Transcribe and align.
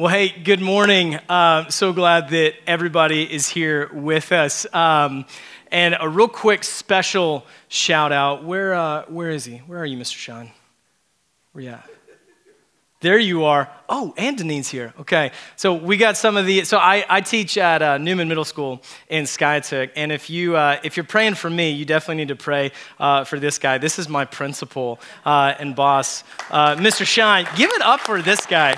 Well, 0.00 0.08
hey, 0.08 0.30
good 0.30 0.62
morning. 0.62 1.16
Uh, 1.28 1.68
so 1.68 1.92
glad 1.92 2.30
that 2.30 2.54
everybody 2.66 3.22
is 3.22 3.48
here 3.48 3.90
with 3.92 4.32
us. 4.32 4.66
Um, 4.72 5.26
and 5.70 5.94
a 6.00 6.08
real 6.08 6.26
quick 6.26 6.64
special 6.64 7.44
shout 7.68 8.10
out. 8.10 8.42
Where, 8.42 8.72
uh, 8.72 9.04
where 9.08 9.28
is 9.28 9.44
he? 9.44 9.58
Where 9.58 9.78
are 9.78 9.84
you, 9.84 9.98
Mr. 9.98 10.16
Sean? 10.16 10.52
Where 11.52 11.64
you 11.64 11.70
at? 11.72 11.86
There 13.02 13.18
you 13.18 13.44
are. 13.44 13.70
Oh, 13.90 14.14
and 14.16 14.38
Denine's 14.38 14.70
here. 14.70 14.94
Okay. 15.00 15.32
So 15.56 15.74
we 15.74 15.98
got 15.98 16.16
some 16.16 16.38
of 16.38 16.46
the. 16.46 16.64
So 16.64 16.78
I, 16.78 17.04
I 17.06 17.20
teach 17.20 17.58
at 17.58 17.82
uh, 17.82 17.98
Newman 17.98 18.26
Middle 18.26 18.46
School 18.46 18.80
in 19.10 19.24
Skiatook, 19.24 19.90
and 19.96 20.12
if 20.12 20.30
you 20.30 20.56
uh, 20.56 20.80
if 20.82 20.96
you're 20.96 21.04
praying 21.04 21.34
for 21.34 21.50
me, 21.50 21.72
you 21.72 21.84
definitely 21.84 22.22
need 22.22 22.28
to 22.28 22.36
pray 22.36 22.72
uh, 22.98 23.24
for 23.24 23.38
this 23.38 23.58
guy. 23.58 23.76
This 23.76 23.98
is 23.98 24.08
my 24.08 24.24
principal 24.24 24.98
uh, 25.26 25.54
and 25.58 25.76
boss, 25.76 26.24
Mr. 26.50 27.04
Shine. 27.04 27.46
Give 27.54 27.70
it 27.70 27.82
up 27.82 28.00
for 28.00 28.22
this 28.22 28.46
guy. 28.46 28.76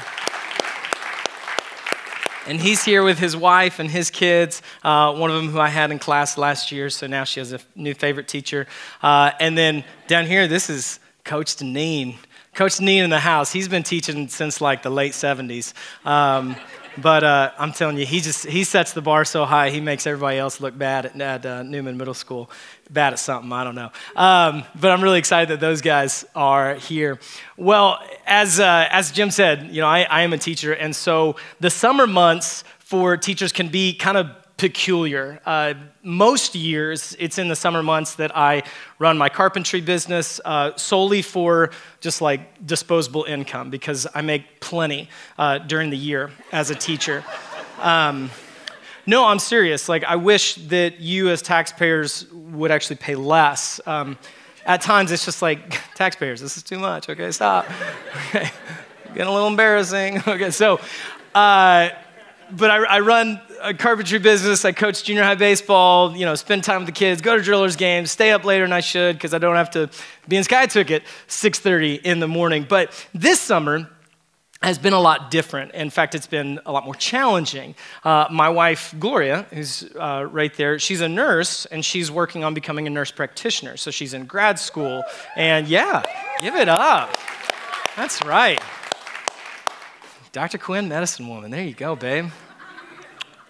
And 2.46 2.60
he's 2.60 2.84
here 2.84 3.04
with 3.04 3.20
his 3.20 3.36
wife 3.36 3.78
and 3.78 3.88
his 3.88 4.10
kids, 4.10 4.62
uh, 4.82 5.14
one 5.14 5.30
of 5.30 5.36
them 5.36 5.48
who 5.48 5.60
I 5.60 5.68
had 5.68 5.92
in 5.92 6.00
class 6.00 6.36
last 6.36 6.72
year, 6.72 6.90
so 6.90 7.06
now 7.06 7.22
she 7.22 7.38
has 7.38 7.52
a 7.52 7.60
new 7.76 7.94
favorite 7.94 8.26
teacher. 8.26 8.66
Uh, 9.00 9.30
and 9.38 9.56
then 9.56 9.84
down 10.08 10.26
here, 10.26 10.48
this 10.48 10.68
is 10.68 10.98
Coach 11.24 11.56
Deneen. 11.56 12.16
Coach 12.54 12.72
Deneen 12.72 13.04
in 13.04 13.10
the 13.10 13.20
house. 13.20 13.52
He's 13.52 13.68
been 13.68 13.84
teaching 13.84 14.26
since 14.26 14.60
like 14.60 14.82
the 14.82 14.90
late 14.90 15.12
70s. 15.12 15.72
Um, 16.04 16.56
but 16.98 17.24
uh, 17.24 17.52
I'm 17.58 17.72
telling 17.72 17.96
you, 17.96 18.06
he 18.06 18.20
just 18.20 18.46
he 18.46 18.64
sets 18.64 18.92
the 18.92 19.02
bar 19.02 19.24
so 19.24 19.44
high, 19.44 19.70
he 19.70 19.80
makes 19.80 20.06
everybody 20.06 20.38
else 20.38 20.60
look 20.60 20.76
bad 20.76 21.06
at, 21.06 21.20
at 21.20 21.46
uh, 21.46 21.62
Newman 21.62 21.96
Middle 21.96 22.14
School. 22.14 22.50
Bad 22.90 23.12
at 23.14 23.18
something, 23.18 23.50
I 23.52 23.64
don't 23.64 23.74
know. 23.74 23.90
Um, 24.16 24.64
but 24.78 24.90
I'm 24.90 25.02
really 25.02 25.18
excited 25.18 25.48
that 25.48 25.60
those 25.60 25.80
guys 25.80 26.24
are 26.34 26.74
here. 26.74 27.18
Well, 27.56 27.98
as 28.26 28.60
uh, 28.60 28.88
as 28.90 29.12
Jim 29.12 29.30
said, 29.30 29.70
you 29.70 29.80
know, 29.80 29.88
I, 29.88 30.02
I 30.02 30.22
am 30.22 30.32
a 30.32 30.38
teacher, 30.38 30.72
and 30.72 30.94
so 30.94 31.36
the 31.60 31.70
summer 31.70 32.06
months 32.06 32.64
for 32.78 33.16
teachers 33.16 33.52
can 33.52 33.68
be 33.68 33.94
kind 33.94 34.18
of 34.18 34.26
peculiar. 34.62 35.40
Uh, 35.44 35.74
most 36.04 36.54
years, 36.54 37.16
it's 37.18 37.36
in 37.36 37.48
the 37.48 37.56
summer 37.56 37.82
months 37.82 38.14
that 38.14 38.36
I 38.36 38.62
run 39.00 39.18
my 39.18 39.28
carpentry 39.28 39.80
business 39.80 40.40
uh, 40.44 40.76
solely 40.76 41.20
for 41.20 41.72
just 42.00 42.20
like 42.20 42.64
disposable 42.64 43.24
income 43.24 43.70
because 43.70 44.06
I 44.14 44.22
make 44.22 44.60
plenty 44.60 45.08
uh, 45.36 45.58
during 45.58 45.90
the 45.90 45.96
year 45.96 46.30
as 46.52 46.70
a 46.70 46.76
teacher. 46.76 47.24
Um, 47.80 48.30
no, 49.04 49.24
I'm 49.24 49.40
serious. 49.40 49.88
Like, 49.88 50.04
I 50.04 50.14
wish 50.14 50.54
that 50.68 51.00
you 51.00 51.28
as 51.30 51.42
taxpayers 51.42 52.30
would 52.32 52.70
actually 52.70 52.96
pay 52.96 53.16
less. 53.16 53.80
Um, 53.84 54.16
at 54.64 54.80
times, 54.80 55.10
it's 55.10 55.24
just 55.24 55.42
like, 55.42 55.80
taxpayers, 55.96 56.40
this 56.40 56.56
is 56.56 56.62
too 56.62 56.78
much. 56.78 57.08
Okay, 57.08 57.32
stop. 57.32 57.66
Okay. 58.28 58.48
Getting 59.08 59.26
a 59.26 59.32
little 59.32 59.48
embarrassing. 59.48 60.22
Okay, 60.28 60.52
so, 60.52 60.78
uh, 61.34 61.88
but 62.52 62.70
I, 62.70 62.84
I, 62.84 63.00
run 63.00 63.40
a 63.62 63.72
carpentry 63.72 64.18
business. 64.18 64.64
I 64.64 64.72
coach 64.72 65.04
junior 65.04 65.22
high 65.22 65.36
baseball, 65.36 66.16
you 66.16 66.26
know, 66.26 66.34
spend 66.34 66.64
time 66.64 66.80
with 66.80 66.86
the 66.86 66.92
kids, 66.92 67.22
go 67.22 67.36
to 67.36 67.42
drillers 67.42 67.76
games, 67.76 68.10
stay 68.10 68.32
up 68.32 68.44
later 68.44 68.64
than 68.64 68.72
I 68.72 68.80
should 68.80 69.16
because 69.16 69.32
I 69.32 69.38
don't 69.38 69.56
have 69.56 69.70
to 69.70 69.88
be 70.28 70.36
in 70.36 70.42
Skiatook 70.42 70.90
at 70.90 71.02
6.30 71.28 72.02
in 72.02 72.20
the 72.20 72.28
morning. 72.28 72.66
But 72.68 73.06
this 73.14 73.40
summer 73.40 73.88
has 74.62 74.78
been 74.78 74.92
a 74.92 75.00
lot 75.00 75.30
different. 75.30 75.72
In 75.74 75.90
fact, 75.90 76.14
it's 76.14 76.26
been 76.26 76.60
a 76.66 76.72
lot 76.72 76.84
more 76.84 76.94
challenging. 76.94 77.74
Uh, 78.04 78.26
my 78.30 78.48
wife, 78.48 78.94
Gloria, 78.98 79.46
who's 79.52 79.84
uh, 79.96 80.26
right 80.30 80.54
there, 80.54 80.78
she's 80.78 81.00
a 81.00 81.08
nurse 81.08 81.66
and 81.66 81.84
she's 81.84 82.10
working 82.10 82.44
on 82.44 82.54
becoming 82.54 82.86
a 82.86 82.90
nurse 82.90 83.10
practitioner. 83.10 83.76
So 83.76 83.90
she's 83.90 84.14
in 84.14 84.26
grad 84.26 84.58
school. 84.58 85.02
And 85.36 85.66
yeah, 85.68 86.02
give 86.40 86.54
it 86.54 86.68
up. 86.68 87.16
That's 87.96 88.24
right. 88.24 88.60
Dr. 90.32 90.58
Quinn, 90.58 90.88
medicine 90.88 91.28
woman. 91.28 91.50
There 91.50 91.62
you 91.62 91.74
go, 91.74 91.94
babe. 91.94 92.30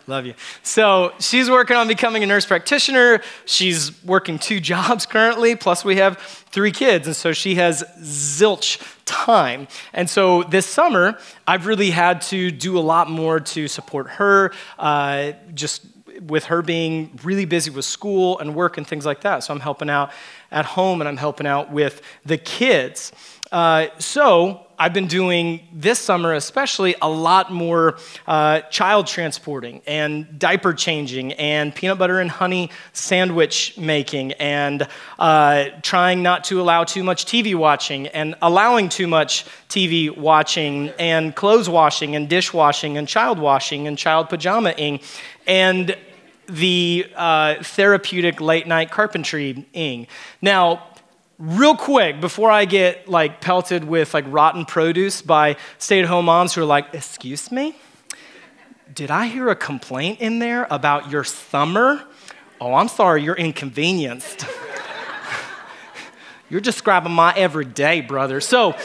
Love 0.06 0.27
you. 0.27 0.34
So 0.62 1.12
she's 1.20 1.48
working 1.48 1.77
on 1.77 1.86
becoming 1.86 2.22
a 2.22 2.27
nurse 2.27 2.45
practitioner. 2.45 3.22
She's 3.45 4.03
working 4.05 4.39
two 4.39 4.61
jobs 4.72 5.06
currently, 5.06 5.55
plus 5.57 5.85
we 5.85 5.96
have 5.96 6.18
three 6.18 6.73
kids. 6.73 7.07
And 7.07 7.14
so 7.17 7.33
she 7.33 7.55
has 7.57 7.85
zilch 8.01 8.80
time. 9.05 9.68
And 9.92 10.11
so 10.11 10.42
this 10.42 10.67
summer, 10.67 11.18
I've 11.46 11.67
really 11.67 11.90
had 11.90 12.23
to 12.23 12.51
do 12.51 12.79
a 12.79 12.80
lot 12.80 13.08
more 13.08 13.40
to 13.40 13.68
support 13.68 14.08
her, 14.11 14.52
uh, 14.79 15.33
just 15.55 15.86
with 16.27 16.45
her 16.45 16.63
being 16.63 17.19
really 17.24 17.45
busy 17.45 17.70
with 17.70 17.84
school 17.84 18.39
and 18.39 18.55
work 18.55 18.79
and 18.79 18.86
things 18.86 19.07
like 19.07 19.23
that. 19.23 19.45
So 19.45 19.55
I'm 19.55 19.61
helping 19.61 19.89
out 19.89 20.11
at 20.51 20.64
home 20.64 21.01
and 21.01 21.08
I'm 21.08 21.17
helping 21.17 21.46
out 21.46 21.73
with 21.73 22.02
the 22.24 22.39
kids. 22.39 23.13
Uh, 23.51 23.86
so 23.98 24.67
I've 24.83 24.93
been 24.93 25.07
doing 25.07 25.61
this 25.73 26.01
summer, 26.01 26.33
especially, 26.33 26.97
a 27.01 27.09
lot 27.09 27.53
more 27.53 27.98
uh, 28.27 28.63
child 28.63 29.07
transporting 29.07 29.81
and 29.87 30.41
diaper 30.41 30.75
changing 30.75 31.35
and 31.35 31.73
peanut 31.73 31.98
butter 31.98 32.19
and 32.19 32.29
honey 32.29 32.69
sandwich 32.93 33.79
making 33.79 34.33
and 34.33 34.89
uh, 35.20 35.67
trying 35.83 36.25
not 36.25 36.43
to 36.47 36.61
allow 36.61 36.83
too 36.83 37.05
much 37.05 37.27
TV 37.27 37.55
watching 37.55 38.09
and 38.09 38.35
allowing 38.43 38.89
too 38.89 39.07
much 39.07 39.45
TV 39.69 40.11
watching 40.11 40.89
and 40.99 41.37
clothes 41.37 41.69
washing 41.69 42.17
and 42.17 42.29
dishwashing 42.29 42.99
and 42.99 43.07
child 43.07 43.39
washing 43.39 43.87
and 43.87 43.97
child 43.97 44.31
pajamaing 44.31 45.01
and 45.47 45.97
the 46.49 47.07
uh, 47.14 47.63
therapeutic 47.63 48.41
late 48.41 48.67
night 48.67 48.91
carpentry-ing. 48.91 50.09
Now, 50.41 50.89
real 51.42 51.75
quick 51.75 52.20
before 52.20 52.53
I 52.53 52.67
get 52.67 53.08
like 53.08 53.41
pelted 53.41 53.83
with 53.83 54.14
like 54.14 54.25
rotten 54.29 54.64
produce 54.64 55.23
by 55.23 55.57
stay-at-home 55.79 56.27
moms 56.27 56.55
who 56.55 56.63
are 56.63 56.64
like, 56.64 56.95
"Excuse 56.95 57.51
me? 57.51 57.75
Did 58.95 59.11
I 59.11 59.27
hear 59.27 59.48
a 59.48 59.57
complaint 59.57 60.20
in 60.20 60.39
there 60.39 60.69
about 60.70 61.11
your 61.11 61.25
summer? 61.25 62.05
Oh, 62.61 62.75
I'm 62.75 62.86
sorry, 62.86 63.25
you're 63.25 63.35
inconvenienced. 63.35 64.47
you're 66.48 66.61
describing 66.61 67.13
my 67.13 67.35
everyday, 67.35 68.02
brother." 68.02 68.41
So, 68.41 68.77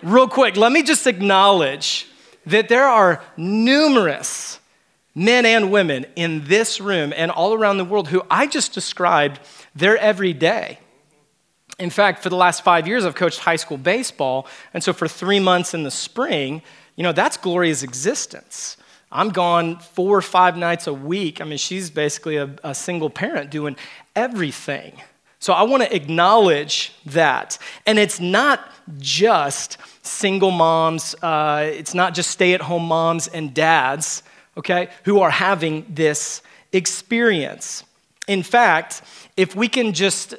real 0.00 0.28
quick, 0.28 0.56
let 0.56 0.70
me 0.70 0.84
just 0.84 1.08
acknowledge 1.08 2.06
that 2.46 2.68
there 2.68 2.86
are 2.86 3.20
numerous 3.36 4.60
men 5.12 5.44
and 5.44 5.72
women 5.72 6.06
in 6.14 6.44
this 6.44 6.80
room 6.80 7.12
and 7.16 7.32
all 7.32 7.52
around 7.52 7.78
the 7.78 7.84
world 7.84 8.08
who 8.08 8.22
I 8.30 8.46
just 8.46 8.72
described 8.72 9.40
their 9.74 9.96
everyday 9.96 10.78
in 11.78 11.90
fact, 11.90 12.22
for 12.22 12.28
the 12.28 12.36
last 12.36 12.62
five 12.62 12.86
years, 12.86 13.04
I've 13.04 13.14
coached 13.14 13.40
high 13.40 13.56
school 13.56 13.78
baseball. 13.78 14.46
And 14.72 14.82
so 14.82 14.92
for 14.92 15.08
three 15.08 15.40
months 15.40 15.74
in 15.74 15.82
the 15.82 15.90
spring, 15.90 16.62
you 16.96 17.02
know, 17.02 17.12
that's 17.12 17.36
Gloria's 17.36 17.82
existence. 17.82 18.76
I'm 19.10 19.30
gone 19.30 19.78
four 19.78 20.16
or 20.16 20.22
five 20.22 20.56
nights 20.56 20.86
a 20.86 20.94
week. 20.94 21.40
I 21.40 21.44
mean, 21.44 21.58
she's 21.58 21.90
basically 21.90 22.36
a, 22.36 22.50
a 22.62 22.74
single 22.74 23.10
parent 23.10 23.50
doing 23.50 23.76
everything. 24.14 25.00
So 25.38 25.52
I 25.52 25.62
want 25.62 25.82
to 25.82 25.94
acknowledge 25.94 26.92
that. 27.06 27.58
And 27.86 27.98
it's 27.98 28.18
not 28.18 28.70
just 28.98 29.78
single 30.02 30.50
moms, 30.50 31.14
uh, 31.22 31.70
it's 31.72 31.94
not 31.94 32.14
just 32.14 32.30
stay 32.30 32.54
at 32.54 32.60
home 32.60 32.86
moms 32.86 33.28
and 33.28 33.52
dads, 33.52 34.22
okay, 34.56 34.88
who 35.04 35.20
are 35.20 35.30
having 35.30 35.86
this 35.88 36.42
experience. 36.72 37.84
In 38.26 38.42
fact, 38.42 39.02
if 39.36 39.54
we 39.54 39.68
can 39.68 39.92
just 39.92 40.34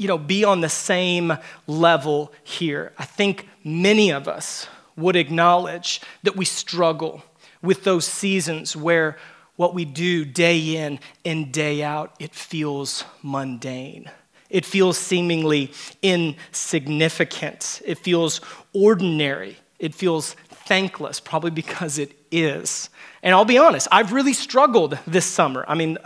you 0.00 0.08
know, 0.08 0.16
be 0.16 0.44
on 0.44 0.62
the 0.62 0.68
same 0.70 1.36
level 1.66 2.32
here. 2.42 2.90
I 2.98 3.04
think 3.04 3.46
many 3.62 4.10
of 4.10 4.28
us 4.28 4.66
would 4.96 5.14
acknowledge 5.14 6.00
that 6.22 6.36
we 6.36 6.46
struggle 6.46 7.22
with 7.60 7.84
those 7.84 8.06
seasons 8.06 8.74
where 8.74 9.18
what 9.56 9.74
we 9.74 9.84
do 9.84 10.24
day 10.24 10.76
in 10.76 11.00
and 11.22 11.52
day 11.52 11.82
out, 11.82 12.14
it 12.18 12.34
feels 12.34 13.04
mundane. 13.22 14.10
It 14.48 14.64
feels 14.64 14.96
seemingly 14.96 15.70
insignificant. 16.00 17.82
It 17.84 17.98
feels 17.98 18.40
ordinary. 18.72 19.58
It 19.78 19.94
feels 19.94 20.32
thankless, 20.48 21.20
probably 21.20 21.50
because 21.50 21.98
it 21.98 22.16
is. 22.32 22.88
And 23.22 23.34
I'll 23.34 23.44
be 23.44 23.58
honest, 23.58 23.86
I've 23.92 24.12
really 24.12 24.32
struggled 24.32 24.98
this 25.06 25.26
summer. 25.26 25.62
I 25.68 25.74
mean, 25.74 25.98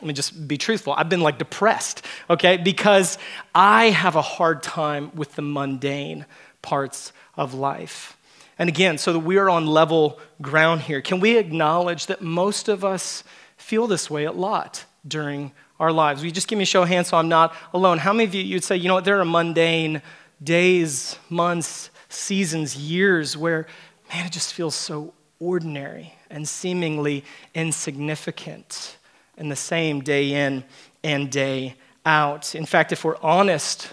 let 0.00 0.06
me 0.06 0.14
just 0.14 0.48
be 0.48 0.56
truthful. 0.56 0.94
I've 0.94 1.10
been 1.10 1.20
like 1.20 1.38
depressed, 1.38 2.04
okay, 2.30 2.56
because 2.56 3.18
I 3.54 3.90
have 3.90 4.16
a 4.16 4.22
hard 4.22 4.62
time 4.62 5.10
with 5.14 5.34
the 5.34 5.42
mundane 5.42 6.24
parts 6.62 7.12
of 7.36 7.52
life. 7.52 8.16
And 8.58 8.68
again, 8.68 8.98
so 8.98 9.12
that 9.12 9.20
we 9.20 9.36
are 9.36 9.50
on 9.50 9.66
level 9.66 10.18
ground 10.40 10.82
here, 10.82 11.00
can 11.00 11.20
we 11.20 11.36
acknowledge 11.36 12.06
that 12.06 12.22
most 12.22 12.68
of 12.68 12.84
us 12.84 13.24
feel 13.56 13.86
this 13.86 14.10
way 14.10 14.24
a 14.24 14.32
lot 14.32 14.84
during 15.06 15.52
our 15.78 15.92
lives? 15.92 16.20
Will 16.20 16.26
you 16.26 16.32
just 16.32 16.48
give 16.48 16.58
me 16.58 16.62
a 16.62 16.66
show 16.66 16.82
of 16.82 16.88
hands 16.88 17.08
so 17.08 17.16
I'm 17.16 17.28
not 17.28 17.54
alone? 17.72 17.98
How 17.98 18.12
many 18.12 18.24
of 18.24 18.34
you 18.34 18.42
you'd 18.42 18.64
say, 18.64 18.76
you 18.76 18.88
know 18.88 18.94
what, 18.94 19.04
there 19.04 19.20
are 19.20 19.24
mundane 19.24 20.02
days, 20.42 21.18
months, 21.28 21.90
seasons, 22.08 22.76
years 22.76 23.36
where, 23.36 23.66
man, 24.12 24.26
it 24.26 24.32
just 24.32 24.54
feels 24.54 24.74
so 24.74 25.14
ordinary 25.38 26.14
and 26.30 26.48
seemingly 26.48 27.24
insignificant? 27.54 28.96
And 29.40 29.50
the 29.50 29.56
same 29.56 30.02
day 30.02 30.46
in 30.46 30.62
and 31.02 31.30
day 31.30 31.74
out. 32.06 32.54
In 32.54 32.66
fact, 32.66 32.92
if 32.92 33.04
we're 33.04 33.16
honest, 33.22 33.90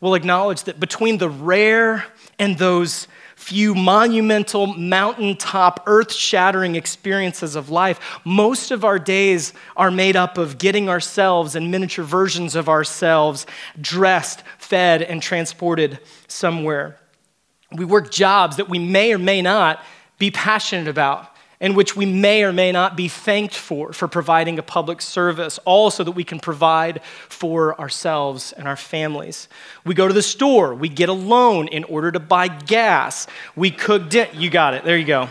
we'll 0.00 0.14
acknowledge 0.14 0.64
that 0.64 0.80
between 0.80 1.18
the 1.18 1.28
rare 1.28 2.04
and 2.38 2.56
those 2.56 3.08
few 3.36 3.74
monumental, 3.74 4.66
mountaintop, 4.68 5.82
earth 5.86 6.12
shattering 6.12 6.76
experiences 6.76 7.56
of 7.56 7.68
life. 7.68 8.20
Most 8.24 8.70
of 8.70 8.84
our 8.84 8.98
days 8.98 9.52
are 9.76 9.90
made 9.90 10.16
up 10.16 10.38
of 10.38 10.56
getting 10.56 10.88
ourselves 10.88 11.54
and 11.54 11.70
miniature 11.70 12.04
versions 12.04 12.54
of 12.54 12.68
ourselves 12.68 13.44
dressed, 13.80 14.44
fed, 14.56 15.02
and 15.02 15.20
transported 15.20 15.98
somewhere. 16.28 16.96
We 17.72 17.84
work 17.84 18.10
jobs 18.10 18.56
that 18.56 18.68
we 18.68 18.78
may 18.78 19.12
or 19.12 19.18
may 19.18 19.42
not 19.42 19.84
be 20.18 20.30
passionate 20.30 20.88
about 20.88 21.33
in 21.64 21.72
which 21.72 21.96
we 21.96 22.04
may 22.04 22.44
or 22.44 22.52
may 22.52 22.70
not 22.70 22.94
be 22.94 23.08
thanked 23.08 23.54
for 23.54 23.90
for 23.94 24.06
providing 24.06 24.58
a 24.58 24.62
public 24.62 25.00
service, 25.00 25.58
all 25.64 25.90
so 25.90 26.04
that 26.04 26.12
we 26.12 26.22
can 26.22 26.38
provide 26.38 27.02
for 27.30 27.80
ourselves 27.80 28.52
and 28.52 28.68
our 28.68 28.76
families. 28.76 29.48
We 29.82 29.94
go 29.94 30.06
to 30.06 30.12
the 30.12 30.22
store, 30.22 30.74
we 30.74 30.90
get 30.90 31.08
a 31.08 31.14
loan 31.14 31.68
in 31.68 31.84
order 31.84 32.12
to 32.12 32.20
buy 32.20 32.48
gas. 32.48 33.26
We 33.56 33.70
cook 33.70 34.10
dinner. 34.10 34.30
You 34.34 34.50
got 34.50 34.74
it. 34.74 34.84
There 34.84 34.98
you 34.98 35.06
go. 35.06 35.30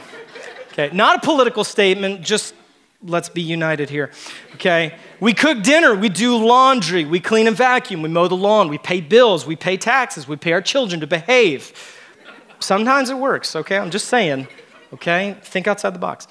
Okay, 0.71 0.89
not 0.91 1.17
a 1.17 1.19
political 1.19 1.63
statement, 1.63 2.21
just 2.21 2.55
let's 3.03 3.29
be 3.29 3.43
united 3.43 3.91
here. 3.91 4.09
Okay? 4.55 4.95
We 5.19 5.35
cook 5.35 5.61
dinner, 5.61 5.93
we 5.93 6.09
do 6.09 6.35
laundry, 6.43 7.05
we 7.05 7.19
clean 7.19 7.45
and 7.45 7.55
vacuum, 7.55 8.01
we 8.01 8.09
mow 8.09 8.27
the 8.27 8.35
lawn, 8.35 8.69
we 8.69 8.79
pay 8.79 9.01
bills, 9.01 9.45
we 9.45 9.55
pay 9.55 9.77
taxes, 9.77 10.27
we 10.27 10.35
pay 10.35 10.53
our 10.53 10.63
children 10.63 10.99
to 11.01 11.05
behave. 11.05 11.73
Sometimes 12.57 13.11
it 13.11 13.19
works, 13.19 13.55
okay? 13.55 13.77
I'm 13.77 13.91
just 13.91 14.07
saying 14.07 14.47
okay? 14.93 15.35
Think 15.41 15.67
outside 15.67 15.93
the 15.93 15.99
box. 15.99 16.27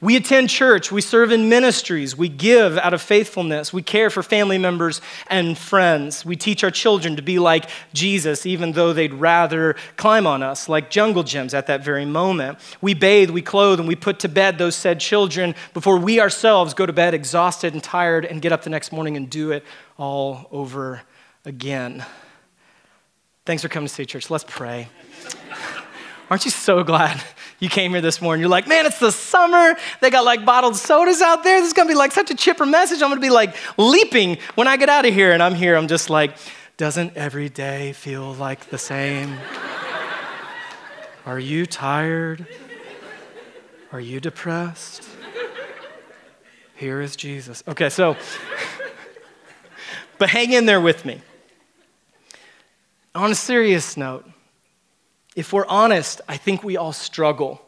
We 0.00 0.16
attend 0.16 0.50
church, 0.50 0.90
we 0.90 1.00
serve 1.00 1.30
in 1.30 1.48
ministries, 1.48 2.16
we 2.16 2.28
give 2.28 2.76
out 2.76 2.92
of 2.92 3.00
faithfulness, 3.00 3.72
we 3.72 3.82
care 3.82 4.10
for 4.10 4.24
family 4.24 4.58
members 4.58 5.00
and 5.28 5.56
friends. 5.56 6.24
We 6.24 6.34
teach 6.34 6.64
our 6.64 6.72
children 6.72 7.14
to 7.14 7.22
be 7.22 7.38
like 7.38 7.70
Jesus, 7.92 8.44
even 8.44 8.72
though 8.72 8.92
they'd 8.92 9.14
rather 9.14 9.76
climb 9.96 10.26
on 10.26 10.42
us 10.42 10.68
like 10.68 10.90
jungle 10.90 11.22
gyms 11.22 11.54
at 11.54 11.68
that 11.68 11.84
very 11.84 12.04
moment. 12.04 12.58
We 12.80 12.94
bathe, 12.94 13.30
we 13.30 13.42
clothe, 13.42 13.78
and 13.78 13.86
we 13.86 13.94
put 13.94 14.18
to 14.20 14.28
bed 14.28 14.58
those 14.58 14.74
said 14.74 14.98
children 14.98 15.54
before 15.72 15.98
we 15.98 16.18
ourselves 16.18 16.74
go 16.74 16.84
to 16.84 16.92
bed 16.92 17.14
exhausted 17.14 17.72
and 17.72 17.82
tired 17.82 18.24
and 18.24 18.42
get 18.42 18.50
up 18.50 18.64
the 18.64 18.70
next 18.70 18.90
morning 18.90 19.16
and 19.16 19.30
do 19.30 19.52
it 19.52 19.64
all 19.98 20.48
over 20.50 21.02
again. 21.44 22.04
Thanks 23.46 23.62
for 23.62 23.68
coming 23.68 23.86
to 23.86 23.94
City 23.94 24.06
Church. 24.06 24.30
Let's 24.30 24.44
pray. 24.48 24.88
Aren't 26.28 26.44
you 26.44 26.50
so 26.50 26.82
glad 26.82 27.22
you 27.62 27.68
came 27.68 27.92
here 27.92 28.00
this 28.00 28.20
morning. 28.20 28.40
You're 28.40 28.50
like, 28.50 28.66
man, 28.66 28.86
it's 28.86 28.98
the 28.98 29.12
summer. 29.12 29.76
They 30.00 30.10
got 30.10 30.24
like 30.24 30.44
bottled 30.44 30.74
sodas 30.74 31.22
out 31.22 31.44
there. 31.44 31.60
This 31.60 31.68
is 31.68 31.72
gonna 31.72 31.88
be 31.88 31.94
like 31.94 32.10
such 32.10 32.28
a 32.32 32.34
chipper 32.34 32.66
message. 32.66 33.02
I'm 33.02 33.08
gonna 33.08 33.20
be 33.20 33.30
like 33.30 33.54
leaping 33.78 34.38
when 34.56 34.66
I 34.66 34.76
get 34.76 34.88
out 34.88 35.06
of 35.06 35.14
here. 35.14 35.30
And 35.30 35.40
I'm 35.40 35.54
here, 35.54 35.76
I'm 35.76 35.86
just 35.86 36.10
like, 36.10 36.36
doesn't 36.76 37.16
every 37.16 37.48
day 37.48 37.92
feel 37.92 38.34
like 38.34 38.70
the 38.70 38.78
same? 38.78 39.38
Are 41.24 41.38
you 41.38 41.64
tired? 41.64 42.48
Are 43.92 44.00
you 44.00 44.18
depressed? 44.18 45.08
Here 46.74 47.00
is 47.00 47.14
Jesus. 47.14 47.62
Okay, 47.68 47.90
so, 47.90 48.16
but 50.18 50.30
hang 50.30 50.52
in 50.52 50.66
there 50.66 50.80
with 50.80 51.04
me. 51.04 51.22
On 53.14 53.30
a 53.30 53.36
serious 53.36 53.96
note, 53.96 54.28
if 55.34 55.52
we're 55.52 55.66
honest, 55.66 56.20
I 56.28 56.36
think 56.36 56.62
we 56.62 56.76
all 56.76 56.92
struggle 56.92 57.62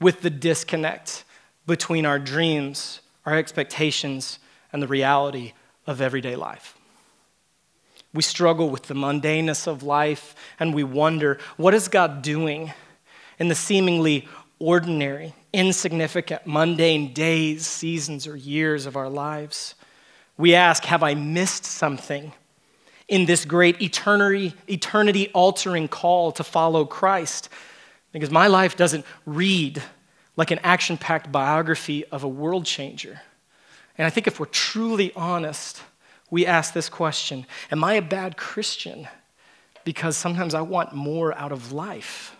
with 0.00 0.22
the 0.22 0.30
disconnect 0.30 1.24
between 1.66 2.04
our 2.06 2.18
dreams, 2.18 3.00
our 3.24 3.36
expectations, 3.36 4.38
and 4.72 4.82
the 4.82 4.88
reality 4.88 5.52
of 5.86 6.00
everyday 6.00 6.36
life. 6.36 6.76
We 8.12 8.22
struggle 8.22 8.70
with 8.70 8.84
the 8.84 8.94
mundaneness 8.94 9.66
of 9.66 9.82
life 9.82 10.34
and 10.58 10.74
we 10.74 10.84
wonder 10.84 11.38
what 11.56 11.74
is 11.74 11.88
God 11.88 12.22
doing 12.22 12.72
in 13.38 13.48
the 13.48 13.54
seemingly 13.54 14.28
ordinary, 14.58 15.34
insignificant, 15.52 16.46
mundane 16.46 17.12
days, 17.12 17.66
seasons, 17.66 18.26
or 18.26 18.36
years 18.36 18.86
of 18.86 18.96
our 18.96 19.08
lives. 19.08 19.74
We 20.36 20.54
ask, 20.54 20.84
Have 20.84 21.02
I 21.02 21.14
missed 21.14 21.64
something? 21.64 22.32
In 23.08 23.26
this 23.26 23.44
great 23.44 23.80
eternity, 23.82 24.54
eternity 24.68 25.28
altering 25.32 25.88
call 25.88 26.32
to 26.32 26.44
follow 26.44 26.84
Christ. 26.84 27.48
Because 28.12 28.30
my 28.30 28.46
life 28.46 28.76
doesn't 28.76 29.04
read 29.26 29.82
like 30.36 30.50
an 30.50 30.60
action 30.62 30.96
packed 30.96 31.30
biography 31.30 32.04
of 32.06 32.24
a 32.24 32.28
world 32.28 32.64
changer. 32.64 33.20
And 33.98 34.06
I 34.06 34.10
think 34.10 34.26
if 34.26 34.40
we're 34.40 34.46
truly 34.46 35.12
honest, 35.14 35.82
we 36.30 36.46
ask 36.46 36.72
this 36.72 36.88
question 36.88 37.46
Am 37.70 37.84
I 37.84 37.94
a 37.94 38.02
bad 38.02 38.36
Christian? 38.36 39.08
Because 39.84 40.16
sometimes 40.16 40.54
I 40.54 40.62
want 40.62 40.94
more 40.94 41.36
out 41.36 41.52
of 41.52 41.72
life. 41.72 42.34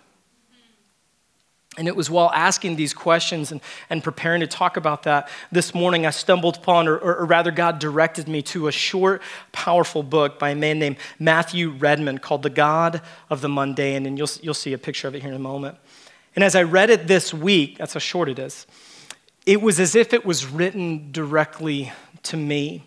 And 1.77 1.89
it 1.89 1.97
was 1.97 2.09
while 2.09 2.31
asking 2.33 2.77
these 2.77 2.95
questions 2.95 3.51
and, 3.51 3.61
and 3.91 4.03
preparing 4.03 4.41
to 4.41 4.47
talk 4.47 4.77
about 4.77 5.03
that 5.05 5.29
this 5.51 5.75
morning, 5.75 6.07
I 6.07 6.11
stumbled 6.11 6.59
upon, 6.59 6.87
or, 6.87 6.97
or, 6.97 7.25
rather, 7.25 7.51
God 7.51 7.79
directed 7.79 8.29
me 8.29 8.43
to 8.43 8.69
a 8.69 8.73
short, 8.73 9.23
powerful 9.53 10.03
book 10.03 10.39
by 10.39 10.51
a 10.51 10.55
man 10.55 10.79
named 10.79 10.97
Matthew 11.19 11.71
Redmond 11.71 12.23
called 12.23 12.43
The 12.43 12.51
God 12.51 13.03
of 13.29 13.41
the 13.41 13.49
Mundane. 13.49 14.07
And 14.07 14.17
you'll, 14.17 14.31
you'll 14.41 14.55
see 14.55 14.73
a 14.73 14.79
picture 14.79 15.09
of 15.09 15.15
it 15.15 15.23
here 15.23 15.31
in 15.31 15.37
a 15.37 15.41
moment. 15.41 15.77
And 16.37 16.45
as 16.45 16.55
I 16.55 16.63
read 16.63 16.91
it 16.91 17.07
this 17.07 17.35
week, 17.35 17.79
that's 17.79 17.95
how 17.95 18.01
short 18.01 18.29
it 18.29 18.39
is, 18.39 18.67
it 19.47 19.61
was 19.61 19.79
as 19.81 19.95
if 19.95 20.13
it 20.15 20.25
was 20.25 20.47
written 20.47 21.13
directly 21.13 21.93
to 22.25 22.37
me. 22.37 22.85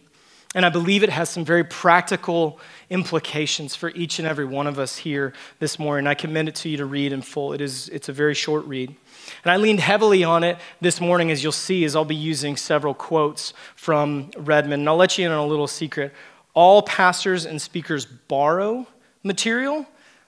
And 0.55 0.65
I 0.65 0.69
believe 0.69 1.03
it 1.03 1.09
has 1.09 1.29
some 1.29 1.45
very 1.45 1.63
practical 1.63 2.59
implications 2.89 3.75
for 3.75 3.89
each 3.89 4.19
and 4.19 4.27
every 4.27 4.45
one 4.45 4.67
of 4.67 4.79
us 4.79 4.97
here 4.97 5.33
this 5.59 5.77
morning. 5.77 6.07
I 6.07 6.13
commend 6.13 6.47
it 6.47 6.55
to 6.55 6.69
you 6.69 6.77
to 6.77 6.85
read 6.85 7.11
in 7.11 7.21
full. 7.21 7.53
It 7.53 7.61
is, 7.61 7.89
it's 7.89 8.09
a 8.09 8.13
very 8.13 8.33
short 8.33 8.65
read. 8.65 8.95
And 9.43 9.51
I 9.51 9.57
leaned 9.57 9.81
heavily 9.81 10.23
on 10.23 10.43
it 10.43 10.57
this 10.79 11.01
morning, 11.01 11.31
as 11.31 11.43
you'll 11.43 11.51
see, 11.51 11.83
as 11.83 11.95
I'll 11.95 12.05
be 12.05 12.15
using 12.15 12.55
several 12.55 12.93
quotes 12.93 13.53
from 13.75 14.31
Redmond. 14.37 14.81
And 14.81 14.89
I'll 14.89 14.95
let 14.95 15.17
you 15.17 15.25
in 15.25 15.31
on 15.31 15.39
a 15.39 15.47
little 15.47 15.67
secret. 15.67 16.13
All 16.53 16.81
pastors 16.81 17.45
and 17.45 17.61
speakers 17.61 18.05
borrow 18.05 18.87
material, 19.21 19.85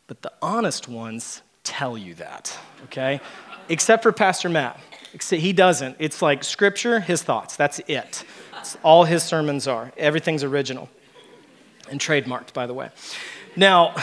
but 0.08 0.22
the 0.22 0.32
honest 0.42 0.88
ones 0.88 1.42
tell 1.64 1.98
you 1.98 2.14
that, 2.16 2.58
okay? 2.86 3.22
Except 3.70 4.04
for 4.04 4.12
Pastor 4.12 4.50
Matt. 4.50 4.80
He 5.30 5.54
doesn't. 5.54 5.96
It's 5.98 6.22
like 6.22 6.44
scripture, 6.44 7.00
his 7.00 7.24
thoughts. 7.24 7.56
That's 7.56 7.80
it. 7.88 8.24
It's 8.60 8.78
all 8.84 9.06
his 9.06 9.24
sermons 9.24 9.68
are. 9.68 9.92
Everything's 9.98 10.44
original 10.44 10.90
and 11.90 12.00
trademarked, 12.00 12.54
by 12.54 12.66
the 12.66 12.74
way. 12.74 12.90
Now, 13.56 13.96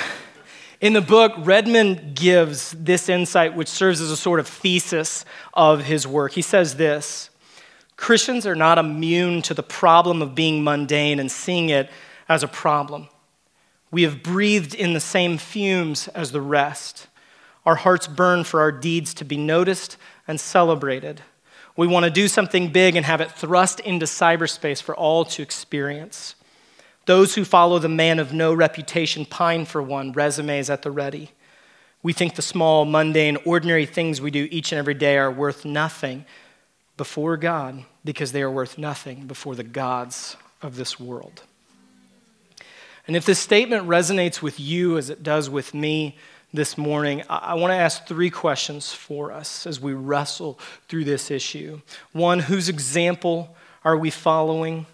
in 0.80 0.92
the 0.92 1.00
book, 1.00 1.32
Redmond 1.38 2.14
gives 2.14 2.72
this 2.72 3.08
insight, 3.08 3.54
which 3.54 3.68
serves 3.68 4.00
as 4.00 4.10
a 4.10 4.16
sort 4.16 4.40
of 4.40 4.46
thesis 4.46 5.24
of 5.54 5.84
his 5.84 6.06
work. 6.06 6.32
He 6.32 6.42
says 6.42 6.76
this 6.76 7.30
Christians 7.96 8.46
are 8.46 8.54
not 8.54 8.78
immune 8.78 9.42
to 9.42 9.54
the 9.54 9.62
problem 9.62 10.20
of 10.20 10.34
being 10.34 10.62
mundane 10.62 11.18
and 11.18 11.30
seeing 11.30 11.70
it 11.70 11.90
as 12.28 12.42
a 12.42 12.48
problem. 12.48 13.08
We 13.90 14.02
have 14.02 14.22
breathed 14.22 14.74
in 14.74 14.92
the 14.92 15.00
same 15.00 15.38
fumes 15.38 16.08
as 16.08 16.32
the 16.32 16.40
rest. 16.40 17.06
Our 17.64 17.76
hearts 17.76 18.06
burn 18.06 18.44
for 18.44 18.60
our 18.60 18.70
deeds 18.70 19.14
to 19.14 19.24
be 19.24 19.36
noticed 19.36 19.96
and 20.28 20.38
celebrated. 20.38 21.22
We 21.76 21.86
want 21.86 22.04
to 22.04 22.10
do 22.10 22.28
something 22.28 22.70
big 22.70 22.96
and 22.96 23.04
have 23.04 23.20
it 23.20 23.32
thrust 23.32 23.80
into 23.80 24.06
cyberspace 24.06 24.80
for 24.80 24.94
all 24.94 25.24
to 25.24 25.42
experience. 25.42 26.35
Those 27.06 27.34
who 27.34 27.44
follow 27.44 27.78
the 27.78 27.88
man 27.88 28.18
of 28.18 28.32
no 28.32 28.52
reputation 28.52 29.24
pine 29.24 29.64
for 29.64 29.82
one, 29.82 30.12
resumes 30.12 30.68
at 30.68 30.82
the 30.82 30.90
ready. 30.90 31.30
We 32.02 32.12
think 32.12 32.34
the 32.34 32.42
small, 32.42 32.84
mundane, 32.84 33.38
ordinary 33.44 33.86
things 33.86 34.20
we 34.20 34.30
do 34.30 34.48
each 34.50 34.70
and 34.72 34.78
every 34.78 34.94
day 34.94 35.16
are 35.16 35.30
worth 35.30 35.64
nothing 35.64 36.24
before 36.96 37.36
God 37.36 37.84
because 38.04 38.32
they 38.32 38.42
are 38.42 38.50
worth 38.50 38.78
nothing 38.78 39.26
before 39.26 39.54
the 39.54 39.64
gods 39.64 40.36
of 40.62 40.76
this 40.76 41.00
world. 41.00 41.42
And 43.06 43.16
if 43.16 43.24
this 43.24 43.38
statement 43.38 43.86
resonates 43.86 44.42
with 44.42 44.58
you 44.58 44.98
as 44.98 45.10
it 45.10 45.22
does 45.22 45.48
with 45.48 45.74
me, 45.74 46.16
this 46.52 46.78
morning, 46.78 47.22
I 47.28 47.54
want 47.54 47.72
to 47.72 47.76
ask 47.76 48.06
three 48.06 48.30
questions 48.30 48.92
for 48.92 49.30
us 49.30 49.66
as 49.66 49.80
we 49.80 49.92
wrestle 49.92 50.58
through 50.88 51.04
this 51.04 51.30
issue. 51.30 51.80
One, 52.12 52.38
whose 52.38 52.68
example 52.68 53.54
are 53.84 53.96
we 53.96 54.10
following? 54.10 54.86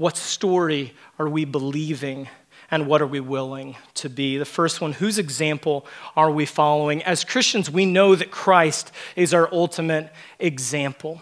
What 0.00 0.16
story 0.16 0.94
are 1.18 1.28
we 1.28 1.44
believing? 1.44 2.30
And 2.70 2.86
what 2.86 3.02
are 3.02 3.06
we 3.06 3.20
willing 3.20 3.76
to 3.96 4.08
be? 4.08 4.38
The 4.38 4.46
first 4.46 4.80
one, 4.80 4.94
whose 4.94 5.18
example 5.18 5.84
are 6.16 6.30
we 6.30 6.46
following? 6.46 7.02
As 7.02 7.22
Christians, 7.22 7.70
we 7.70 7.84
know 7.84 8.14
that 8.14 8.30
Christ 8.30 8.92
is 9.14 9.34
our 9.34 9.52
ultimate 9.52 10.10
example. 10.38 11.20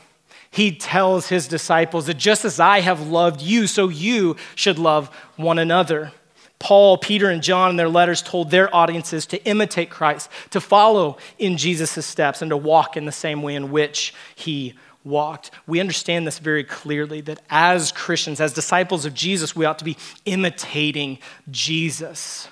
He 0.52 0.70
tells 0.70 1.26
his 1.26 1.48
disciples 1.48 2.06
that 2.06 2.18
just 2.18 2.44
as 2.44 2.60
I 2.60 2.78
have 2.78 3.08
loved 3.08 3.42
you, 3.42 3.66
so 3.66 3.88
you 3.88 4.36
should 4.54 4.78
love 4.78 5.08
one 5.34 5.58
another. 5.58 6.12
Paul, 6.60 6.98
Peter, 6.98 7.30
and 7.30 7.42
John 7.42 7.70
in 7.70 7.76
their 7.76 7.88
letters 7.88 8.22
told 8.22 8.52
their 8.52 8.72
audiences 8.72 9.26
to 9.26 9.44
imitate 9.44 9.90
Christ, 9.90 10.30
to 10.50 10.60
follow 10.60 11.16
in 11.36 11.56
Jesus' 11.56 12.06
steps, 12.06 12.42
and 12.42 12.50
to 12.50 12.56
walk 12.56 12.96
in 12.96 13.06
the 13.06 13.12
same 13.12 13.42
way 13.42 13.56
in 13.56 13.72
which 13.72 14.14
he 14.36 14.74
walked. 15.04 15.50
We 15.66 15.80
understand 15.80 16.26
this 16.26 16.38
very 16.38 16.64
clearly 16.64 17.20
that 17.22 17.40
as 17.50 17.92
Christians, 17.92 18.40
as 18.40 18.52
disciples 18.52 19.04
of 19.04 19.14
Jesus, 19.14 19.56
we 19.56 19.64
ought 19.64 19.78
to 19.78 19.84
be 19.84 19.96
imitating 20.24 21.18
Jesus. 21.50 22.48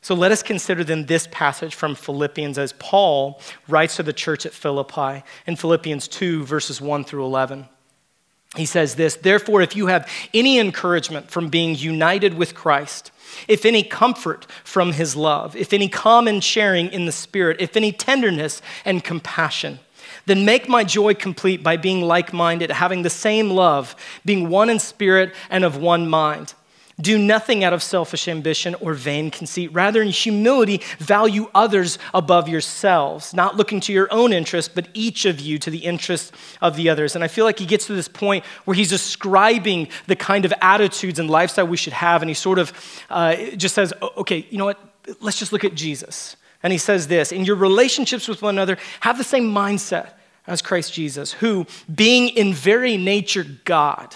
So 0.00 0.16
let 0.16 0.32
us 0.32 0.42
consider 0.42 0.82
then 0.82 1.06
this 1.06 1.28
passage 1.30 1.74
from 1.74 1.94
Philippians 1.94 2.58
as 2.58 2.72
Paul 2.74 3.40
writes 3.68 3.96
to 3.96 4.02
the 4.02 4.12
church 4.12 4.44
at 4.44 4.52
Philippi 4.52 5.22
in 5.46 5.56
Philippians 5.56 6.08
2, 6.08 6.44
verses 6.44 6.80
1 6.80 7.04
through 7.04 7.24
11. 7.24 7.68
He 8.56 8.66
says 8.66 8.96
this 8.96 9.16
Therefore, 9.16 9.62
if 9.62 9.76
you 9.76 9.86
have 9.86 10.10
any 10.34 10.58
encouragement 10.58 11.30
from 11.30 11.48
being 11.48 11.74
united 11.76 12.34
with 12.34 12.54
Christ, 12.54 13.10
if 13.48 13.64
any 13.64 13.82
comfort 13.82 14.46
from 14.64 14.92
his 14.92 15.16
love, 15.16 15.56
if 15.56 15.72
any 15.72 15.88
common 15.88 16.40
sharing 16.40 16.88
in 16.88 17.06
the 17.06 17.12
Spirit, 17.12 17.58
if 17.60 17.76
any 17.76 17.92
tenderness 17.92 18.60
and 18.84 19.02
compassion, 19.02 19.78
then 20.26 20.44
make 20.44 20.68
my 20.68 20.84
joy 20.84 21.14
complete 21.14 21.62
by 21.62 21.76
being 21.76 22.02
like 22.02 22.32
minded, 22.32 22.70
having 22.70 23.02
the 23.02 23.10
same 23.10 23.50
love, 23.50 23.96
being 24.24 24.48
one 24.48 24.70
in 24.70 24.78
spirit 24.78 25.34
and 25.50 25.64
of 25.64 25.76
one 25.76 26.08
mind. 26.08 26.54
Do 27.00 27.18
nothing 27.18 27.64
out 27.64 27.72
of 27.72 27.82
selfish 27.82 28.28
ambition 28.28 28.76
or 28.76 28.94
vain 28.94 29.30
conceit. 29.30 29.72
Rather, 29.72 30.02
in 30.02 30.08
humility, 30.08 30.82
value 30.98 31.48
others 31.54 31.98
above 32.12 32.48
yourselves, 32.48 33.34
not 33.34 33.56
looking 33.56 33.80
to 33.80 33.92
your 33.92 34.12
own 34.12 34.32
interest, 34.32 34.74
but 34.74 34.88
each 34.94 35.24
of 35.24 35.40
you 35.40 35.58
to 35.58 35.70
the 35.70 35.78
interest 35.78 36.32
of 36.60 36.76
the 36.76 36.88
others. 36.90 37.14
And 37.14 37.24
I 37.24 37.28
feel 37.28 37.44
like 37.44 37.58
he 37.58 37.66
gets 37.66 37.86
to 37.86 37.94
this 37.94 38.08
point 38.08 38.44
where 38.66 38.74
he's 38.74 38.90
describing 38.90 39.88
the 40.06 40.16
kind 40.16 40.44
of 40.44 40.52
attitudes 40.60 41.18
and 41.18 41.30
lifestyle 41.30 41.66
we 41.66 41.78
should 41.78 41.94
have. 41.94 42.22
And 42.22 42.28
he 42.28 42.34
sort 42.34 42.58
of 42.58 42.72
uh, 43.10 43.36
just 43.56 43.74
says, 43.74 43.92
okay, 44.18 44.46
you 44.50 44.58
know 44.58 44.66
what? 44.66 44.78
Let's 45.20 45.38
just 45.38 45.52
look 45.52 45.64
at 45.64 45.74
Jesus. 45.74 46.36
And 46.62 46.72
he 46.72 46.78
says 46.78 47.08
this 47.08 47.32
In 47.32 47.44
your 47.44 47.56
relationships 47.56 48.28
with 48.28 48.42
one 48.42 48.54
another, 48.54 48.78
have 49.00 49.18
the 49.18 49.24
same 49.24 49.52
mindset 49.52 50.10
as 50.46 50.62
Christ 50.62 50.92
Jesus, 50.92 51.32
who, 51.32 51.66
being 51.92 52.28
in 52.28 52.52
very 52.52 52.96
nature 52.96 53.46
God, 53.64 54.14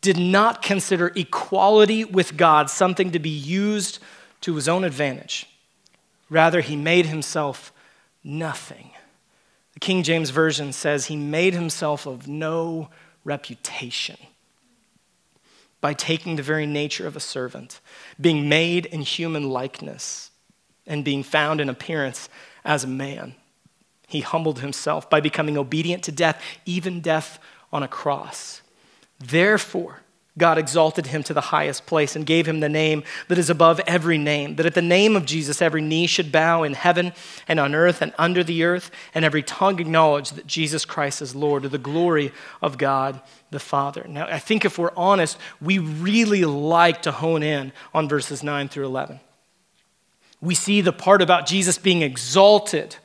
did 0.00 0.18
not 0.18 0.62
consider 0.62 1.12
equality 1.14 2.04
with 2.04 2.36
God 2.36 2.68
something 2.68 3.12
to 3.12 3.18
be 3.18 3.30
used 3.30 3.98
to 4.42 4.54
his 4.56 4.68
own 4.68 4.84
advantage. 4.84 5.46
Rather, 6.28 6.60
he 6.60 6.76
made 6.76 7.06
himself 7.06 7.72
nothing. 8.24 8.90
The 9.74 9.80
King 9.80 10.02
James 10.02 10.30
Version 10.30 10.72
says 10.72 11.06
he 11.06 11.16
made 11.16 11.54
himself 11.54 12.06
of 12.06 12.26
no 12.26 12.88
reputation 13.24 14.16
by 15.80 15.94
taking 15.94 16.36
the 16.36 16.42
very 16.42 16.66
nature 16.66 17.06
of 17.06 17.16
a 17.16 17.20
servant, 17.20 17.80
being 18.20 18.48
made 18.48 18.86
in 18.86 19.02
human 19.02 19.50
likeness, 19.50 20.30
and 20.86 21.04
being 21.04 21.22
found 21.22 21.60
in 21.60 21.68
appearance 21.68 22.28
as 22.64 22.84
a 22.84 22.88
man. 22.88 23.34
He 24.08 24.20
humbled 24.20 24.60
himself 24.60 25.08
by 25.08 25.20
becoming 25.20 25.56
obedient 25.56 26.02
to 26.04 26.12
death, 26.12 26.42
even 26.66 27.00
death 27.00 27.38
on 27.72 27.82
a 27.82 27.88
cross. 27.88 28.62
Therefore, 29.18 30.00
God 30.38 30.56
exalted 30.56 31.06
him 31.06 31.22
to 31.24 31.34
the 31.34 31.42
highest 31.42 31.84
place 31.84 32.16
and 32.16 32.24
gave 32.24 32.48
him 32.48 32.60
the 32.60 32.68
name 32.68 33.04
that 33.28 33.36
is 33.36 33.50
above 33.50 33.80
every 33.86 34.16
name, 34.16 34.56
that 34.56 34.64
at 34.64 34.74
the 34.74 34.80
name 34.80 35.14
of 35.14 35.26
Jesus 35.26 35.60
every 35.60 35.82
knee 35.82 36.06
should 36.06 36.32
bow 36.32 36.62
in 36.62 36.72
heaven 36.72 37.12
and 37.46 37.60
on 37.60 37.74
earth 37.74 38.00
and 38.00 38.14
under 38.18 38.42
the 38.42 38.64
earth, 38.64 38.90
and 39.14 39.26
every 39.26 39.42
tongue 39.42 39.78
acknowledge 39.78 40.30
that 40.30 40.46
Jesus 40.46 40.86
Christ 40.86 41.20
is 41.20 41.34
Lord 41.34 41.64
to 41.64 41.68
the 41.68 41.76
glory 41.76 42.32
of 42.62 42.78
God 42.78 43.20
the 43.50 43.60
Father. 43.60 44.06
Now, 44.08 44.26
I 44.26 44.38
think 44.38 44.64
if 44.64 44.78
we're 44.78 44.96
honest, 44.96 45.36
we 45.60 45.78
really 45.78 46.46
like 46.46 47.02
to 47.02 47.12
hone 47.12 47.42
in 47.42 47.72
on 47.92 48.08
verses 48.08 48.42
9 48.42 48.68
through 48.68 48.86
11. 48.86 49.20
We 50.42 50.54
see 50.54 50.82
the 50.82 50.92
part 50.92 51.22
about 51.22 51.46
Jesus 51.46 51.78
being 51.78 52.02
exalted 52.02 52.96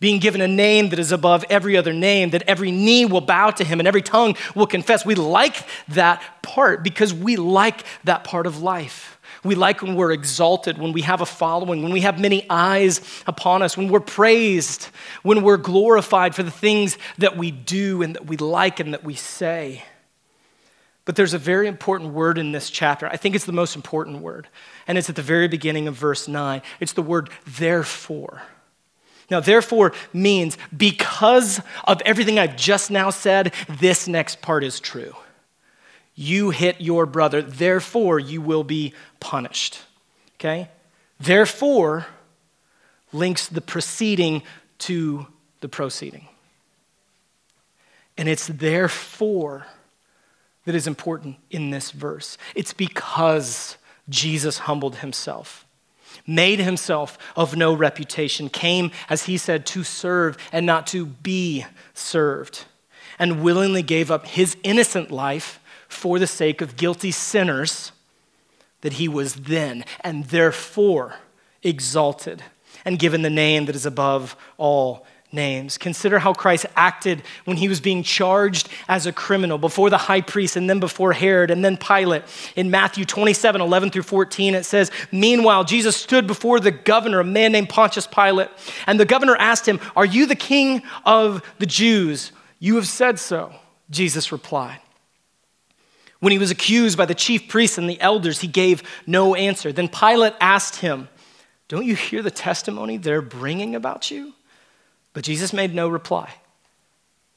being 0.00 0.20
given 0.20 0.40
a 0.40 0.48
name 0.48 0.90
that 0.90 0.98
is 0.98 1.12
above 1.12 1.44
every 1.50 1.76
other 1.76 1.92
name, 1.92 2.30
that 2.30 2.42
every 2.46 2.70
knee 2.70 3.04
will 3.04 3.20
bow 3.20 3.50
to 3.50 3.64
him 3.64 3.80
and 3.80 3.88
every 3.88 4.02
tongue 4.02 4.36
will 4.54 4.66
confess. 4.66 5.04
We 5.04 5.14
like 5.14 5.56
that 5.88 6.22
part 6.42 6.82
because 6.84 7.12
we 7.12 7.36
like 7.36 7.84
that 8.04 8.24
part 8.24 8.46
of 8.46 8.62
life. 8.62 9.18
We 9.44 9.54
like 9.54 9.82
when 9.82 9.94
we're 9.94 10.12
exalted, 10.12 10.78
when 10.78 10.92
we 10.92 11.02
have 11.02 11.20
a 11.20 11.26
following, 11.26 11.82
when 11.82 11.92
we 11.92 12.00
have 12.00 12.20
many 12.20 12.46
eyes 12.50 13.00
upon 13.26 13.62
us, 13.62 13.76
when 13.76 13.88
we're 13.88 14.00
praised, 14.00 14.88
when 15.22 15.42
we're 15.42 15.56
glorified 15.56 16.34
for 16.34 16.42
the 16.42 16.50
things 16.50 16.98
that 17.18 17.36
we 17.36 17.50
do 17.50 18.02
and 18.02 18.14
that 18.14 18.26
we 18.26 18.36
like 18.36 18.80
and 18.80 18.94
that 18.94 19.04
we 19.04 19.14
say. 19.14 19.84
But 21.08 21.16
there's 21.16 21.32
a 21.32 21.38
very 21.38 21.68
important 21.68 22.12
word 22.12 22.36
in 22.36 22.52
this 22.52 22.68
chapter. 22.68 23.06
I 23.06 23.16
think 23.16 23.34
it's 23.34 23.46
the 23.46 23.50
most 23.50 23.76
important 23.76 24.20
word, 24.20 24.46
and 24.86 24.98
it's 24.98 25.08
at 25.08 25.16
the 25.16 25.22
very 25.22 25.48
beginning 25.48 25.88
of 25.88 25.94
verse 25.94 26.28
9. 26.28 26.60
It's 26.80 26.92
the 26.92 27.00
word 27.00 27.30
therefore. 27.46 28.42
Now, 29.30 29.40
therefore 29.40 29.94
means 30.12 30.58
because 30.76 31.62
of 31.84 32.02
everything 32.02 32.38
I've 32.38 32.56
just 32.56 32.90
now 32.90 33.08
said, 33.08 33.54
this 33.70 34.06
next 34.06 34.42
part 34.42 34.62
is 34.62 34.80
true. 34.80 35.16
You 36.14 36.50
hit 36.50 36.82
your 36.82 37.06
brother, 37.06 37.40
therefore 37.40 38.18
you 38.18 38.42
will 38.42 38.62
be 38.62 38.92
punished. 39.18 39.80
Okay? 40.34 40.68
Therefore 41.18 42.06
links 43.14 43.46
the 43.46 43.62
preceding 43.62 44.42
to 44.80 45.26
the 45.62 45.70
proceeding. 45.70 46.28
And 48.18 48.28
it's 48.28 48.46
therefore 48.46 49.64
that 50.68 50.74
is 50.74 50.86
important 50.86 51.38
in 51.50 51.70
this 51.70 51.92
verse. 51.92 52.36
It's 52.54 52.74
because 52.74 53.78
Jesus 54.06 54.58
humbled 54.58 54.96
himself 54.96 55.64
made 56.26 56.58
himself 56.58 57.16
of 57.36 57.56
no 57.56 57.72
reputation, 57.72 58.50
came, 58.50 58.90
as 59.08 59.24
he 59.24 59.38
said, 59.38 59.64
to 59.64 59.82
serve 59.82 60.36
and 60.52 60.66
not 60.66 60.86
to 60.86 61.06
be 61.06 61.64
served, 61.94 62.66
and 63.18 63.42
willingly 63.42 63.82
gave 63.82 64.10
up 64.10 64.26
his 64.26 64.54
innocent 64.62 65.10
life 65.10 65.58
for 65.88 66.18
the 66.18 66.26
sake 66.26 66.60
of 66.60 66.76
guilty 66.76 67.10
sinners 67.10 67.92
that 68.82 68.94
he 68.94 69.08
was 69.08 69.34
then 69.36 69.86
and 70.02 70.26
therefore 70.26 71.14
exalted 71.62 72.42
and 72.84 72.98
given 72.98 73.22
the 73.22 73.30
name 73.30 73.64
that 73.64 73.76
is 73.76 73.86
above 73.86 74.36
all 74.58 75.06
names. 75.32 75.76
Consider 75.76 76.18
how 76.18 76.32
Christ 76.32 76.66
acted 76.76 77.22
when 77.44 77.56
he 77.56 77.68
was 77.68 77.80
being 77.80 78.02
charged 78.02 78.68
as 78.88 79.06
a 79.06 79.12
criminal 79.12 79.58
before 79.58 79.90
the 79.90 79.98
high 79.98 80.20
priest 80.20 80.56
and 80.56 80.68
then 80.68 80.80
before 80.80 81.12
Herod 81.12 81.50
and 81.50 81.64
then 81.64 81.76
Pilate. 81.76 82.22
In 82.56 82.70
Matthew 82.70 83.04
27 83.04 83.60
11 83.60 83.90
through 83.90 84.02
14, 84.02 84.54
it 84.54 84.64
says, 84.64 84.90
Meanwhile, 85.12 85.64
Jesus 85.64 85.96
stood 85.96 86.26
before 86.26 86.60
the 86.60 86.70
governor, 86.70 87.20
a 87.20 87.24
man 87.24 87.52
named 87.52 87.68
Pontius 87.68 88.06
Pilate, 88.06 88.48
and 88.86 88.98
the 88.98 89.04
governor 89.04 89.36
asked 89.36 89.66
him, 89.66 89.80
Are 89.94 90.06
you 90.06 90.26
the 90.26 90.34
king 90.34 90.82
of 91.04 91.42
the 91.58 91.66
Jews? 91.66 92.32
You 92.58 92.76
have 92.76 92.88
said 92.88 93.18
so, 93.18 93.52
Jesus 93.90 94.32
replied. 94.32 94.80
When 96.20 96.32
he 96.32 96.38
was 96.38 96.50
accused 96.50 96.98
by 96.98 97.06
the 97.06 97.14
chief 97.14 97.48
priests 97.48 97.78
and 97.78 97.88
the 97.88 98.00
elders, 98.00 98.40
he 98.40 98.48
gave 98.48 98.82
no 99.06 99.34
answer. 99.34 99.72
Then 99.72 99.88
Pilate 99.88 100.34
asked 100.40 100.76
him, 100.76 101.08
Don't 101.68 101.84
you 101.84 101.94
hear 101.94 102.22
the 102.22 102.30
testimony 102.30 102.96
they're 102.96 103.22
bringing 103.22 103.76
about 103.76 104.10
you? 104.10 104.34
But 105.18 105.24
Jesus 105.24 105.52
made 105.52 105.74
no 105.74 105.88
reply, 105.88 106.32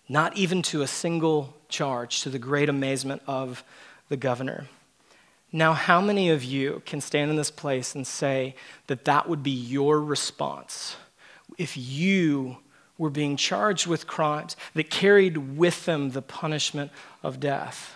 not 0.08 0.38
even 0.38 0.62
to 0.62 0.84
a 0.84 0.88
single 0.88 1.56
charge, 1.68 2.22
to 2.22 2.30
the 2.30 2.38
great 2.38 2.70
amazement 2.70 3.24
of 3.26 3.64
the 4.08 4.18
governor. 4.18 4.68
Now, 5.52 5.74
how 5.74 6.00
many 6.00 6.30
of 6.30 6.44
you 6.44 6.84
can 6.86 7.02
stand 7.02 7.32
in 7.32 7.38
this 7.38 7.50
place 7.50 7.96
and 7.96 8.06
say 8.06 8.54
that 8.86 9.06
that 9.06 9.28
would 9.28 9.42
be 9.42 9.50
your 9.50 10.00
response 10.00 10.96
if 11.58 11.76
you 11.76 12.58
were 13.00 13.10
being 13.10 13.36
charged 13.36 13.88
with 13.88 14.06
crimes 14.06 14.56
that 14.76 14.92
carried 14.92 15.58
with 15.58 15.86
them 15.86 16.12
the 16.12 16.22
punishment 16.22 16.92
of 17.24 17.40
death? 17.40 17.96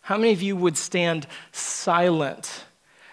How 0.00 0.16
many 0.16 0.32
of 0.32 0.42
you 0.42 0.56
would 0.56 0.76
stand 0.76 1.28
silent 1.52 2.64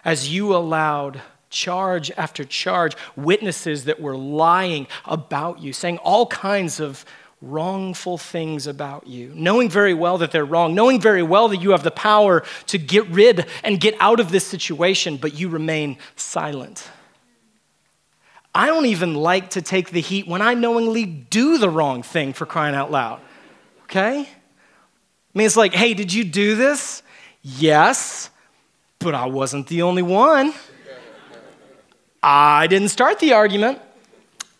as 0.03 0.33
you 0.33 0.55
allowed 0.55 1.21
charge 1.49 2.11
after 2.17 2.43
charge, 2.43 2.95
witnesses 3.15 3.85
that 3.85 3.99
were 3.99 4.17
lying 4.17 4.87
about 5.05 5.59
you, 5.59 5.73
saying 5.73 5.97
all 5.99 6.25
kinds 6.27 6.79
of 6.79 7.05
wrongful 7.41 8.17
things 8.17 8.65
about 8.65 9.05
you, 9.05 9.31
knowing 9.35 9.69
very 9.69 9.93
well 9.93 10.17
that 10.17 10.31
they're 10.31 10.45
wrong, 10.45 10.73
knowing 10.73 10.99
very 10.99 11.21
well 11.21 11.47
that 11.49 11.57
you 11.57 11.71
have 11.71 11.83
the 11.83 11.91
power 11.91 12.43
to 12.65 12.77
get 12.77 13.07
rid 13.09 13.45
and 13.63 13.79
get 13.79 13.95
out 13.99 14.19
of 14.19 14.31
this 14.31 14.45
situation, 14.45 15.17
but 15.17 15.33
you 15.35 15.47
remain 15.49 15.97
silent. 16.15 16.89
I 18.55 18.65
don't 18.65 18.87
even 18.87 19.13
like 19.13 19.51
to 19.51 19.61
take 19.61 19.91
the 19.91 20.01
heat 20.01 20.27
when 20.27 20.41
I 20.41 20.55
knowingly 20.55 21.05
do 21.05 21.59
the 21.59 21.69
wrong 21.69 22.01
thing 22.01 22.33
for 22.33 22.47
crying 22.47 22.73
out 22.73 22.89
loud. 22.89 23.21
Okay? 23.83 24.21
I 24.21 25.37
mean, 25.37 25.45
it's 25.45 25.55
like, 25.55 25.73
hey, 25.73 25.93
did 25.93 26.11
you 26.11 26.23
do 26.23 26.55
this? 26.55 27.03
Yes, 27.43 28.31
but 28.97 29.13
I 29.13 29.27
wasn't 29.27 29.67
the 29.67 29.83
only 29.83 30.01
one. 30.01 30.53
I 32.21 32.67
didn't 32.67 32.89
start 32.89 33.19
the 33.19 33.33
argument. 33.33 33.79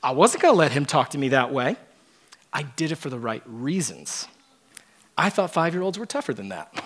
I 0.02 0.12
wasn't 0.12 0.44
going 0.44 0.54
to 0.54 0.58
let 0.58 0.72
him 0.72 0.86
talk 0.86 1.10
to 1.10 1.18
me 1.18 1.30
that 1.30 1.52
way. 1.52 1.76
I 2.54 2.64
did 2.64 2.92
it 2.92 2.96
for 2.96 3.10
the 3.10 3.20
right 3.20 3.44
reasons. 3.46 4.28
I 5.18 5.30
thought 5.30 5.52
five 5.52 5.74
year 5.74 5.84
olds 5.84 5.98
were 5.98 6.06
tougher 6.06 6.34
than 6.34 6.50
that. 6.50 6.74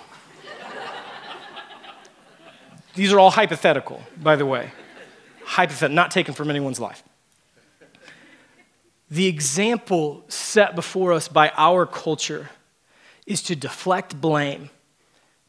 These 2.95 3.13
are 3.13 3.19
all 3.19 3.31
hypothetical, 3.31 4.01
by 4.21 4.35
the 4.35 4.45
way. 4.45 4.71
Hypothetical, 5.43 5.95
not 5.95 6.11
taken 6.11 6.33
from 6.33 6.49
anyone's 6.49 6.79
life. 6.79 7.03
The 9.09 9.27
example 9.27 10.23
set 10.29 10.75
before 10.75 11.11
us 11.11 11.27
by 11.27 11.51
our 11.57 11.85
culture 11.85 12.49
is 13.25 13.41
to 13.43 13.55
deflect 13.55 14.19
blame 14.19 14.69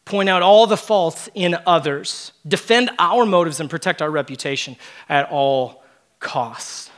point 0.05 0.29
out 0.29 0.43
all 0.43 0.67
the 0.67 0.77
faults 0.77 1.29
in 1.35 1.57
others, 1.67 2.33
defend 2.47 2.91
our 2.99 3.25
motives, 3.25 3.61
and 3.61 3.71
protect 3.71 4.03
our 4.03 4.11
reputation 4.11 4.77
at 5.09 5.31
all 5.31 5.83
costs. 6.19 6.91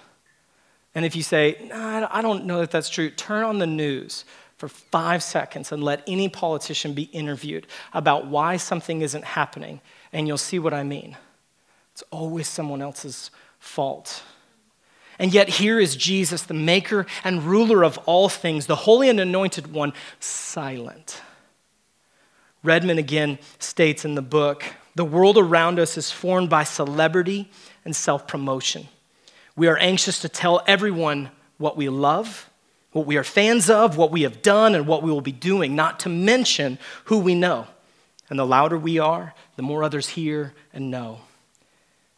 And 0.94 1.04
if 1.04 1.16
you 1.16 1.22
say, 1.22 1.56
nah, 1.68 2.08
I 2.10 2.22
don't 2.22 2.46
know 2.46 2.60
that 2.60 2.70
that's 2.70 2.88
true, 2.88 3.10
turn 3.10 3.44
on 3.44 3.58
the 3.58 3.66
news 3.66 4.24
for 4.56 4.68
five 4.68 5.22
seconds 5.22 5.72
and 5.72 5.82
let 5.82 6.02
any 6.06 6.28
politician 6.28 6.94
be 6.94 7.04
interviewed 7.04 7.66
about 7.92 8.26
why 8.26 8.56
something 8.56 9.02
isn't 9.02 9.24
happening, 9.24 9.80
and 10.12 10.28
you'll 10.28 10.38
see 10.38 10.58
what 10.58 10.72
I 10.72 10.84
mean. 10.84 11.16
It's 11.92 12.04
always 12.10 12.48
someone 12.48 12.80
else's 12.80 13.30
fault. 13.58 14.22
And 15.18 15.32
yet, 15.32 15.48
here 15.48 15.78
is 15.78 15.94
Jesus, 15.94 16.42
the 16.42 16.54
maker 16.54 17.06
and 17.22 17.44
ruler 17.44 17.84
of 17.84 17.98
all 17.98 18.28
things, 18.28 18.66
the 18.66 18.74
holy 18.74 19.08
and 19.08 19.20
anointed 19.20 19.72
one, 19.72 19.92
silent. 20.18 21.20
Redmond 22.64 22.98
again 22.98 23.38
states 23.60 24.04
in 24.04 24.16
the 24.16 24.22
book 24.22 24.64
the 24.94 25.04
world 25.04 25.38
around 25.38 25.78
us 25.78 25.96
is 25.96 26.10
formed 26.10 26.48
by 26.50 26.64
celebrity 26.64 27.50
and 27.84 27.94
self 27.94 28.26
promotion. 28.26 28.88
We 29.56 29.68
are 29.68 29.76
anxious 29.76 30.20
to 30.20 30.28
tell 30.28 30.62
everyone 30.66 31.30
what 31.58 31.76
we 31.76 31.88
love, 31.88 32.48
what 32.92 33.06
we 33.06 33.16
are 33.16 33.24
fans 33.24 33.70
of, 33.70 33.96
what 33.96 34.10
we 34.10 34.22
have 34.22 34.42
done, 34.42 34.74
and 34.74 34.86
what 34.86 35.02
we 35.02 35.10
will 35.10 35.20
be 35.20 35.32
doing, 35.32 35.74
not 35.74 36.00
to 36.00 36.08
mention 36.08 36.78
who 37.04 37.18
we 37.18 37.34
know. 37.34 37.66
And 38.30 38.38
the 38.38 38.46
louder 38.46 38.78
we 38.78 38.98
are, 38.98 39.34
the 39.56 39.62
more 39.62 39.84
others 39.84 40.10
hear 40.10 40.54
and 40.72 40.90
know. 40.90 41.20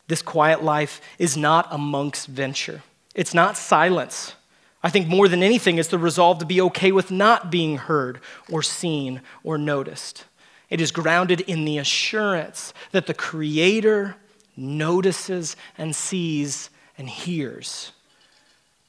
This 0.09 0.23
quiet 0.23 0.63
life 0.63 1.01
is 1.19 1.37
not 1.37 1.69
a 1.71 1.79
monk's 1.79 2.27
venture, 2.27 2.83
it's 3.15 3.35
not 3.35 3.57
silence. 3.57 4.35
I 4.83 4.91
think 4.91 5.09
more 5.09 5.27
than 5.27 5.43
anything, 5.43 5.79
it's 5.79 5.89
the 5.89 5.99
resolve 5.99 6.39
to 6.39 6.45
be 6.45 6.61
okay 6.61 6.93
with 6.93 7.11
not 7.11 7.51
being 7.51 7.77
heard 7.77 8.21
or 8.53 8.63
seen 8.63 9.21
or 9.43 9.59
noticed. 9.59 10.25
It 10.69 10.81
is 10.81 10.91
grounded 10.91 11.41
in 11.43 11.65
the 11.65 11.79
assurance 11.79 12.75
that 12.93 13.07
the 13.07 13.15
Creator 13.15 14.17
notices 14.57 15.57
and 15.79 15.95
sees 15.95 16.71
and 16.99 17.09
hears. 17.09 17.93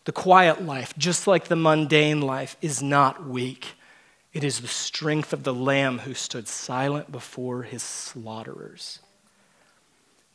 The 0.06 0.12
quiet 0.12 0.64
life, 0.64 0.94
just 0.98 1.28
like 1.28 1.46
the 1.46 1.56
mundane 1.56 2.22
life, 2.22 2.56
is 2.62 2.82
not 2.82 3.28
weak. 3.28 3.76
It 4.34 4.44
is 4.44 4.62
the 4.62 4.68
strength 4.68 5.34
of 5.34 5.44
the 5.44 5.54
Lamb 5.54 6.00
who 6.00 6.14
stood 6.14 6.48
silent 6.48 7.12
before 7.12 7.64
his 7.64 7.84
slaughterers. 7.84 9.00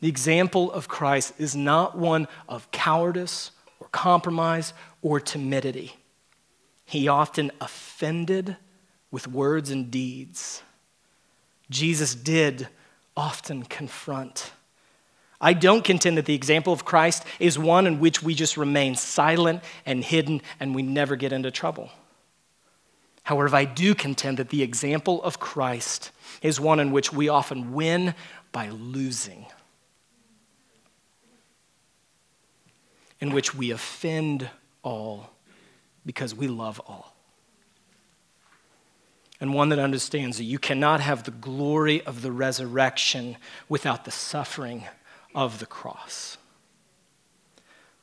The 0.00 0.08
example 0.08 0.70
of 0.72 0.88
Christ 0.88 1.32
is 1.38 1.54
not 1.54 1.96
one 1.96 2.28
of 2.48 2.70
cowardice 2.72 3.52
or 3.80 3.88
compromise 3.92 4.74
or 5.00 5.20
timidity. 5.20 5.94
He 6.84 7.08
often 7.08 7.50
offended 7.60 8.56
with 9.10 9.28
words 9.28 9.70
and 9.70 9.90
deeds. 9.90 10.62
Jesus 11.72 12.14
did 12.14 12.68
often 13.16 13.64
confront. 13.64 14.52
I 15.40 15.54
don't 15.54 15.84
contend 15.84 16.18
that 16.18 16.26
the 16.26 16.34
example 16.34 16.72
of 16.72 16.84
Christ 16.84 17.24
is 17.40 17.58
one 17.58 17.86
in 17.86 17.98
which 17.98 18.22
we 18.22 18.34
just 18.34 18.56
remain 18.56 18.94
silent 18.94 19.62
and 19.84 20.04
hidden 20.04 20.40
and 20.60 20.74
we 20.74 20.82
never 20.82 21.16
get 21.16 21.32
into 21.32 21.50
trouble. 21.50 21.90
However, 23.24 23.56
I 23.56 23.64
do 23.64 23.94
contend 23.94 24.38
that 24.38 24.50
the 24.50 24.62
example 24.62 25.22
of 25.22 25.40
Christ 25.40 26.10
is 26.42 26.60
one 26.60 26.78
in 26.78 26.92
which 26.92 27.12
we 27.12 27.28
often 27.28 27.72
win 27.72 28.14
by 28.52 28.68
losing. 28.68 29.46
in 33.22 33.30
which 33.30 33.54
we 33.54 33.70
offend 33.70 34.50
all 34.82 35.30
because 36.04 36.34
we 36.34 36.48
love 36.48 36.80
all. 36.80 37.11
And 39.42 39.52
one 39.52 39.70
that 39.70 39.80
understands 39.80 40.36
that 40.36 40.44
you 40.44 40.60
cannot 40.60 41.00
have 41.00 41.24
the 41.24 41.32
glory 41.32 42.00
of 42.06 42.22
the 42.22 42.30
resurrection 42.30 43.36
without 43.68 44.04
the 44.04 44.12
suffering 44.12 44.84
of 45.34 45.58
the 45.58 45.66
cross. 45.66 46.38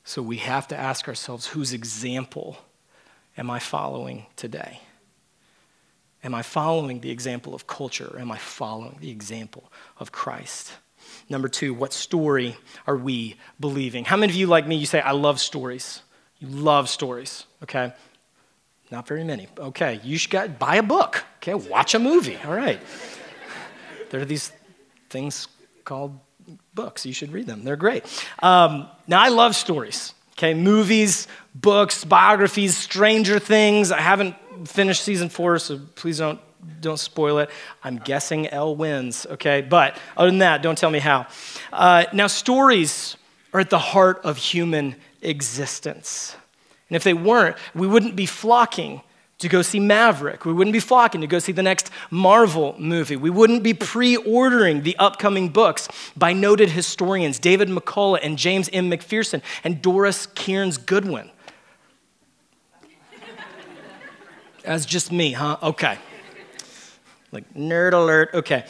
So 0.03 0.21
we 0.21 0.35
have 0.39 0.67
to 0.67 0.75
ask 0.75 1.07
ourselves 1.07 1.47
whose 1.47 1.71
example 1.71 2.57
am 3.37 3.49
I 3.49 3.59
following 3.59 4.25
today? 4.35 4.81
Am 6.25 6.35
I 6.35 6.41
following 6.41 6.99
the 6.99 7.09
example 7.09 7.55
of 7.55 7.67
culture 7.67 8.11
or 8.13 8.19
am 8.19 8.33
I 8.33 8.37
following 8.37 8.97
the 8.99 9.09
example 9.09 9.71
of 9.97 10.11
Christ? 10.11 10.73
Number 11.29 11.47
two, 11.47 11.73
what 11.73 11.93
story 11.93 12.57
are 12.85 12.97
we 12.97 13.37
believing? 13.61 14.03
How 14.03 14.17
many 14.17 14.33
of 14.33 14.35
you, 14.35 14.47
like 14.47 14.67
me, 14.67 14.75
you 14.75 14.85
say, 14.85 14.99
I 14.99 15.11
love 15.11 15.39
stories? 15.39 16.01
You 16.39 16.49
love 16.49 16.89
stories, 16.89 17.45
okay? 17.63 17.93
Not 18.91 19.07
very 19.07 19.23
many. 19.23 19.47
Okay, 19.57 19.99
you 20.03 20.17
should 20.17 20.31
get, 20.31 20.57
buy 20.57 20.77
a 20.77 20.83
book, 20.83 21.23
okay? 21.37 21.53
Watch 21.53 21.93
a 21.93 21.99
movie, 21.99 22.37
all 22.45 22.55
right. 22.55 22.79
there 24.09 24.21
are 24.21 24.25
these 24.25 24.51
things 25.09 25.47
called 25.85 26.19
books. 26.73 27.05
You 27.05 27.13
should 27.13 27.31
read 27.31 27.45
them, 27.45 27.63
they're 27.63 27.75
great. 27.75 28.03
Um, 28.41 28.87
now, 29.07 29.21
I 29.21 29.29
love 29.29 29.55
stories, 29.55 30.13
okay? 30.33 30.55
Movies, 30.55 31.27
books, 31.53 32.03
biographies, 32.03 32.75
Stranger 32.75 33.37
Things. 33.37 33.91
I 33.91 34.01
haven't 34.01 34.35
finished 34.67 35.03
season 35.03 35.29
four, 35.29 35.59
so 35.59 35.79
please 35.95 36.17
don't 36.17 36.39
don't 36.81 36.99
spoil 36.99 37.39
it. 37.39 37.49
I'm 37.83 37.97
guessing 37.97 38.47
El 38.47 38.75
wins, 38.75 39.25
okay? 39.25 39.61
But 39.61 39.97
other 40.17 40.29
than 40.29 40.39
that, 40.39 40.61
don't 40.61 40.77
tell 40.77 40.91
me 40.91 40.99
how. 40.99 41.27
Uh, 41.71 42.05
now, 42.13 42.27
stories 42.27 43.15
are 43.53 43.61
at 43.61 43.69
the 43.69 43.79
heart 43.79 44.21
of 44.23 44.37
human 44.37 44.95
existence. 45.21 46.35
And 46.89 46.95
if 46.95 47.03
they 47.03 47.13
weren't, 47.13 47.55
we 47.75 47.87
wouldn't 47.87 48.15
be 48.15 48.25
flocking 48.25 49.01
to 49.39 49.47
go 49.47 49.61
see 49.61 49.79
Maverick. 49.79 50.45
We 50.45 50.53
wouldn't 50.53 50.73
be 50.73 50.79
flocking 50.79 51.21
to 51.21 51.27
go 51.27 51.39
see 51.39 51.51
the 51.53 51.63
next 51.63 51.91
Marvel 52.11 52.75
movie. 52.77 53.15
We 53.15 53.29
wouldn't 53.29 53.63
be 53.63 53.73
pre 53.73 54.17
ordering 54.17 54.83
the 54.83 54.97
upcoming 54.97 55.49
books 55.49 55.87
by 56.15 56.33
noted 56.33 56.69
historians 56.69 57.39
David 57.39 57.69
McCullough 57.69 58.19
and 58.21 58.37
James 58.37 58.69
M. 58.73 58.91
McPherson 58.91 59.41
and 59.63 59.81
Doris 59.81 60.25
Kearns 60.25 60.77
Goodwin. 60.77 61.31
That's 64.63 64.85
just 64.85 65.11
me, 65.11 65.31
huh? 65.31 65.57
Okay. 65.63 65.97
Like, 67.31 67.53
nerd 67.53 67.93
alert. 67.93 68.31
Okay. 68.33 68.65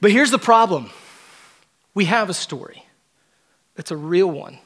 But 0.00 0.12
here's 0.12 0.30
the 0.30 0.38
problem 0.38 0.90
we 1.94 2.04
have 2.04 2.30
a 2.30 2.34
story, 2.34 2.84
it's 3.76 3.90
a 3.90 3.96
real 3.96 4.30
one. 4.30 4.58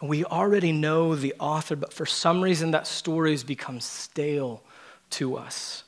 We 0.00 0.24
already 0.24 0.72
know 0.72 1.14
the 1.14 1.34
author, 1.38 1.74
but 1.74 1.92
for 1.92 2.04
some 2.04 2.42
reason 2.42 2.72
that 2.72 2.86
story 2.86 3.30
has 3.30 3.44
become 3.44 3.80
stale 3.80 4.62
to 5.10 5.36
us. 5.36 5.84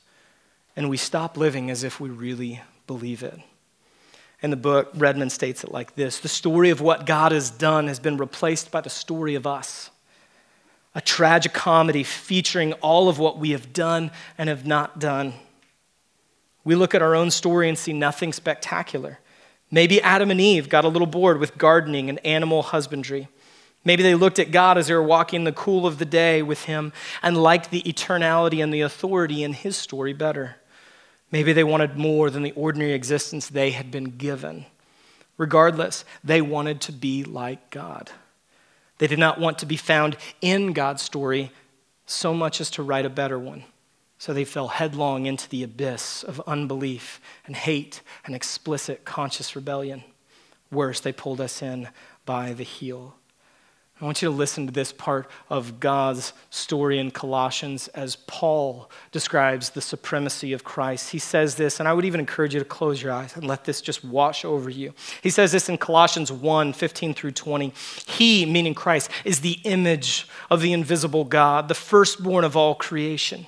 And 0.75 0.89
we 0.89 0.97
stop 0.97 1.37
living 1.37 1.69
as 1.69 1.83
if 1.83 1.99
we 1.99 2.09
really 2.09 2.61
believe 2.87 3.21
it. 3.21 3.39
In 4.41 4.49
the 4.49 4.57
book, 4.57 4.89
Redmond 4.95 5.31
states 5.31 5.63
it 5.63 5.71
like 5.71 5.95
this 5.95 6.19
The 6.19 6.27
story 6.27 6.69
of 6.69 6.81
what 6.81 7.05
God 7.05 7.31
has 7.31 7.49
done 7.49 7.87
has 7.87 7.99
been 7.99 8.17
replaced 8.17 8.71
by 8.71 8.81
the 8.81 8.89
story 8.89 9.35
of 9.35 9.45
us. 9.45 9.91
A 10.95 11.01
tragic 11.01 11.53
comedy 11.53 12.03
featuring 12.03 12.73
all 12.73 13.09
of 13.09 13.19
what 13.19 13.37
we 13.37 13.51
have 13.51 13.73
done 13.73 14.09
and 14.37 14.49
have 14.49 14.65
not 14.65 14.99
done. 14.99 15.33
We 16.63 16.75
look 16.75 16.95
at 16.95 17.01
our 17.01 17.15
own 17.15 17.29
story 17.29 17.69
and 17.69 17.77
see 17.77 17.93
nothing 17.93 18.33
spectacular. 18.33 19.19
Maybe 19.69 20.01
Adam 20.01 20.31
and 20.31 20.41
Eve 20.41 20.67
got 20.67 20.85
a 20.85 20.87
little 20.87 21.07
bored 21.07 21.39
with 21.39 21.57
gardening 21.57 22.09
and 22.09 22.25
animal 22.25 22.63
husbandry. 22.63 23.27
Maybe 23.85 24.03
they 24.03 24.15
looked 24.15 24.39
at 24.39 24.51
God 24.51 24.77
as 24.77 24.87
they 24.87 24.93
were 24.93 25.01
walking 25.01 25.43
the 25.43 25.51
cool 25.51 25.87
of 25.87 25.99
the 25.99 26.05
day 26.05 26.41
with 26.41 26.65
Him 26.65 26.91
and 27.21 27.41
liked 27.41 27.71
the 27.71 27.81
eternality 27.83 28.61
and 28.61 28.73
the 28.73 28.81
authority 28.81 29.43
in 29.43 29.53
His 29.53 29.77
story 29.77 30.13
better. 30.13 30.57
Maybe 31.31 31.53
they 31.53 31.63
wanted 31.63 31.97
more 31.97 32.29
than 32.29 32.43
the 32.43 32.51
ordinary 32.51 32.93
existence 32.93 33.47
they 33.47 33.71
had 33.71 33.91
been 33.91 34.17
given. 34.17 34.65
Regardless, 35.37 36.03
they 36.23 36.41
wanted 36.41 36.81
to 36.81 36.91
be 36.91 37.23
like 37.23 37.69
God. 37.69 38.11
They 38.97 39.07
did 39.07 39.19
not 39.19 39.39
want 39.39 39.59
to 39.59 39.65
be 39.65 39.77
found 39.77 40.17
in 40.41 40.73
God's 40.73 41.01
story 41.01 41.51
so 42.05 42.33
much 42.33 42.59
as 42.59 42.69
to 42.71 42.83
write 42.83 43.05
a 43.05 43.09
better 43.09 43.39
one. 43.39 43.63
So 44.17 44.33
they 44.33 44.43
fell 44.43 44.67
headlong 44.67 45.25
into 45.25 45.47
the 45.47 45.63
abyss 45.63 46.23
of 46.23 46.41
unbelief 46.45 47.21
and 47.45 47.55
hate 47.55 48.01
and 48.25 48.35
explicit 48.35 49.05
conscious 49.05 49.55
rebellion. 49.55 50.03
Worse, 50.69 50.99
they 50.99 51.13
pulled 51.13 51.39
us 51.39 51.61
in 51.61 51.87
by 52.25 52.51
the 52.51 52.63
heel. 52.63 53.15
I 54.01 54.05
want 54.05 54.21
you 54.21 54.29
to 54.29 54.35
listen 54.35 54.65
to 54.65 54.71
this 54.71 54.93
part 54.93 55.29
of 55.49 55.81
God's 55.81 56.31
story 56.51 56.99
in 56.99 57.11
Colossians 57.11 57.89
as 57.89 58.15
Paul 58.15 58.89
describes 59.11 59.71
the 59.71 59.81
supremacy 59.81 60.53
of 60.53 60.63
Christ. 60.63 61.11
He 61.11 61.19
says 61.19 61.55
this, 61.55 61.79
and 61.79 61.89
I 61.89 61.91
would 61.91 62.05
even 62.05 62.21
encourage 62.21 62.53
you 62.53 62.59
to 62.59 62.65
close 62.65 63.01
your 63.01 63.11
eyes 63.11 63.35
and 63.35 63.45
let 63.45 63.65
this 63.65 63.81
just 63.81 64.05
wash 64.05 64.45
over 64.45 64.69
you. 64.69 64.93
He 65.21 65.29
says 65.29 65.51
this 65.51 65.67
in 65.67 65.77
Colossians 65.77 66.31
1 66.31 66.71
15 66.71 67.13
through 67.13 67.31
20. 67.31 67.73
He, 68.07 68.45
meaning 68.45 68.73
Christ, 68.73 69.11
is 69.25 69.41
the 69.41 69.59
image 69.65 70.29
of 70.49 70.61
the 70.61 70.71
invisible 70.71 71.25
God, 71.25 71.67
the 71.67 71.75
firstborn 71.75 72.45
of 72.45 72.55
all 72.55 72.75
creation. 72.75 73.47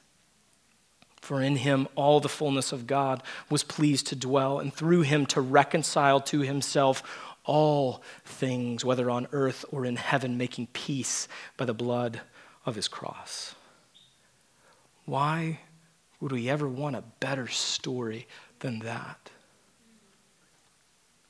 For 1.31 1.41
in 1.41 1.55
him 1.55 1.87
all 1.95 2.19
the 2.19 2.27
fullness 2.27 2.73
of 2.73 2.87
God 2.87 3.23
was 3.49 3.63
pleased 3.63 4.07
to 4.07 4.17
dwell, 4.17 4.59
and 4.59 4.73
through 4.73 5.03
him 5.03 5.25
to 5.27 5.39
reconcile 5.39 6.19
to 6.19 6.41
himself 6.41 7.01
all 7.45 8.03
things, 8.25 8.83
whether 8.83 9.09
on 9.09 9.29
earth 9.31 9.63
or 9.71 9.85
in 9.85 9.95
heaven, 9.95 10.37
making 10.37 10.67
peace 10.73 11.29
by 11.55 11.63
the 11.63 11.73
blood 11.73 12.19
of 12.65 12.75
his 12.75 12.89
cross. 12.89 13.55
Why 15.05 15.61
would 16.19 16.33
we 16.33 16.49
ever 16.49 16.67
want 16.67 16.97
a 16.97 17.03
better 17.21 17.47
story 17.47 18.27
than 18.59 18.79
that? 18.79 19.29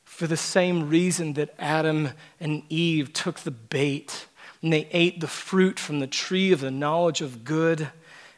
For 0.04 0.26
the 0.26 0.36
same 0.36 0.90
reason 0.90 1.34
that 1.34 1.54
Adam 1.60 2.10
and 2.40 2.64
Eve 2.70 3.14
took 3.14 3.42
the 3.42 3.52
bait 3.52 4.26
and 4.64 4.74
they 4.74 4.88
ate 4.92 5.20
the 5.20 5.28
fruit 5.28 5.80
from 5.80 6.00
the 6.00 6.08
tree 6.08 6.52
of 6.52 6.60
the 6.60 6.72
knowledge 6.72 7.22
of 7.22 7.44
good 7.44 7.92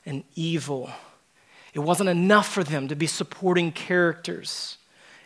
and 0.05 0.25
evil. 0.35 0.91
It 1.73 1.79
wasn't 1.79 2.09
enough 2.09 2.47
for 2.47 2.63
them 2.63 2.87
to 2.87 2.95
be 2.95 3.07
supporting 3.07 3.71
characters 3.71 4.77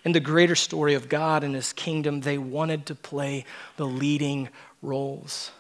in 0.06 0.14
the 0.14 0.20
greater 0.20 0.56
story 0.56 0.94
of 0.94 1.10
God 1.10 1.44
and 1.44 1.54
His 1.54 1.74
kingdom. 1.74 2.22
They 2.22 2.38
wanted 2.38 2.86
to 2.86 2.96
play 2.96 3.46
the 3.76 3.86
leading 3.86 4.50
roles. 4.82 5.52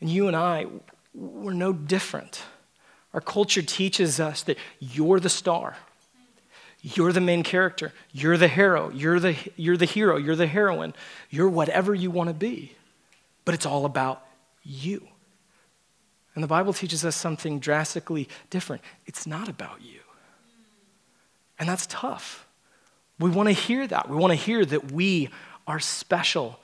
And 0.00 0.10
you 0.10 0.26
and 0.26 0.36
I, 0.36 0.66
we're 1.14 1.54
no 1.54 1.72
different. 1.72 2.42
Our 3.14 3.20
culture 3.20 3.62
teaches 3.62 4.20
us 4.20 4.42
that 4.42 4.58
you're 4.78 5.20
the 5.20 5.30
star. 5.30 5.76
You're 6.82 7.12
the 7.12 7.20
main 7.20 7.42
character. 7.42 7.92
You're 8.12 8.36
the 8.36 8.48
hero. 8.48 8.90
You're 8.90 9.20
the, 9.20 9.36
you're 9.56 9.76
the 9.76 9.86
hero. 9.86 10.16
You're 10.16 10.36
the 10.36 10.46
heroine. 10.46 10.94
You're 11.30 11.48
whatever 11.48 11.94
you 11.94 12.10
want 12.10 12.28
to 12.28 12.34
be. 12.34 12.74
But 13.44 13.54
it's 13.54 13.66
all 13.66 13.86
about 13.86 14.26
you. 14.62 15.06
And 16.34 16.42
the 16.42 16.48
Bible 16.48 16.72
teaches 16.72 17.04
us 17.04 17.16
something 17.16 17.60
drastically 17.60 18.28
different. 18.50 18.82
It's 19.06 19.26
not 19.26 19.48
about 19.48 19.80
you. 19.80 20.00
And 21.62 21.68
that's 21.68 21.86
tough. 21.86 22.44
We 23.20 23.30
want 23.30 23.48
to 23.48 23.52
hear 23.52 23.86
that. 23.86 24.10
We 24.10 24.16
want 24.16 24.32
to 24.32 24.34
hear 24.34 24.64
that 24.64 24.90
we 24.90 25.28
are 25.64 25.78
special. 25.78 26.58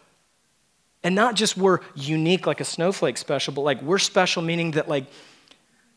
And 1.04 1.14
not 1.14 1.36
just 1.36 1.56
we're 1.56 1.78
unique 1.94 2.48
like 2.48 2.60
a 2.60 2.64
snowflake 2.64 3.16
special, 3.16 3.54
but 3.54 3.60
like 3.60 3.80
we're 3.80 4.00
special 4.00 4.42
meaning 4.42 4.72
that 4.72 4.88
like 4.88 5.04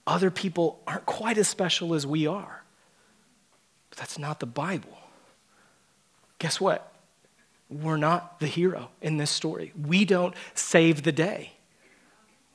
other 0.06 0.30
people 0.30 0.84
aren't 0.86 1.08
quite 1.08 1.40
as 1.40 1.48
special 1.48 1.96
as 1.96 2.06
we 2.06 2.28
are. 2.28 2.62
But 3.90 3.98
that's 3.98 4.20
not 4.20 4.40
the 4.40 4.46
Bible. 4.46 5.00
Guess 6.38 6.62
what? 6.62 6.94
We're 7.72 7.98
not 7.98 8.40
the 8.40 8.46
hero 8.46 8.90
in 9.02 9.18
this 9.18 9.32
story. 9.32 9.74
We 9.76 10.06
don't 10.06 10.36
save 10.54 11.02
the 11.02 11.12
day. 11.12 11.54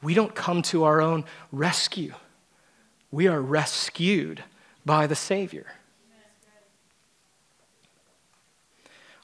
We 0.01 0.15
don't 0.15 0.37
come 0.37 0.63
to 0.63 0.85
our 0.85 1.03
own 1.03 1.25
rescue. 1.51 2.15
We 3.11 3.27
are 3.27 3.41
rescued 3.41 4.45
by 4.85 5.09
the 5.09 5.17
Savior. 5.17 5.67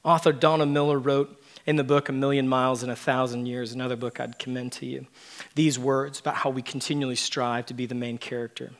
Author 0.04 0.32
Donald 0.32 0.70
Miller 0.70 0.98
wrote 0.98 1.40
in 1.64 1.76
the 1.76 1.84
book 1.84 2.08
A 2.08 2.12
Million 2.12 2.48
Miles 2.48 2.82
in 2.82 2.90
a 2.90 2.96
Thousand 2.96 3.46
Years, 3.46 3.72
another 3.72 3.94
book 3.94 4.18
I'd 4.18 4.38
commend 4.38 4.72
to 4.72 4.86
you, 4.86 5.06
these 5.54 5.78
words 5.78 6.18
about 6.18 6.36
how 6.36 6.50
we 6.50 6.62
continually 6.62 7.14
strive 7.14 7.66
to 7.66 7.74
be 7.74 7.86
the 7.86 7.94
main 7.94 8.18
character. 8.18 8.72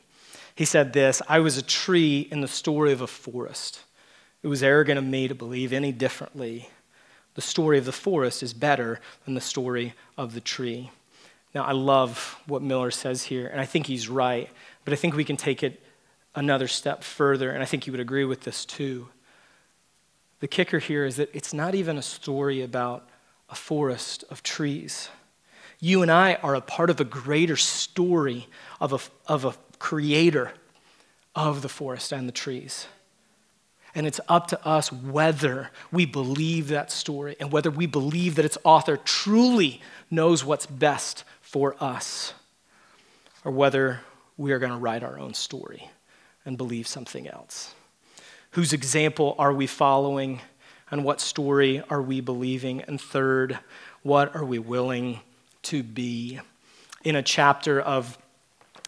He 0.55 0.65
said 0.65 0.93
this 0.93 1.21
I 1.27 1.39
was 1.39 1.57
a 1.57 1.63
tree 1.63 2.27
in 2.29 2.41
the 2.41 2.47
story 2.47 2.91
of 2.91 3.01
a 3.01 3.07
forest. 3.07 3.81
It 4.41 4.47
was 4.47 4.61
arrogant 4.61 4.97
of 4.97 5.05
me 5.05 5.29
to 5.29 5.35
believe 5.35 5.71
any 5.71 5.93
differently. 5.93 6.69
The 7.35 7.41
story 7.41 7.77
of 7.77 7.85
the 7.85 7.93
forest 7.93 8.43
is 8.43 8.53
better 8.53 8.99
than 9.23 9.33
the 9.33 9.41
story 9.41 9.93
of 10.17 10.33
the 10.33 10.41
tree. 10.41 10.91
Now, 11.55 11.63
I 11.63 11.71
love 11.71 12.41
what 12.47 12.61
Miller 12.61 12.91
says 12.91 13.23
here, 13.23 13.47
and 13.47 13.61
I 13.61 13.65
think 13.65 13.87
he's 13.87 14.09
right, 14.09 14.49
but 14.83 14.93
I 14.93 14.97
think 14.97 15.15
we 15.15 15.23
can 15.23 15.37
take 15.37 15.63
it 15.63 15.81
another 16.35 16.67
step 16.67 17.03
further, 17.03 17.51
and 17.51 17.63
I 17.63 17.65
think 17.65 17.87
you 17.87 17.93
would 17.93 17.99
agree 17.99 18.25
with 18.25 18.41
this 18.41 18.65
too. 18.65 19.07
The 20.43 20.49
kicker 20.49 20.79
here 20.79 21.05
is 21.05 21.15
that 21.15 21.33
it's 21.33 21.53
not 21.53 21.73
even 21.73 21.97
a 21.97 22.01
story 22.01 22.61
about 22.63 23.07
a 23.49 23.55
forest 23.55 24.25
of 24.29 24.43
trees. 24.43 25.07
You 25.79 26.01
and 26.01 26.11
I 26.11 26.33
are 26.33 26.53
a 26.53 26.59
part 26.59 26.89
of 26.89 26.99
a 26.99 27.05
greater 27.05 27.55
story 27.55 28.49
of 28.81 28.91
a, 28.91 28.99
of 29.31 29.45
a 29.45 29.55
creator 29.79 30.51
of 31.33 31.61
the 31.61 31.69
forest 31.69 32.11
and 32.11 32.27
the 32.27 32.33
trees. 32.33 32.87
And 33.95 34.05
it's 34.05 34.19
up 34.27 34.47
to 34.47 34.67
us 34.67 34.91
whether 34.91 35.71
we 35.93 36.05
believe 36.05 36.67
that 36.67 36.91
story 36.91 37.37
and 37.39 37.49
whether 37.49 37.71
we 37.71 37.85
believe 37.85 38.35
that 38.35 38.43
its 38.43 38.57
author 38.65 38.97
truly 38.97 39.79
knows 40.11 40.43
what's 40.43 40.65
best 40.65 41.23
for 41.39 41.81
us, 41.81 42.33
or 43.45 43.53
whether 43.53 44.01
we 44.35 44.51
are 44.51 44.59
going 44.59 44.73
to 44.73 44.77
write 44.77 45.03
our 45.03 45.17
own 45.17 45.35
story 45.35 45.89
and 46.43 46.57
believe 46.57 46.85
something 46.85 47.29
else. 47.29 47.73
Whose 48.53 48.71
example 48.71 49.35
are 49.39 49.51
we 49.51 49.65
following? 49.65 50.39
And 50.91 51.03
what 51.03 51.19
story 51.19 51.81
are 51.89 52.01
we 52.03 52.21
believing? 52.21 52.83
And 52.83 53.01
third, 53.01 53.57
what 54.03 54.35
are 54.35 54.45
we 54.45 54.59
willing 54.59 55.21
to 55.63 55.81
be? 55.81 56.39
In 57.03 57.15
a 57.15 57.23
chapter 57.23 57.81
of 57.81 58.15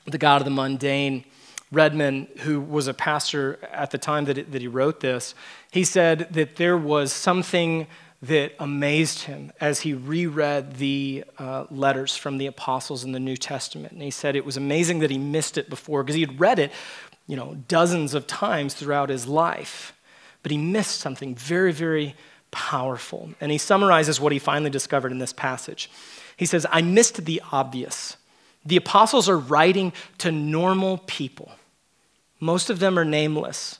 The 0.05 0.19
God 0.19 0.39
of 0.41 0.45
the 0.45 0.51
Mundane, 0.51 1.25
Redmond, 1.71 2.27
who 2.41 2.61
was 2.61 2.87
a 2.87 2.93
pastor 2.93 3.57
at 3.71 3.89
the 3.89 3.97
time 3.97 4.25
that, 4.25 4.37
it, 4.37 4.51
that 4.51 4.61
he 4.61 4.67
wrote 4.67 4.99
this, 4.99 5.33
he 5.71 5.83
said 5.83 6.27
that 6.33 6.57
there 6.57 6.77
was 6.77 7.11
something 7.11 7.87
that 8.21 8.53
amazed 8.59 9.21
him 9.21 9.51
as 9.59 9.81
he 9.81 9.95
reread 9.95 10.75
the 10.75 11.23
uh, 11.39 11.65
letters 11.71 12.15
from 12.15 12.37
the 12.37 12.45
apostles 12.45 13.03
in 13.03 13.13
the 13.13 13.19
New 13.19 13.35
Testament. 13.35 13.93
And 13.93 14.03
he 14.03 14.11
said 14.11 14.35
it 14.35 14.45
was 14.45 14.57
amazing 14.57 14.99
that 14.99 15.09
he 15.09 15.17
missed 15.17 15.57
it 15.57 15.71
before 15.71 16.03
because 16.03 16.15
he 16.15 16.21
had 16.21 16.39
read 16.39 16.59
it 16.59 16.71
you 17.27 17.35
know, 17.35 17.55
dozens 17.67 18.13
of 18.13 18.27
times 18.27 18.73
throughout 18.73 19.09
his 19.09 19.27
life. 19.27 19.93
But 20.43 20.51
he 20.51 20.57
missed 20.57 20.99
something 20.99 21.35
very, 21.35 21.71
very 21.71 22.15
powerful. 22.51 23.31
And 23.41 23.51
he 23.51 23.57
summarizes 23.57 24.19
what 24.19 24.31
he 24.31 24.39
finally 24.39 24.69
discovered 24.69 25.11
in 25.11 25.17
this 25.17 25.33
passage. 25.33 25.89
He 26.37 26.45
says, 26.45 26.65
I 26.71 26.81
missed 26.81 27.25
the 27.25 27.41
obvious. 27.51 28.17
The 28.65 28.77
apostles 28.77 29.27
are 29.29 29.37
writing 29.37 29.93
to 30.19 30.31
normal 30.31 30.99
people. 31.05 31.51
Most 32.39 32.69
of 32.69 32.79
them 32.79 32.99
are 32.99 33.05
nameless. 33.05 33.79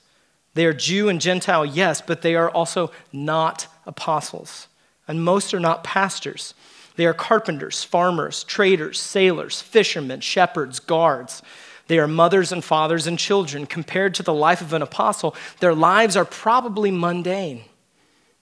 They 0.53 0.65
are 0.65 0.73
Jew 0.73 1.09
and 1.09 1.19
Gentile, 1.19 1.65
yes, 1.65 2.01
but 2.01 2.21
they 2.21 2.35
are 2.35 2.49
also 2.49 2.91
not 3.11 3.67
apostles. 3.85 4.67
And 5.07 5.23
most 5.23 5.53
are 5.53 5.59
not 5.59 5.83
pastors. 5.83 6.53
They 6.95 7.05
are 7.05 7.13
carpenters, 7.13 7.83
farmers, 7.83 8.43
traders, 8.43 8.99
sailors, 8.99 9.61
fishermen, 9.61 10.21
shepherds, 10.21 10.79
guards. 10.79 11.41
They 11.87 11.99
are 11.99 12.07
mothers 12.07 12.51
and 12.51 12.63
fathers 12.63 13.07
and 13.07 13.19
children. 13.19 13.65
Compared 13.65 14.15
to 14.15 14.23
the 14.23 14.33
life 14.33 14.61
of 14.61 14.73
an 14.73 14.81
apostle, 14.81 15.35
their 15.59 15.75
lives 15.75 16.17
are 16.17 16.25
probably 16.25 16.91
mundane. 16.91 17.63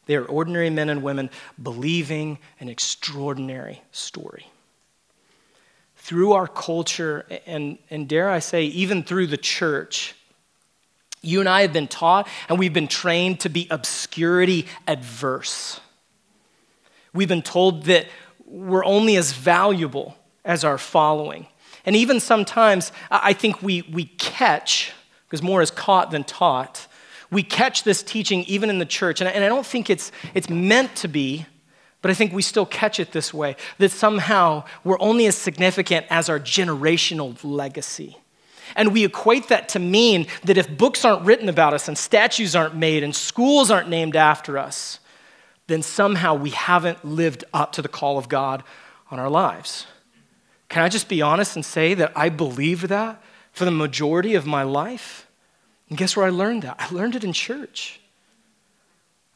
They 0.06 0.16
are 0.16 0.26
ordinary 0.26 0.70
men 0.70 0.90
and 0.90 1.04
women 1.04 1.30
believing 1.62 2.40
an 2.60 2.70
extraordinary 2.70 3.82
story. 3.92 4.48
Through 5.98 6.34
our 6.34 6.48
culture, 6.48 7.26
and, 7.46 7.78
and 7.90 8.08
dare 8.10 8.30
I 8.30 8.40
say, 8.40 8.66
even 8.66 9.04
through 9.04 9.28
the 9.28 9.38
church, 9.38 10.16
you 11.22 11.40
and 11.40 11.48
I 11.48 11.62
have 11.62 11.72
been 11.72 11.88
taught 11.88 12.28
and 12.50 12.60
we've 12.60 12.74
been 12.74 12.90
trained 12.90 13.40
to 13.42 13.50
be 13.50 13.68
obscurity 13.72 14.68
adverse. 14.86 15.80
We've 17.14 17.30
been 17.30 17.42
told 17.42 17.86
that 17.86 18.08
we're 18.46 18.84
only 18.84 19.16
as 19.16 19.32
valuable 19.32 20.18
as 20.44 20.66
our 20.66 20.78
following. 20.78 21.48
And 21.86 21.96
even 21.96 22.20
sometimes, 22.20 22.92
I 23.12 23.34
think 23.34 23.62
we, 23.62 23.82
we 23.84 24.06
catch, 24.06 24.94
because 25.28 25.44
more 25.44 25.62
is 25.62 25.72
caught 25.72 26.12
than 26.12 26.24
taught, 26.24 26.88
we 27.30 27.44
catch 27.44 27.84
this 27.84 28.04
teaching 28.04 28.44
even 28.44 28.70
in 28.70 28.80
the 28.80 28.86
church. 28.86 29.20
And 29.20 29.28
I, 29.28 29.32
and 29.32 29.44
I 29.44 29.50
don't 29.50 29.66
think 29.66 29.90
it's, 29.90 30.12
it's 30.34 30.50
meant 30.50 30.96
to 30.98 31.08
be, 31.08 31.46
but 32.02 32.12
I 32.12 32.14
think 32.14 32.32
we 32.34 32.42
still 32.42 32.66
catch 32.66 33.00
it 33.00 33.12
this 33.12 33.34
way 33.34 33.56
that 33.80 33.92
somehow 33.92 34.64
we're 34.84 35.00
only 35.00 35.26
as 35.26 35.36
significant 35.36 36.06
as 36.10 36.30
our 36.30 36.40
generational 36.40 37.38
legacy. 37.44 38.18
And 38.76 38.94
we 38.94 39.04
equate 39.04 39.50
that 39.50 39.70
to 39.70 39.80
mean 39.80 40.28
that 40.46 40.58
if 40.58 40.78
books 40.78 41.06
aren't 41.06 41.24
written 41.24 41.50
about 41.50 41.74
us 41.74 41.88
and 41.88 41.98
statues 41.98 42.56
aren't 42.56 42.76
made 42.76 43.04
and 43.04 43.16
schools 43.16 43.70
aren't 43.70 43.90
named 43.90 44.16
after 44.16 44.58
us, 44.58 45.00
then 45.68 45.82
somehow 45.82 46.34
we 46.34 46.50
haven't 46.52 47.04
lived 47.06 47.44
up 47.54 47.72
to 47.74 47.82
the 47.82 47.88
call 47.88 48.18
of 48.18 48.30
God 48.30 48.64
on 49.12 49.20
our 49.20 49.30
lives. 49.30 49.86
Can 50.74 50.82
I 50.82 50.90
just 50.90 51.08
be 51.08 51.22
honest 51.22 51.56
and 51.56 51.64
say 51.64 51.94
that 51.94 52.14
I 52.16 52.30
believed 52.30 52.86
that 52.88 53.22
for 53.52 53.64
the 53.64 53.70
majority 53.70 54.34
of 54.34 54.48
my 54.48 54.64
life? 54.64 55.30
And 55.88 56.00
guess 56.00 56.18
where 56.18 56.26
I 56.26 56.32
learned 56.32 56.64
that? 56.64 56.78
I 56.80 56.92
learned 56.92 57.14
it 57.14 57.24
in 57.24 57.32
church. 57.32 58.00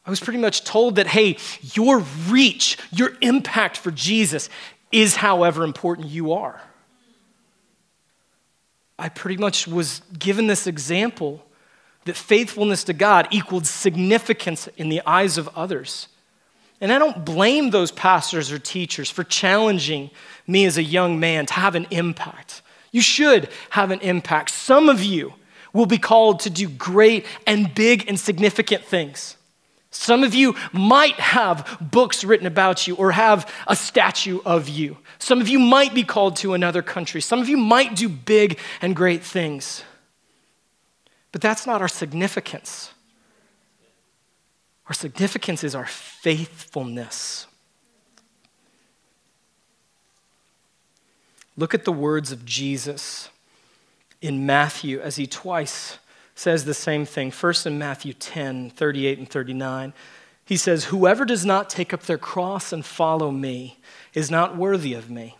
I 0.04 0.10
was 0.10 0.18
pretty 0.18 0.40
much 0.40 0.64
told 0.64 0.96
that, 0.96 1.06
hey, 1.06 1.36
your 1.62 2.00
reach, 2.26 2.76
your 2.90 3.12
impact 3.20 3.76
for 3.76 3.92
Jesus 3.92 4.50
is 4.90 5.14
however 5.14 5.62
important 5.62 6.08
you 6.08 6.32
are. 6.32 6.60
I 8.98 9.08
pretty 9.08 9.36
much 9.36 9.68
was 9.68 10.02
given 10.18 10.48
this 10.48 10.66
example 10.66 11.46
that 12.04 12.16
faithfulness 12.16 12.82
to 12.82 12.92
God 12.92 13.28
equaled 13.30 13.64
significance 13.64 14.66
in 14.76 14.88
the 14.88 15.02
eyes 15.06 15.38
of 15.38 15.48
others. 15.54 16.08
And 16.80 16.92
I 16.92 16.98
don't 16.98 17.24
blame 17.24 17.70
those 17.70 17.90
pastors 17.90 18.52
or 18.52 18.58
teachers 18.58 19.10
for 19.10 19.24
challenging 19.24 20.10
me 20.46 20.64
as 20.64 20.78
a 20.78 20.82
young 20.82 21.18
man 21.18 21.46
to 21.46 21.54
have 21.54 21.74
an 21.74 21.86
impact. 21.90 22.62
You 22.92 23.00
should 23.00 23.48
have 23.70 23.90
an 23.90 24.00
impact. 24.00 24.50
Some 24.50 24.88
of 24.88 25.02
you 25.02 25.34
will 25.72 25.86
be 25.86 25.98
called 25.98 26.40
to 26.40 26.50
do 26.50 26.68
great 26.68 27.26
and 27.46 27.74
big 27.74 28.08
and 28.08 28.18
significant 28.18 28.84
things. 28.84 29.36
Some 29.90 30.22
of 30.22 30.34
you 30.34 30.54
might 30.72 31.14
have 31.14 31.78
books 31.80 32.22
written 32.22 32.46
about 32.46 32.86
you 32.86 32.94
or 32.94 33.12
have 33.12 33.50
a 33.66 33.74
statue 33.74 34.40
of 34.44 34.68
you. 34.68 34.98
Some 35.18 35.40
of 35.40 35.48
you 35.48 35.58
might 35.58 35.94
be 35.94 36.04
called 36.04 36.36
to 36.36 36.54
another 36.54 36.82
country. 36.82 37.20
Some 37.20 37.40
of 37.40 37.48
you 37.48 37.56
might 37.56 37.96
do 37.96 38.08
big 38.08 38.58
and 38.80 38.94
great 38.94 39.24
things. 39.24 39.82
But 41.32 41.40
that's 41.40 41.66
not 41.66 41.80
our 41.80 41.88
significance. 41.88 42.92
Our 44.88 44.94
significance 44.94 45.62
is 45.62 45.74
our 45.74 45.86
faithfulness. 45.86 47.46
Look 51.56 51.74
at 51.74 51.84
the 51.84 51.92
words 51.92 52.32
of 52.32 52.44
Jesus 52.44 53.28
in 54.22 54.46
Matthew 54.46 55.00
as 55.00 55.16
he 55.16 55.26
twice 55.26 55.98
says 56.34 56.64
the 56.64 56.74
same 56.74 57.04
thing. 57.04 57.30
First 57.30 57.66
in 57.66 57.78
Matthew 57.78 58.12
10 58.12 58.70
38 58.70 59.18
and 59.18 59.28
39. 59.28 59.92
He 60.44 60.56
says, 60.56 60.84
Whoever 60.84 61.26
does 61.26 61.44
not 61.44 61.68
take 61.68 61.92
up 61.92 62.04
their 62.04 62.16
cross 62.16 62.72
and 62.72 62.84
follow 62.84 63.30
me 63.30 63.80
is 64.14 64.30
not 64.30 64.56
worthy 64.56 64.94
of 64.94 65.10
me. 65.10 65.36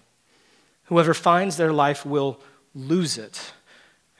Whoever 0.84 1.14
finds 1.14 1.56
their 1.56 1.72
life 1.72 2.04
will 2.04 2.40
lose 2.74 3.16
it, 3.16 3.52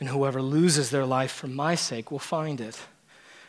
and 0.00 0.08
whoever 0.08 0.40
loses 0.40 0.88
their 0.90 1.04
life 1.04 1.32
for 1.32 1.46
my 1.46 1.74
sake 1.74 2.10
will 2.10 2.18
find 2.18 2.60
it. 2.60 2.80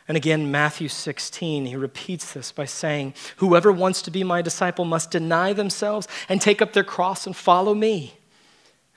And 0.10 0.18
again, 0.18 0.50
Matthew 0.50 0.90
16, 0.90 1.68
he 1.68 1.76
repeats 1.76 2.34
this 2.34 2.52
by 2.52 2.66
saying, 2.66 3.14
Whoever 3.38 3.72
wants 3.72 4.02
to 4.02 4.12
be 4.12 4.24
my 4.24 4.42
disciple 4.42 4.84
must 4.84 5.12
deny 5.12 5.54
themselves 5.54 6.08
and 6.28 6.42
take 6.42 6.64
up 6.64 6.74
their 6.74 6.84
cross 6.84 7.28
and 7.28 7.36
follow 7.36 7.76
me. 7.76 8.16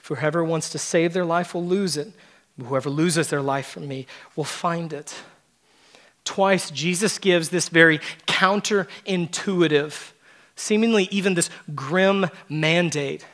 Whoever 0.05 0.42
wants 0.42 0.70
to 0.70 0.79
save 0.79 1.12
their 1.12 1.27
life 1.27 1.53
will 1.53 1.66
lose 1.66 1.98
it. 1.98 2.12
Whoever 2.59 2.88
loses 2.88 3.29
their 3.29 3.42
life 3.42 3.66
for 3.66 3.81
me 3.81 4.07
will 4.37 4.44
find 4.44 4.90
it. 4.94 5.14
Twice, 6.25 6.70
Jesus 6.70 7.18
gives 7.18 7.51
this 7.51 7.68
very 7.68 7.98
counterintuitive, 8.27 10.12
seemingly 10.57 11.09
even 11.11 11.35
this 11.35 11.51
grim 11.75 12.27
mandate. 12.48 13.27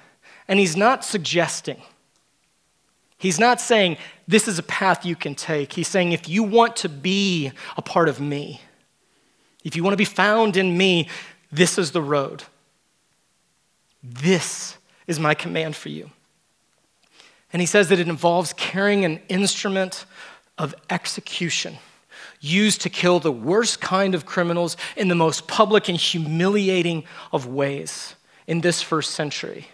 And 0.49 0.59
he's 0.59 0.77
not 0.77 1.05
suggesting, 1.05 1.81
he's 3.19 3.39
not 3.39 3.61
saying, 3.61 3.99
this 4.27 4.49
is 4.49 4.59
a 4.59 4.63
path 4.63 5.05
you 5.05 5.17
can 5.17 5.35
take. 5.35 5.73
He's 5.73 5.89
saying, 5.89 6.13
if 6.13 6.29
you 6.29 6.43
want 6.43 6.77
to 6.77 6.89
be 6.89 7.53
a 7.77 7.83
part 7.83 8.09
of 8.09 8.21
me, 8.21 8.63
if 9.65 9.77
you 9.77 9.83
want 9.83 9.93
to 9.93 9.99
be 9.99 10.05
found 10.05 10.57
in 10.57 10.77
me, 10.77 11.09
this 11.53 11.79
is 11.79 11.93
the 11.93 12.03
road. 12.03 12.45
This 14.03 14.79
is 15.07 15.19
my 15.19 15.35
command 15.35 15.77
for 15.77 15.89
you. 15.89 16.11
And 17.53 17.61
he 17.61 17.67
says 17.67 17.89
that 17.89 17.99
it 17.99 18.09
involves 18.09 18.53
carrying 18.55 19.05
an 19.05 19.21
instrument 19.29 20.05
of 20.57 20.75
execution 20.91 21.79
used 22.41 22.81
to 22.83 22.91
kill 22.91 23.21
the 23.21 23.33
worst 23.33 23.81
kind 23.81 24.15
of 24.15 24.27
criminals 24.27 24.77
in 24.97 25.09
the 25.09 25.15
most 25.15 25.49
public 25.49 25.89
and 25.89 25.99
humiliating 25.99 27.05
of 27.33 27.47
ways 27.47 28.15
in 28.47 28.61
this 28.61 28.83
first 28.83 29.13
century. 29.13 29.69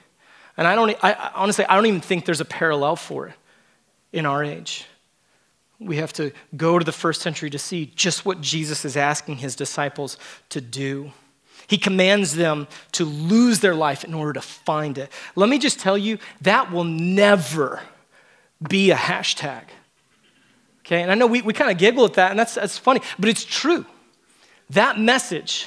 And 0.57 0.67
I 0.67 0.75
don't, 0.75 0.97
I, 1.03 1.31
honestly, 1.35 1.65
I 1.65 1.75
don't 1.75 1.87
even 1.87 2.01
think 2.01 2.25
there's 2.25 2.41
a 2.41 2.45
parallel 2.45 2.97
for 2.97 3.29
it 3.29 3.35
in 4.13 4.27
our 4.27 4.45
age. 4.45 4.87
We 5.81 5.97
have 5.97 6.13
to 6.15 6.33
go 6.57 6.79
to 6.79 6.85
the 6.85 6.93
first 6.93 7.21
century 7.21 7.51
to 7.51 7.59
see 7.59 7.93
just 7.95 8.25
what 8.25 8.41
Jesus 8.41 8.85
is 8.85 8.97
asking 8.97 9.37
his 9.37 9.57
disciples 9.57 10.17
to 10.51 10.61
do. 10.61 11.13
He 11.67 11.79
commands 11.79 12.35
them 12.35 12.69
to 12.93 13.05
lose 13.05 13.61
their 13.61 13.75
life 13.75 14.05
in 14.05 14.15
order 14.15 14.35
to 14.35 14.41
find 14.41 14.99
it. 14.99 15.11
Let 15.35 15.49
me 15.49 15.59
just 15.59 15.81
tell 15.81 15.99
you, 15.99 16.19
that 16.43 16.71
will 16.71 16.85
never 16.85 17.81
be 18.67 18.91
a 18.91 18.97
hashtag. 18.97 19.63
Okay, 20.81 21.03
and 21.03 21.11
I 21.11 21.15
know 21.15 21.27
we, 21.27 21.43
we 21.43 21.53
kind 21.53 21.71
of 21.71 21.79
giggle 21.79 22.05
at 22.05 22.15
that, 22.15 22.31
and 22.31 22.39
that's, 22.39 22.55
that's 22.55 22.77
funny, 22.77 23.01
but 23.19 23.29
it's 23.29 23.45
true. 23.45 23.87
That 24.71 25.01
message, 25.01 25.67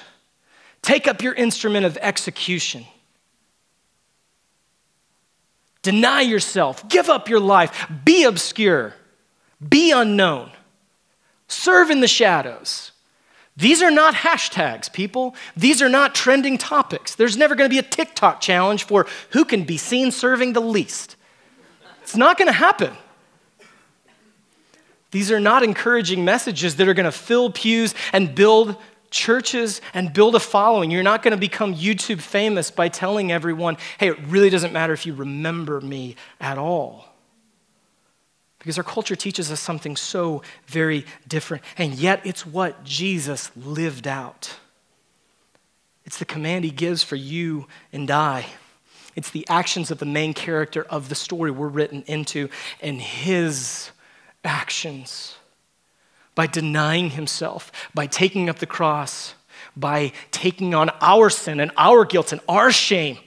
take 0.81 1.07
up 1.07 1.21
your 1.21 1.33
instrument 1.33 1.85
of 1.85 1.97
execution. 1.97 2.85
Deny 5.87 6.19
yourself, 6.19 6.89
give 6.89 7.07
up 7.07 7.29
your 7.29 7.39
life, 7.39 7.89
be 8.03 8.25
obscure, 8.25 8.93
be 9.69 9.93
unknown, 9.93 10.51
serve 11.47 11.89
in 11.89 12.01
the 12.01 12.09
shadows. 12.09 12.91
These 13.55 13.81
are 13.81 13.89
not 13.89 14.13
hashtags, 14.13 14.91
people. 14.91 15.33
These 15.55 15.81
are 15.81 15.87
not 15.87 16.13
trending 16.13 16.57
topics. 16.57 17.15
There's 17.15 17.37
never 17.37 17.55
going 17.55 17.69
to 17.69 17.73
be 17.73 17.79
a 17.79 17.89
TikTok 17.89 18.41
challenge 18.41 18.83
for 18.83 19.07
who 19.29 19.45
can 19.45 19.63
be 19.63 19.77
seen 19.77 20.11
serving 20.11 20.51
the 20.51 20.59
least. 20.59 21.15
It's 22.01 22.17
not 22.17 22.37
going 22.37 22.49
to 22.49 22.51
happen. 22.51 22.91
These 25.11 25.31
are 25.31 25.39
not 25.39 25.63
encouraging 25.63 26.25
messages 26.25 26.75
that 26.75 26.89
are 26.89 26.93
going 26.93 27.05
to 27.05 27.13
fill 27.13 27.49
pews 27.49 27.95
and 28.11 28.35
build 28.35 28.75
churches 29.09 29.81
and 29.93 30.13
build 30.13 30.35
a 30.35 30.39
following. 30.39 30.91
You're 30.91 31.03
not 31.03 31.23
going 31.23 31.31
to 31.31 31.37
become 31.37 31.73
YouTube 31.73 32.21
famous 32.21 32.71
by 32.71 32.89
telling 32.89 33.31
everyone, 33.31 33.77
hey, 33.99 34.09
it 34.09 34.19
really 34.27 34.49
doesn't 34.49 34.73
matter 34.73 34.93
if 34.93 35.05
you 35.05 35.13
remember 35.13 35.81
me 35.81 36.15
at 36.39 36.57
all. 36.57 37.05
Because 38.59 38.77
our 38.77 38.83
culture 38.83 39.15
teaches 39.15 39.51
us 39.51 39.59
something 39.59 39.95
so 39.95 40.41
very 40.65 41.05
different, 41.27 41.63
and 41.77 41.93
yet 41.93 42.21
it's 42.25 42.45
what 42.45 42.83
Jesus 42.83 43.51
lived 43.55 44.07
out. 44.07 44.55
It's 46.05 46.17
the 46.17 46.25
command 46.25 46.65
he 46.65 46.71
gives 46.71 47.03
for 47.03 47.15
you 47.15 47.67
and 47.93 48.09
I. 48.09 48.47
It's 49.15 49.31
the 49.31 49.47
actions 49.49 49.91
of 49.91 49.99
the 49.99 50.05
main 50.05 50.33
character 50.33 50.83
of 50.83 51.09
the 51.09 51.15
story 51.15 51.51
we're 51.51 51.67
written 51.67 52.03
into, 52.07 52.49
and 52.81 53.01
his 53.01 53.91
actions 54.43 55.37
by 56.37 56.45
denying 56.45 57.09
himself, 57.09 57.71
by 57.95 58.05
taking 58.05 58.47
up 58.47 58.59
the 58.59 58.67
cross, 58.67 59.33
by 59.75 60.11
taking 60.29 60.75
on 60.75 60.91
our 61.01 61.31
sin 61.31 61.59
and 61.59 61.71
our 61.77 62.05
guilt 62.05 62.31
and 62.31 62.39
our 62.47 62.71
shame 62.71 63.17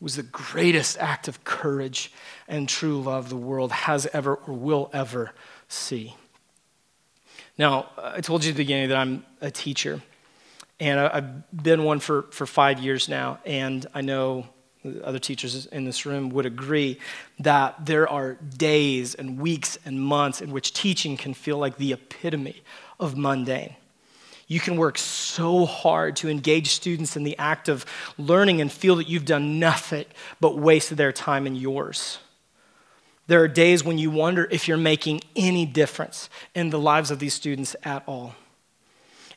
was 0.00 0.16
the 0.16 0.22
greatest 0.22 0.96
act 0.96 1.28
of 1.28 1.44
courage 1.44 2.10
and 2.48 2.66
true 2.66 3.02
love 3.02 3.28
the 3.28 3.36
world 3.36 3.72
has 3.72 4.06
ever 4.14 4.36
or 4.36 4.54
will 4.54 4.88
ever 4.94 5.32
see. 5.68 6.14
Now, 7.58 7.90
I 7.98 8.22
told 8.22 8.42
you 8.42 8.52
at 8.52 8.56
the 8.56 8.62
beginning 8.62 8.88
that 8.88 8.96
I'm 8.96 9.26
a 9.42 9.50
teacher, 9.50 10.00
and 10.80 10.98
I've 10.98 11.62
been 11.62 11.84
one 11.84 12.00
for, 12.00 12.22
for 12.30 12.46
five 12.46 12.78
years 12.78 13.06
now, 13.06 13.38
and 13.44 13.86
I 13.92 14.00
know 14.00 14.46
other 15.04 15.18
teachers 15.18 15.66
in 15.66 15.84
this 15.84 16.06
room 16.06 16.30
would 16.30 16.46
agree 16.46 16.98
that 17.38 17.84
there 17.84 18.08
are 18.08 18.34
days 18.56 19.14
and 19.14 19.38
weeks 19.38 19.78
and 19.84 20.00
months 20.00 20.40
in 20.40 20.50
which 20.50 20.72
teaching 20.72 21.16
can 21.16 21.34
feel 21.34 21.58
like 21.58 21.76
the 21.76 21.92
epitome 21.92 22.62
of 22.98 23.16
mundane. 23.16 23.76
You 24.46 24.58
can 24.58 24.76
work 24.76 24.98
so 24.98 25.64
hard 25.64 26.16
to 26.16 26.28
engage 26.28 26.70
students 26.70 27.16
in 27.16 27.22
the 27.22 27.38
act 27.38 27.68
of 27.68 27.86
learning 28.18 28.60
and 28.60 28.72
feel 28.72 28.96
that 28.96 29.08
you've 29.08 29.24
done 29.24 29.58
nothing 29.58 30.06
but 30.40 30.58
wasted 30.58 30.98
their 30.98 31.12
time 31.12 31.46
and 31.46 31.56
yours. 31.56 32.18
There 33.28 33.42
are 33.42 33.48
days 33.48 33.84
when 33.84 33.96
you 33.96 34.10
wonder 34.10 34.48
if 34.50 34.66
you're 34.66 34.76
making 34.76 35.20
any 35.36 35.66
difference 35.66 36.28
in 36.52 36.70
the 36.70 36.80
lives 36.80 37.12
of 37.12 37.20
these 37.20 37.34
students 37.34 37.76
at 37.84 38.02
all. 38.06 38.34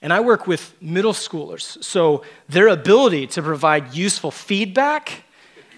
And 0.02 0.12
I 0.12 0.20
work 0.20 0.48
with 0.48 0.74
middle 0.82 1.14
schoolers, 1.14 1.82
so 1.84 2.24
their 2.50 2.68
ability 2.70 3.28
to 3.28 3.44
provide 3.44 3.94
useful 3.94 4.32
feedback 4.32 5.26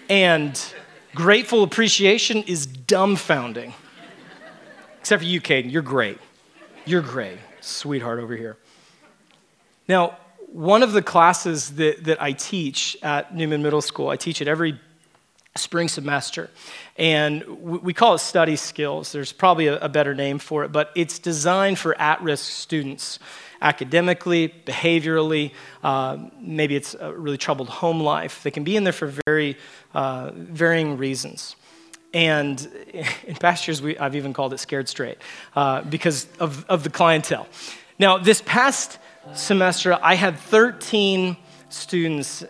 and 0.08 0.74
grateful 1.14 1.62
appreciation 1.62 2.42
is 2.44 2.66
dumbfounding. 2.66 3.72
Except 5.00 5.22
for 5.22 5.28
you, 5.28 5.40
Caden, 5.40 5.70
you're 5.70 5.82
great. 5.82 6.18
You're 6.84 7.02
great, 7.02 7.38
sweetheart 7.60 8.20
over 8.20 8.36
here. 8.36 8.56
Now, 9.88 10.16
one 10.52 10.82
of 10.82 10.92
the 10.92 11.02
classes 11.02 11.76
that, 11.76 12.04
that 12.04 12.22
I 12.22 12.32
teach 12.32 12.96
at 13.02 13.34
Newman 13.34 13.62
Middle 13.62 13.82
School, 13.82 14.08
I 14.08 14.16
teach 14.16 14.40
it 14.40 14.48
every 14.48 14.78
spring 15.56 15.88
semester. 15.88 16.50
And 16.96 17.44
we 17.60 17.92
call 17.92 18.14
it 18.14 18.18
study 18.18 18.56
skills. 18.56 19.12
There's 19.12 19.32
probably 19.32 19.66
a, 19.66 19.78
a 19.78 19.88
better 19.88 20.14
name 20.14 20.38
for 20.38 20.64
it, 20.64 20.72
but 20.72 20.90
it's 20.94 21.18
designed 21.18 21.78
for 21.78 21.98
at 22.00 22.22
risk 22.22 22.50
students 22.50 23.18
academically, 23.60 24.52
behaviorally. 24.66 25.52
Uh, 25.82 26.18
maybe 26.40 26.76
it's 26.76 26.94
a 26.94 27.12
really 27.12 27.38
troubled 27.38 27.68
home 27.68 28.00
life. 28.00 28.42
They 28.42 28.50
can 28.50 28.64
be 28.64 28.76
in 28.76 28.84
there 28.84 28.92
for 28.92 29.12
very 29.26 29.56
uh, 29.94 30.30
varying 30.34 30.96
reasons. 30.96 31.56
And 32.12 32.60
in 33.26 33.34
past 33.36 33.66
years, 33.68 33.82
we, 33.82 33.98
I've 33.98 34.16
even 34.16 34.32
called 34.32 34.52
it 34.52 34.58
scared 34.58 34.88
straight 34.88 35.18
uh, 35.54 35.82
because 35.82 36.26
of, 36.38 36.64
of 36.68 36.82
the 36.82 36.90
clientele. 36.90 37.46
Now, 37.98 38.18
this 38.18 38.42
past 38.44 38.98
semester, 39.34 39.98
I 40.00 40.14
had 40.14 40.38
13 40.38 41.36
students, 41.68 42.44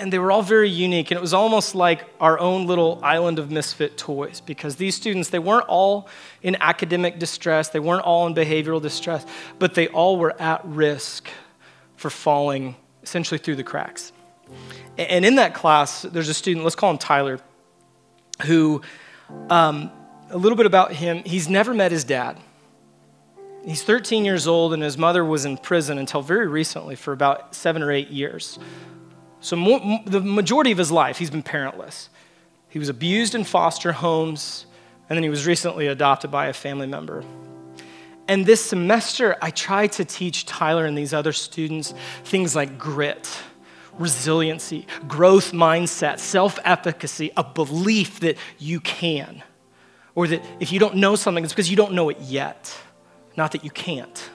and 0.00 0.10
they 0.10 0.18
were 0.18 0.32
all 0.32 0.42
very 0.42 0.70
unique. 0.70 1.10
And 1.10 1.18
it 1.18 1.20
was 1.20 1.34
almost 1.34 1.74
like 1.74 2.06
our 2.20 2.38
own 2.38 2.66
little 2.66 2.98
island 3.02 3.38
of 3.38 3.50
misfit 3.50 3.98
toys 3.98 4.40
because 4.40 4.76
these 4.76 4.94
students, 4.94 5.28
they 5.28 5.38
weren't 5.38 5.68
all 5.68 6.08
in 6.42 6.56
academic 6.60 7.18
distress, 7.18 7.68
they 7.68 7.80
weren't 7.80 8.04
all 8.04 8.26
in 8.26 8.34
behavioral 8.34 8.80
distress, 8.80 9.26
but 9.58 9.74
they 9.74 9.88
all 9.88 10.16
were 10.16 10.40
at 10.40 10.64
risk 10.64 11.28
for 11.96 12.08
falling 12.08 12.76
essentially 13.02 13.36
through 13.36 13.56
the 13.56 13.62
cracks. 13.62 14.12
And 14.96 15.24
in 15.24 15.36
that 15.36 15.54
class, 15.54 16.02
there's 16.02 16.30
a 16.30 16.34
student, 16.34 16.64
let's 16.64 16.76
call 16.76 16.90
him 16.90 16.98
Tyler, 16.98 17.38
who, 18.46 18.80
um, 19.50 19.90
a 20.30 20.38
little 20.38 20.56
bit 20.56 20.66
about 20.66 20.92
him, 20.92 21.22
he's 21.24 21.48
never 21.48 21.74
met 21.74 21.92
his 21.92 22.04
dad. 22.04 22.38
He's 23.66 23.82
13 23.82 24.24
years 24.24 24.46
old, 24.46 24.72
and 24.72 24.82
his 24.82 24.96
mother 24.96 25.22
was 25.24 25.44
in 25.44 25.58
prison 25.58 25.98
until 25.98 26.22
very 26.22 26.46
recently 26.46 26.96
for 26.96 27.12
about 27.12 27.54
seven 27.54 27.82
or 27.82 27.92
eight 27.92 28.08
years. 28.08 28.58
So, 29.40 29.56
more, 29.56 29.80
the 30.04 30.20
majority 30.20 30.70
of 30.70 30.78
his 30.78 30.92
life, 30.92 31.18
he's 31.18 31.30
been 31.30 31.42
parentless. 31.42 32.08
He 32.68 32.78
was 32.78 32.88
abused 32.88 33.34
in 33.34 33.44
foster 33.44 33.92
homes, 33.92 34.66
and 35.08 35.16
then 35.16 35.22
he 35.22 35.30
was 35.30 35.46
recently 35.46 35.86
adopted 35.86 36.30
by 36.30 36.46
a 36.46 36.52
family 36.52 36.86
member. 36.86 37.24
And 38.28 38.46
this 38.46 38.64
semester, 38.64 39.36
I 39.42 39.50
tried 39.50 39.92
to 39.92 40.04
teach 40.04 40.46
Tyler 40.46 40.86
and 40.86 40.96
these 40.96 41.12
other 41.12 41.32
students 41.32 41.94
things 42.22 42.54
like 42.54 42.78
grit, 42.78 43.28
resiliency, 43.98 44.86
growth 45.08 45.50
mindset, 45.52 46.20
self 46.20 46.58
efficacy, 46.64 47.32
a 47.36 47.42
belief 47.42 48.20
that 48.20 48.36
you 48.58 48.78
can. 48.78 49.42
Or 50.14 50.28
that 50.28 50.44
if 50.60 50.70
you 50.70 50.78
don't 50.78 50.96
know 50.96 51.16
something, 51.16 51.42
it's 51.42 51.52
because 51.52 51.70
you 51.70 51.76
don't 51.76 51.92
know 51.92 52.08
it 52.08 52.20
yet, 52.20 52.76
not 53.36 53.52
that 53.52 53.64
you 53.64 53.70
can't. 53.70 54.30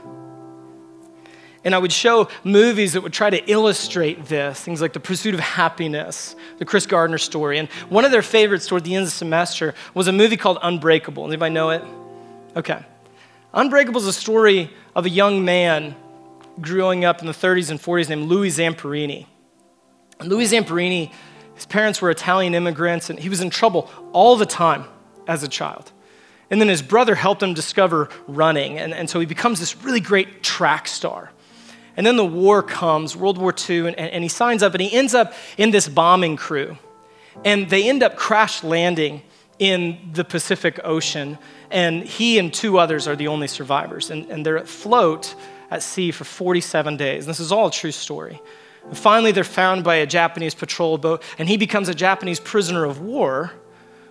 And 1.66 1.74
I 1.74 1.80
would 1.80 1.92
show 1.92 2.30
movies 2.44 2.94
that 2.94 3.02
would 3.02 3.12
try 3.12 3.32
to 3.32 3.44
illustrate 3.52 4.26
this, 4.26 4.62
things 4.62 4.82
like 4.82 4.94
The 4.94 5.00
Pursuit 5.00 5.34
of 5.34 5.40
Happyness, 5.40 6.36
the 6.60 6.66
Chris 6.66 6.86
Gardner 6.86 7.18
story. 7.18 7.58
And 7.58 7.68
one 7.90 8.06
of 8.06 8.12
their 8.12 8.22
favorites 8.22 8.68
toward 8.68 8.84
the 8.84 8.94
end 8.94 9.02
of 9.02 9.08
the 9.08 9.16
semester 9.16 9.74
was 9.96 10.08
a 10.08 10.12
movie 10.12 10.38
called 10.38 10.60
Unbreakable. 10.62 11.26
Anybody 11.26 11.54
know 11.54 11.72
it? 11.72 11.84
Okay. 12.56 12.86
Unbreakable 13.52 14.00
is 14.00 14.08
a 14.08 14.14
story 14.14 14.70
of 14.96 15.08
a 15.08 15.10
young 15.10 15.44
man 15.44 15.96
growing 16.62 17.04
up 17.04 17.22
in 17.22 17.28
the 17.28 17.34
30s 17.34 17.72
and 17.72 17.80
40s 17.80 18.10
named 18.10 18.30
Louis 18.30 18.56
Zamperini. 18.56 19.26
And 20.20 20.30
Louis 20.30 20.52
Zamperini, 20.52 21.12
his 21.56 21.66
parents 21.66 22.02
were 22.02 22.12
Italian 22.12 22.54
immigrants, 22.54 23.10
and 23.10 23.20
he 23.20 23.28
was 23.28 23.42
in 23.42 23.50
trouble 23.50 23.90
all 24.14 24.36
the 24.36 24.46
time 24.46 24.86
as 25.28 25.42
a 25.42 25.48
child. 25.48 25.92
And 26.52 26.62
then 26.62 26.68
his 26.68 26.84
brother 26.84 27.16
helped 27.16 27.42
him 27.42 27.56
discover 27.56 28.10
running, 28.28 28.78
and, 28.78 28.94
and 28.94 29.10
so 29.10 29.20
he 29.20 29.26
becomes 29.26 29.60
this 29.60 29.76
really 29.84 30.00
great 30.00 30.44
track 30.44 30.88
star. 30.88 31.32
And 31.98 32.06
then 32.06 32.18
the 32.18 32.26
war 32.26 32.62
comes, 32.62 33.16
World 33.16 33.38
War 33.38 33.54
II, 33.70 33.88
and, 33.88 33.96
and 33.96 34.24
he 34.24 34.30
signs 34.30 34.62
up 34.64 34.74
and 34.74 34.82
he 34.82 34.92
ends 34.94 35.14
up 35.14 35.34
in 35.58 35.72
this 35.72 35.88
bombing 35.88 36.36
crew. 36.36 36.78
And 37.44 37.70
they 37.70 37.90
end 37.90 38.04
up 38.04 38.16
crash 38.16 38.64
landing 38.64 39.22
in 39.60 40.12
the 40.14 40.24
Pacific 40.24 40.80
Ocean, 40.84 41.38
and 41.72 42.04
he 42.04 42.38
and 42.38 42.54
two 42.54 42.78
others 42.78 43.08
are 43.08 43.16
the 43.16 43.28
only 43.28 43.48
survivors. 43.48 44.10
And, 44.10 44.30
and 44.30 44.46
they're 44.46 44.58
afloat 44.58 45.36
at 45.72 45.82
sea 45.82 46.12
for 46.12 46.24
47 46.24 46.98
days. 46.98 47.24
And 47.24 47.30
this 47.30 47.40
is 47.40 47.52
all 47.52 47.68
a 47.68 47.72
true 47.72 47.92
story. 47.92 48.42
And 48.86 48.98
finally, 48.98 49.32
they're 49.32 49.44
found 49.44 49.84
by 49.84 49.96
a 49.96 50.06
Japanese 50.06 50.54
patrol 50.54 50.98
boat, 50.98 51.24
and 51.40 51.50
he 51.50 51.58
becomes 51.58 51.90
a 51.90 51.96
Japanese 51.96 52.40
prisoner 52.40 52.86
of 52.86 53.02
war 53.02 53.52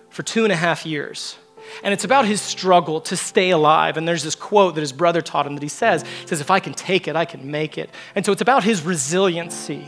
for 0.09 0.23
two 0.23 0.43
and 0.43 0.51
a 0.51 0.55
half 0.55 0.85
years. 0.85 1.37
And 1.83 1.93
it's 1.93 2.03
about 2.03 2.25
his 2.25 2.41
struggle 2.41 3.01
to 3.01 3.17
stay 3.17 3.51
alive. 3.51 3.97
And 3.97 4.07
there's 4.07 4.23
this 4.23 4.35
quote 4.35 4.75
that 4.75 4.81
his 4.81 4.93
brother 4.93 5.21
taught 5.21 5.45
him 5.45 5.55
that 5.55 5.63
he 5.63 5.69
says, 5.69 6.03
he 6.21 6.27
says, 6.27 6.41
if 6.41 6.51
I 6.51 6.59
can 6.59 6.73
take 6.73 7.07
it, 7.07 7.15
I 7.15 7.25
can 7.25 7.51
make 7.51 7.77
it. 7.77 7.89
And 8.15 8.25
so 8.25 8.31
it's 8.31 8.41
about 8.41 8.63
his 8.63 8.81
resiliency, 8.83 9.87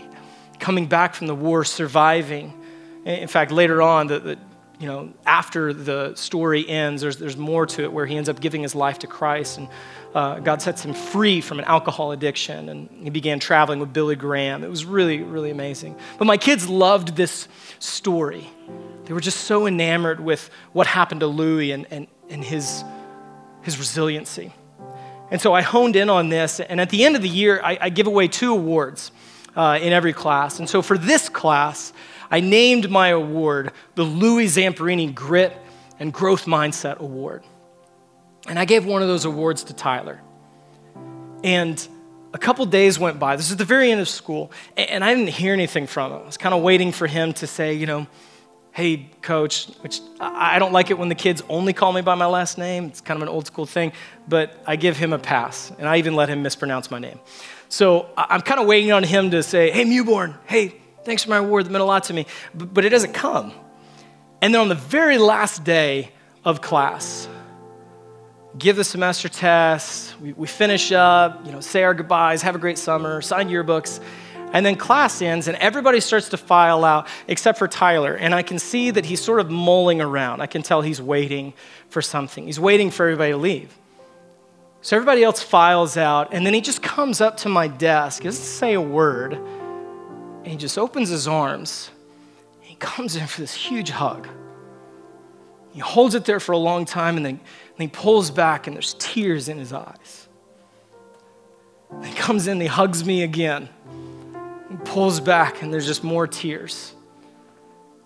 coming 0.60 0.88
back 0.88 1.14
from 1.14 1.28
the 1.28 1.36
war, 1.36 1.64
surviving. 1.64 2.54
In 3.06 3.28
fact, 3.28 3.52
later 3.52 3.82
on, 3.82 4.08
the, 4.08 4.20
the 4.20 4.40
you 4.80 4.88
know, 4.88 5.12
after 5.26 5.74
the 5.74 6.14
story 6.16 6.68
ends, 6.68 7.02
there's, 7.02 7.18
there's 7.18 7.38
more 7.38 7.66
to 7.66 7.84
it 7.84 7.92
where 7.92 8.06
he 8.06 8.16
ends 8.16 8.30
up 8.30 8.40
giving 8.40 8.62
his 8.62 8.76
life 8.76 9.00
to 9.00 9.08
Christ. 9.08 9.58
And 9.58 9.68
uh, 10.14 10.40
God 10.40 10.62
sets 10.62 10.86
him 10.86 10.94
free 10.94 11.42
from 11.42 11.58
an 11.58 11.66
alcohol 11.66 12.12
addiction. 12.12 12.70
And 12.70 12.90
he 13.04 13.10
began 13.10 13.40
traveling 13.40 13.80
with 13.80 13.92
Billy 13.92 14.16
Graham. 14.16 14.64
It 14.64 14.70
was 14.70 14.86
really, 14.86 15.24
really 15.24 15.50
amazing. 15.50 15.96
But 16.20 16.26
my 16.26 16.38
kids 16.38 16.70
loved 16.70 17.16
this 17.16 17.48
story. 17.80 18.48
They 19.08 19.14
were 19.14 19.22
just 19.22 19.46
so 19.46 19.68
enamored 19.68 20.20
with 20.20 20.50
what 20.74 20.86
happened 20.86 21.22
to 21.22 21.28
Louis 21.28 21.72
and, 21.72 21.88
and, 21.90 22.08
and 22.30 22.44
his, 22.44 22.84
his 23.62 23.80
resiliency. 23.80 24.54
And 25.32 25.40
so 25.40 25.54
I 25.54 25.62
honed 25.62 25.96
in 25.96 26.10
on 26.10 26.28
this. 26.28 26.60
And 26.60 26.82
at 26.82 26.90
the 26.90 27.06
end 27.06 27.16
of 27.16 27.22
the 27.22 27.30
year, 27.30 27.62
I, 27.64 27.78
I 27.80 27.90
give 27.90 28.08
away 28.08 28.28
two 28.28 28.52
awards 28.52 29.12
uh, 29.56 29.80
in 29.82 29.94
every 29.94 30.12
class. 30.12 30.60
And 30.60 30.70
so 30.70 30.82
for 30.82 30.98
this 30.98 31.30
class, 31.30 31.94
I 32.30 32.42
named 32.42 32.90
my 32.90 33.10
award 33.10 33.72
the 33.96 34.04
Louis 34.04 34.48
Zamperini 34.48 35.16
Grit 35.16 35.58
and 36.00 36.12
Growth 36.12 36.46
Mindset 36.46 36.98
Award. 36.98 37.44
And 38.48 38.60
I 38.60 38.66
gave 38.66 38.86
one 38.86 39.02
of 39.02 39.08
those 39.08 39.24
awards 39.24 39.64
to 39.66 39.74
Tyler. 39.74 40.22
And 41.46 41.88
a 42.34 42.38
couple 42.38 42.66
days 42.66 43.00
went 43.00 43.20
by. 43.20 43.38
This 43.38 43.52
is 43.52 43.58
the 43.58 43.66
very 43.66 43.90
end 43.90 44.02
of 44.02 44.10
school, 44.10 44.52
and 44.76 45.04
I 45.04 45.14
didn't 45.14 45.32
hear 45.32 45.54
anything 45.54 45.88
from 45.88 46.12
him. 46.12 46.22
I 46.22 46.26
was 46.26 46.38
kind 46.38 46.54
of 46.54 46.62
waiting 46.62 46.92
for 46.92 47.08
him 47.08 47.34
to 47.34 47.48
say, 47.48 47.74
you 47.74 47.86
know, 47.86 48.06
hey, 48.78 49.10
coach, 49.24 49.66
which 49.82 50.02
I 50.20 50.60
don't 50.60 50.72
like 50.72 50.92
it 50.92 51.00
when 51.00 51.10
the 51.10 51.16
kids 51.16 51.42
only 51.50 51.74
call 51.74 51.92
me 51.92 52.02
by 52.02 52.14
my 52.14 52.28
last 52.28 52.60
name. 52.60 52.86
It's 52.86 53.02
kind 53.02 53.18
of 53.18 53.24
an 53.24 53.28
old 53.28 53.48
school 53.48 53.66
thing, 53.66 53.92
but 54.28 54.62
I 54.68 54.76
give 54.76 54.98
him 54.98 55.14
a 55.14 55.18
pass, 55.18 55.72
and 55.80 55.90
I 55.90 55.98
even 55.98 56.16
let 56.16 56.30
him 56.30 56.44
mispronounce 56.44 56.92
my 56.92 57.00
name. 57.00 57.20
So 57.70 58.08
I'm 58.16 58.42
kind 58.42 58.62
of 58.62 58.68
waiting 58.68 58.92
on 58.92 59.02
him 59.02 59.32
to 59.32 59.42
say, 59.42 59.72
hey, 59.72 59.84
Mewborn, 59.84 60.38
hey, 60.46 60.76
thanks 61.06 61.24
for 61.24 61.32
my 61.32 61.38
award, 61.38 61.66
that 61.66 61.72
meant 61.72 61.82
a 61.82 61.86
lot 61.86 62.04
to 62.04 62.14
me. 62.14 62.28
But 62.54 62.86
it 62.86 62.90
doesn't 62.90 63.14
come. 63.14 63.52
And 64.44 64.54
then 64.54 64.62
on 64.62 64.70
the 64.70 64.76
very 64.76 65.18
last 65.18 65.64
day 65.64 66.12
of 66.46 66.62
class, 66.62 67.28
give 68.60 68.76
the 68.76 68.84
semester 68.84 69.28
test, 69.28 70.20
we, 70.22 70.34
we 70.34 70.46
finish 70.46 70.92
up, 70.92 71.44
you 71.48 71.52
know, 71.52 71.62
say 71.62 71.82
our 71.82 71.96
goodbyes, 71.96 72.44
have 72.44 72.54
a 72.54 72.60
great 72.60 72.78
summer, 72.78 73.24
sign 73.24 73.50
yearbooks. 73.50 74.00
And 74.54 74.66
then 74.66 74.76
class 74.76 75.22
ends, 75.22 75.48
and 75.48 75.58
everybody 75.58 76.00
starts 76.00 76.30
to 76.30 76.38
file 76.38 76.86
out 76.86 77.08
except 77.28 77.60
for 77.60 77.68
Tyler. 77.68 78.16
And 78.16 78.34
I 78.34 78.44
can 78.44 78.60
see 78.60 78.92
that 78.92 79.06
he's 79.06 79.22
sort 79.22 79.40
of 79.40 79.52
mulling 79.52 80.02
around. 80.02 80.42
I 80.42 80.48
can 80.48 80.64
tell 80.64 80.82
he's 80.82 81.02
waiting 81.02 81.54
for 81.90 82.02
something. 82.02 82.46
He's 82.46 82.60
waiting 82.60 82.90
for 82.90 83.06
everybody 83.06 83.32
to 83.32 83.38
leave. 83.38 83.78
So 84.82 84.96
everybody 84.96 85.24
else 85.24 85.44
files 85.44 85.98
out, 85.98 86.30
and 86.32 86.46
then 86.46 86.54
he 86.54 86.62
just 86.62 86.82
comes 86.82 87.20
up 87.20 87.38
to 87.38 87.50
my 87.50 87.68
desk, 87.68 88.22
he 88.22 88.28
doesn't 88.28 88.44
say 88.44 88.74
a 88.74 88.82
word, 88.82 89.34
and 89.34 90.48
he 90.48 90.56
just 90.56 90.78
opens 90.78 91.10
his 91.10 91.28
arms. 91.28 91.90
he 92.62 92.76
comes 92.76 93.16
in 93.16 93.28
for 93.28 93.42
this 93.42 93.54
huge 93.54 93.90
hug. 93.90 94.28
He 95.72 95.80
holds 95.80 96.16
it 96.16 96.26
there 96.26 96.40
for 96.40 96.54
a 96.54 96.58
long 96.58 96.86
time, 96.86 97.18
and 97.18 97.26
then 97.26 97.40
and 97.78 97.82
he 97.82 97.88
pulls 97.88 98.32
back, 98.32 98.66
and 98.66 98.76
there's 98.76 98.96
tears 98.98 99.50
in 99.50 99.58
his 99.58 99.74
eyes. 99.74 100.28
And 101.92 102.06
he 102.06 102.16
comes 102.16 102.48
in, 102.48 102.62
he 102.62 102.68
hugs 102.68 103.04
me 103.04 103.24
again 103.24 103.70
and 104.70 104.84
pulls 104.86 105.20
back, 105.20 105.62
and 105.62 105.74
there's 105.74 105.86
just 105.86 106.04
more 106.04 106.28
tears. 106.28 106.94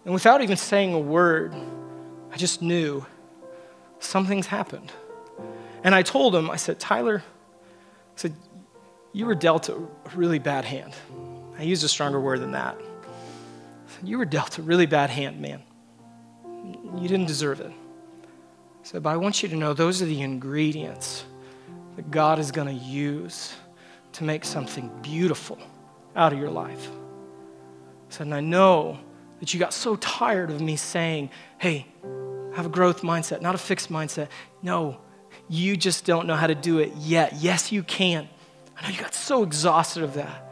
And 0.06 0.13
without 0.13 0.41
even 0.41 0.58
saying 0.58 0.93
a 0.93 1.00
word, 1.00 1.54
I 2.32 2.38
just 2.38 2.62
knew 2.62 3.06
something's 4.00 4.47
happened. 4.47 4.91
And 5.84 5.93
I 5.95 6.02
told 6.02 6.36
him, 6.36 6.50
I 6.50 6.56
said, 6.56 6.80
Tyler, 6.80 7.24
I 7.26 8.15
said, 8.15 8.36
you 9.13 9.26
were 9.26 9.36
dealt 9.36 9.69
a 9.69 9.76
really 10.15 10.39
bad 10.39 10.65
hand. 10.65 10.93
I 11.58 11.63
used 11.63 11.84
a 11.84 11.88
stronger 11.88 12.19
word 12.19 12.41
than 12.41 12.52
that. 12.52 12.80
Said, 13.88 14.08
you 14.08 14.17
were 14.17 14.26
dealt 14.26 14.58
a 14.58 14.62
really 14.62 14.86
bad 14.86 15.10
hand, 15.10 15.41
man. 15.41 15.62
You 16.45 17.08
didn't 17.08 17.28
deserve 17.28 17.60
it. 17.60 17.71
I 17.71 18.84
said, 18.84 19.04
but 19.04 19.10
I 19.10 19.17
want 19.17 19.43
you 19.43 19.50
to 19.50 19.56
know 19.56 19.74
those 19.74 20.02
are 20.02 20.06
the 20.06 20.21
ingredients 20.21 21.26
that 21.95 22.10
God 22.10 22.39
is 22.39 22.52
going 22.52 22.67
to 22.67 22.86
use 22.86 23.54
to 24.13 24.24
make 24.24 24.45
something 24.45 24.89
beautiful 25.02 25.58
out 26.15 26.34
of 26.34 26.39
your 26.39 26.50
life. 26.50 26.89
Said, 28.10 28.28
and 28.28 28.36
I 28.36 28.41
know 28.41 29.00
that 29.39 29.54
you 29.54 29.60
got 29.60 29.74
so 29.74 29.95
tired 29.95 30.52
of 30.52 30.62
me 30.62 30.76
saying, 30.76 31.30
hey, 31.58 31.88
have 32.54 32.65
a 32.65 32.69
growth 32.69 33.02
mindset, 33.02 33.41
not 33.41 33.56
a 33.56 33.58
fixed 33.58 33.89
mindset. 33.89 34.28
No, 34.62 35.00
you 35.50 35.78
just 35.78 36.06
don't 36.06 36.28
know 36.28 36.36
how 36.36 36.47
to 36.47 36.56
do 36.56 36.80
it 36.80 36.93
yet. 36.97 37.34
Yes, 37.34 37.71
you 37.71 37.84
can. 37.84 38.28
I 38.78 38.84
know 38.84 38.93
you 38.93 39.02
got 39.02 39.13
so 39.13 39.43
exhausted 39.43 40.04
of 40.04 40.15
that. 40.15 40.52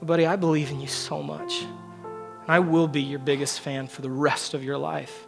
But 0.00 0.06
buddy, 0.06 0.26
I 0.26 0.36
believe 0.36 0.70
in 0.70 0.80
you 0.80 0.88
so 0.88 1.22
much. 1.22 1.62
And 1.62 2.50
I 2.50 2.58
will 2.58 2.88
be 2.88 3.02
your 3.02 3.20
biggest 3.20 3.60
fan 3.60 3.86
for 3.86 4.02
the 4.02 4.10
rest 4.10 4.54
of 4.54 4.64
your 4.64 4.78
life. 4.78 5.26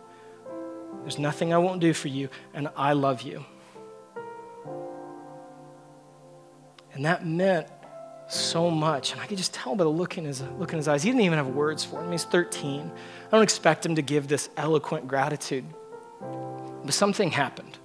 There's 1.02 1.18
nothing 1.18 1.52
I 1.52 1.58
won't 1.58 1.80
do 1.80 1.92
for 1.92 2.08
you, 2.08 2.28
and 2.54 2.68
I 2.76 2.94
love 2.94 3.22
you. 3.22 3.44
And 6.92 7.04
that 7.04 7.26
meant 7.26 7.68
so 8.28 8.70
much. 8.70 9.12
And 9.12 9.20
I 9.20 9.26
could 9.26 9.38
just 9.38 9.54
tell 9.54 9.74
by 9.74 9.84
the 9.84 9.90
look 9.90 10.18
in 10.18 10.24
his, 10.24 10.42
look 10.58 10.72
in 10.72 10.78
his 10.78 10.88
eyes. 10.88 11.02
He 11.02 11.10
didn't 11.10 11.22
even 11.22 11.38
have 11.38 11.48
words 11.48 11.84
for 11.84 12.02
him. 12.02 12.12
He's 12.12 12.24
13. 12.24 12.90
I 13.26 13.30
don't 13.30 13.42
expect 13.42 13.84
him 13.84 13.94
to 13.96 14.02
give 14.02 14.28
this 14.28 14.48
eloquent 14.56 15.08
gratitude. 15.08 15.64
But 16.20 16.94
something 16.94 17.30
happened 17.30 17.78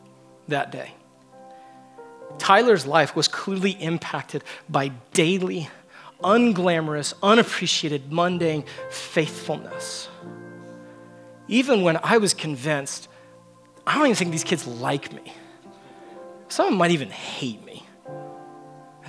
that 0.47 0.71
day. 0.71 0.93
Tyler's 2.37 2.85
life 2.85 3.15
was 3.15 3.27
clearly 3.27 3.71
impacted 3.71 4.43
by 4.69 4.89
daily, 5.13 5.69
unglamorous, 6.23 7.13
unappreciated, 7.21 8.11
mundane 8.11 8.63
faithfulness. 8.89 10.09
Even 11.47 11.81
when 11.81 11.97
I 12.03 12.17
was 12.17 12.33
convinced, 12.33 13.09
I 13.85 13.95
don't 13.95 14.05
even 14.05 14.15
think 14.15 14.31
these 14.31 14.43
kids 14.43 14.67
like 14.67 15.11
me. 15.11 15.33
Some 16.47 16.67
of 16.67 16.71
them 16.71 16.77
might 16.77 16.91
even 16.91 17.09
hate 17.09 17.63
me. 17.65 17.83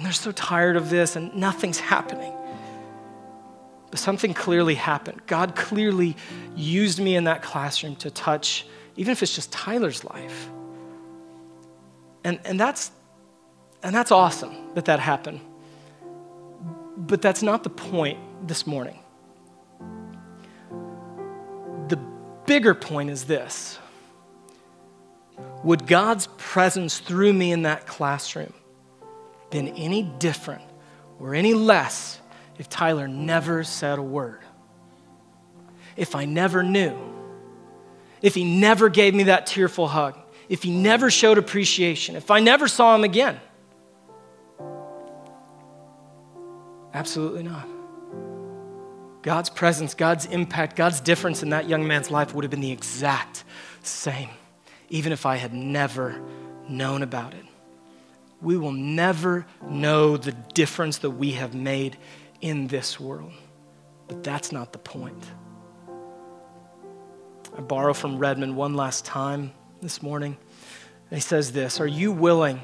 And 0.00 0.06
they're 0.06 0.14
so 0.14 0.32
tired 0.32 0.76
of 0.76 0.88
this 0.88 1.14
and 1.14 1.34
nothing's 1.34 1.78
happening. 1.78 2.32
But 3.90 3.98
something 3.98 4.32
clearly 4.32 4.74
happened. 4.74 5.20
God 5.26 5.54
clearly 5.54 6.16
used 6.56 6.98
me 6.98 7.16
in 7.16 7.24
that 7.24 7.42
classroom 7.42 7.96
to 7.96 8.10
touch, 8.10 8.64
even 8.96 9.12
if 9.12 9.22
it's 9.22 9.34
just 9.34 9.52
Tyler's 9.52 10.02
life. 10.02 10.48
And, 12.24 12.40
and, 12.46 12.58
that's, 12.58 12.92
and 13.82 13.94
that's 13.94 14.10
awesome 14.10 14.72
that 14.72 14.86
that 14.86 15.00
happened. 15.00 15.42
But 16.96 17.20
that's 17.20 17.42
not 17.42 17.62
the 17.62 17.68
point 17.68 18.18
this 18.48 18.66
morning. 18.66 19.00
The 21.88 21.98
bigger 22.46 22.74
point 22.74 23.10
is 23.10 23.24
this 23.24 23.78
Would 25.62 25.86
God's 25.86 26.26
presence 26.38 27.00
through 27.00 27.34
me 27.34 27.52
in 27.52 27.62
that 27.62 27.86
classroom 27.86 28.54
been 29.50 29.68
any 29.68 30.02
different 30.02 30.62
or 31.18 31.34
any 31.34 31.54
less 31.54 32.20
if 32.58 32.68
Tyler 32.68 33.08
never 33.08 33.64
said 33.64 33.98
a 33.98 34.02
word? 34.02 34.40
If 35.96 36.14
I 36.14 36.24
never 36.24 36.62
knew? 36.62 36.96
If 38.22 38.34
he 38.34 38.44
never 38.44 38.88
gave 38.88 39.14
me 39.14 39.24
that 39.24 39.46
tearful 39.46 39.88
hug? 39.88 40.16
If 40.48 40.62
he 40.62 40.70
never 40.70 41.10
showed 41.10 41.38
appreciation? 41.38 42.16
If 42.16 42.30
I 42.30 42.40
never 42.40 42.68
saw 42.68 42.94
him 42.94 43.04
again? 43.04 43.40
Absolutely 46.92 47.44
not. 47.44 47.68
God's 49.22 49.50
presence, 49.50 49.94
God's 49.94 50.26
impact, 50.26 50.76
God's 50.76 51.00
difference 51.00 51.42
in 51.42 51.50
that 51.50 51.68
young 51.68 51.86
man's 51.86 52.10
life 52.10 52.34
would 52.34 52.44
have 52.44 52.50
been 52.50 52.60
the 52.60 52.72
exact 52.72 53.44
same, 53.82 54.30
even 54.88 55.12
if 55.12 55.26
I 55.26 55.36
had 55.36 55.52
never 55.52 56.20
known 56.68 57.02
about 57.02 57.34
it. 57.34 57.44
We 58.42 58.56
will 58.56 58.72
never 58.72 59.46
know 59.62 60.16
the 60.16 60.32
difference 60.32 60.98
that 60.98 61.10
we 61.10 61.32
have 61.32 61.54
made 61.54 61.98
in 62.40 62.68
this 62.68 62.98
world, 62.98 63.32
but 64.08 64.24
that's 64.24 64.50
not 64.50 64.72
the 64.72 64.78
point. 64.78 65.22
I 67.56 67.60
borrow 67.60 67.92
from 67.92 68.18
Redmond 68.18 68.56
one 68.56 68.74
last 68.74 69.04
time 69.04 69.52
this 69.82 70.02
morning. 70.02 70.36
he 71.10 71.20
says 71.20 71.52
this 71.52 71.80
Are 71.80 71.86
you 71.86 72.12
willing 72.12 72.60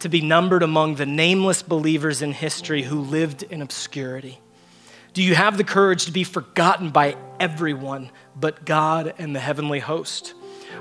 to 0.00 0.08
be 0.08 0.20
numbered 0.20 0.62
among 0.62 0.96
the 0.96 1.06
nameless 1.06 1.62
believers 1.62 2.22
in 2.22 2.32
history 2.32 2.82
who 2.82 3.00
lived 3.00 3.42
in 3.42 3.62
obscurity? 3.62 4.40
Do 5.12 5.22
you 5.22 5.34
have 5.34 5.56
the 5.56 5.64
courage 5.64 6.04
to 6.04 6.12
be 6.12 6.24
forgotten 6.24 6.90
by 6.90 7.16
everyone 7.40 8.10
but 8.38 8.66
God 8.66 9.14
and 9.18 9.34
the 9.34 9.40
heavenly 9.40 9.80
host? 9.80 10.34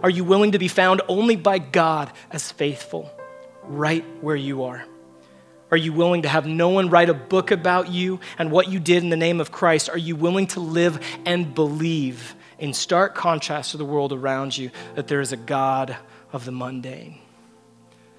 Are 0.04 0.10
you 0.10 0.26
willing 0.26 0.52
to 0.52 0.60
be 0.60 0.68
found 0.68 1.02
only 1.08 1.38
by 1.38 1.58
God 1.58 2.12
as 2.30 2.52
faithful 2.52 3.10
right 3.68 4.06
where 4.22 4.36
you 4.36 4.64
are? 4.64 4.86
Are 5.72 5.78
you 5.78 5.94
willing 5.94 6.22
to 6.22 6.30
have 6.30 6.46
no 6.46 6.70
one 6.70 6.90
write 6.90 7.10
a 7.10 7.14
book 7.14 7.52
about 7.52 7.90
you 7.90 8.20
and 8.38 8.52
what 8.52 8.70
you 8.70 8.80
did 8.80 9.04
in 9.04 9.10
the 9.10 9.18
name 9.18 9.42
of 9.42 9.52
Christ? 9.52 9.90
Are 9.90 9.98
you 9.98 10.16
willing 10.16 10.48
to 10.48 10.60
live 10.60 11.00
and 11.26 11.54
believe 11.54 12.36
in 12.60 12.74
stark 12.74 13.16
contrast 13.16 13.72
to 13.72 13.78
the 13.78 13.86
world 13.86 14.14
around 14.14 14.58
you 14.58 14.70
that 14.96 15.08
there 15.08 15.22
is 15.22 15.32
a 15.32 15.38
God 15.38 15.98
of 16.32 16.46
the 16.46 16.52
mundane? 16.52 17.20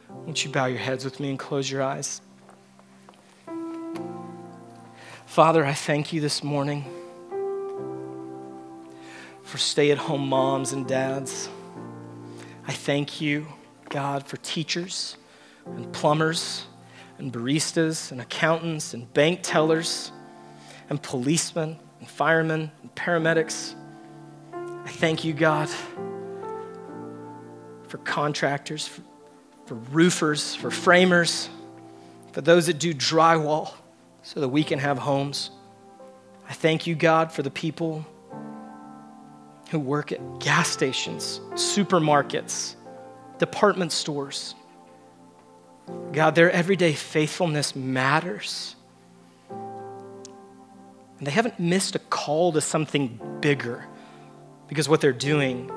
Won't 0.08 0.44
you 0.44 0.50
bow 0.50 0.66
your 0.66 0.78
heads 0.78 1.04
with 1.04 1.20
me 1.20 1.30
and 1.30 1.38
close 1.38 1.70
your 1.70 1.82
eyes? 1.82 2.20
Father, 5.24 5.64
I 5.64 5.74
thank 5.74 6.12
you 6.12 6.20
this 6.20 6.42
morning 6.42 6.84
for 9.44 9.58
stay 9.58 9.92
at 9.92 9.98
home 9.98 10.28
moms 10.28 10.72
and 10.72 10.86
dads. 10.86 11.48
I 12.66 12.72
thank 12.72 13.20
you, 13.20 13.46
God, 13.88 14.26
for 14.26 14.36
teachers 14.38 15.16
and 15.66 15.92
plumbers 15.92 16.66
and 17.18 17.32
baristas 17.32 18.12
and 18.12 18.20
accountants 18.20 18.94
and 18.94 19.12
bank 19.12 19.40
tellers 19.42 20.12
and 20.88 21.02
policemen 21.02 21.78
and 22.00 22.08
firemen 22.08 22.70
and 22.82 22.94
paramedics. 22.94 23.74
I 24.52 24.88
thank 24.88 25.24
you, 25.24 25.32
God, 25.32 25.68
for 27.88 27.98
contractors, 27.98 28.86
for 28.86 29.02
for 29.66 29.74
roofers, 29.74 30.54
for 30.54 30.70
framers, 30.70 31.50
for 32.32 32.40
those 32.40 32.66
that 32.66 32.78
do 32.78 32.94
drywall 32.94 33.74
so 34.22 34.40
that 34.40 34.48
we 34.48 34.64
can 34.64 34.78
have 34.78 34.96
homes. 34.96 35.50
I 36.48 36.52
thank 36.52 36.86
you, 36.86 36.94
God, 36.94 37.32
for 37.32 37.42
the 37.42 37.50
people 37.50 38.06
who 39.70 39.80
work 39.80 40.12
at 40.12 40.20
gas 40.38 40.68
stations, 40.68 41.40
supermarkets, 41.54 42.76
department 43.38 43.90
stores. 43.90 44.54
God, 46.12 46.34
their 46.34 46.50
everyday 46.50 46.94
faithfulness 46.94 47.76
matters. 47.76 48.74
And 49.50 51.26
they 51.26 51.30
haven't 51.30 51.58
missed 51.58 51.94
a 51.94 51.98
call 51.98 52.52
to 52.52 52.60
something 52.60 53.20
bigger 53.40 53.84
because 54.68 54.88
what 54.88 55.00
they're 55.00 55.12
doing 55.12 55.70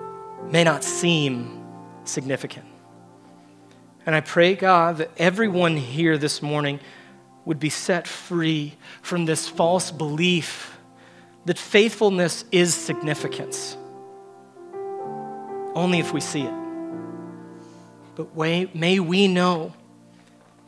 may 0.50 0.64
not 0.64 0.84
seem 0.84 1.66
significant. 2.04 2.66
And 4.06 4.16
I 4.16 4.22
pray, 4.22 4.56
God, 4.56 4.98
that 4.98 5.12
everyone 5.18 5.78
here 5.78 6.18
this 6.18 6.42
morning 6.42 6.80
would 7.46 7.60
be 7.60 7.70
set 7.70 8.08
free 8.08 8.76
from 9.02 9.26
this 9.26 9.48
false 9.48 9.92
belief 9.92 10.78
that 11.46 11.58
faithfulness 11.58 12.46
is 12.52 12.74
significance. 12.74 13.78
Only 15.76 16.00
if 16.00 16.14
we 16.14 16.22
see 16.22 16.42
it. 16.42 16.54
But 18.16 18.36
may 18.36 19.00
we 19.00 19.28
know 19.28 19.74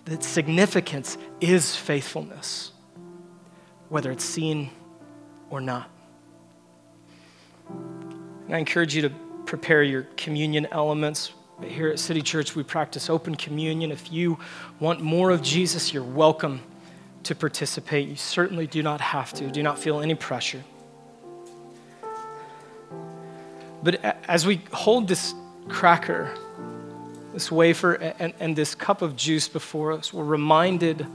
that 0.06 0.24
significance 0.24 1.18
is 1.40 1.76
faithfulness, 1.76 2.72
whether 3.90 4.12
it's 4.12 4.26
seen 4.26 4.70
or 5.50 5.62
not. 5.62 5.90
And 7.70 8.56
I 8.56 8.58
encourage 8.58 8.96
you 8.96 9.04
to 9.04 9.10
prepare 9.46 9.84
your 9.84 10.04
communion 10.18 10.68
elements 10.72 11.34
here 11.64 11.90
at 11.90 12.00
City 12.00 12.22
Church, 12.22 12.56
we 12.56 12.64
practice 12.64 13.10
open 13.10 13.36
communion. 13.36 13.92
If 13.92 14.12
you 14.12 14.40
want 14.80 15.02
more 15.02 15.32
of 15.32 15.42
Jesus, 15.42 15.94
you're 15.94 16.04
welcome 16.04 16.62
to 17.24 17.36
participate. 17.36 18.08
You 18.08 18.16
certainly 18.16 18.68
do 18.68 18.82
not 18.82 19.02
have 19.02 19.34
to, 19.34 19.50
do 19.52 19.62
not 19.62 19.78
feel 19.78 20.02
any 20.02 20.16
pressure. 20.16 20.64
But 23.84 24.04
as 24.28 24.46
we 24.46 24.62
hold 24.72 25.08
this 25.08 25.34
cracker, 25.68 26.36
this 27.34 27.52
wafer, 27.52 27.94
and, 27.94 28.34
and 28.40 28.56
this 28.56 28.76
cup 28.76 29.02
of 29.02 29.16
juice 29.16 29.48
before 29.48 29.92
us, 29.92 30.14
we're 30.14 30.24
reminded 30.24 31.06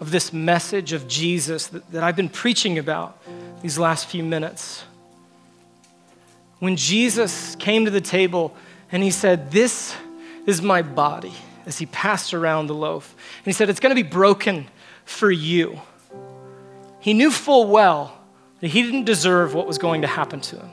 of 0.00 0.10
this 0.10 0.32
message 0.32 0.92
of 0.92 1.06
Jesus 1.08 1.68
that, 1.68 1.90
that 1.92 2.02
I've 2.02 2.16
been 2.16 2.28
preaching 2.28 2.78
about 2.78 3.18
these 3.62 3.78
last 3.78 4.06
few 4.06 4.22
minutes. 4.22 4.84
When 6.58 6.76
Jesus 6.76 7.56
came 7.56 7.84
to 7.84 7.90
the 7.90 8.00
table, 8.00 8.54
and 8.90 9.02
he 9.02 9.10
said, 9.10 9.50
This 9.50 9.96
is 10.46 10.60
my 10.60 10.82
body, 10.82 11.32
as 11.66 11.78
he 11.78 11.86
passed 11.86 12.34
around 12.34 12.66
the 12.66 12.74
loaf. 12.74 13.14
And 13.38 13.46
he 13.46 13.52
said, 13.52 13.70
It's 13.70 13.80
going 13.80 13.94
to 13.94 14.02
be 14.02 14.08
broken 14.08 14.68
for 15.04 15.30
you. 15.30 15.80
He 17.00 17.14
knew 17.14 17.30
full 17.30 17.66
well 17.66 18.18
that 18.60 18.68
he 18.68 18.82
didn't 18.82 19.04
deserve 19.04 19.54
what 19.54 19.66
was 19.66 19.78
going 19.78 20.02
to 20.02 20.08
happen 20.08 20.40
to 20.40 20.56
him. 20.56 20.70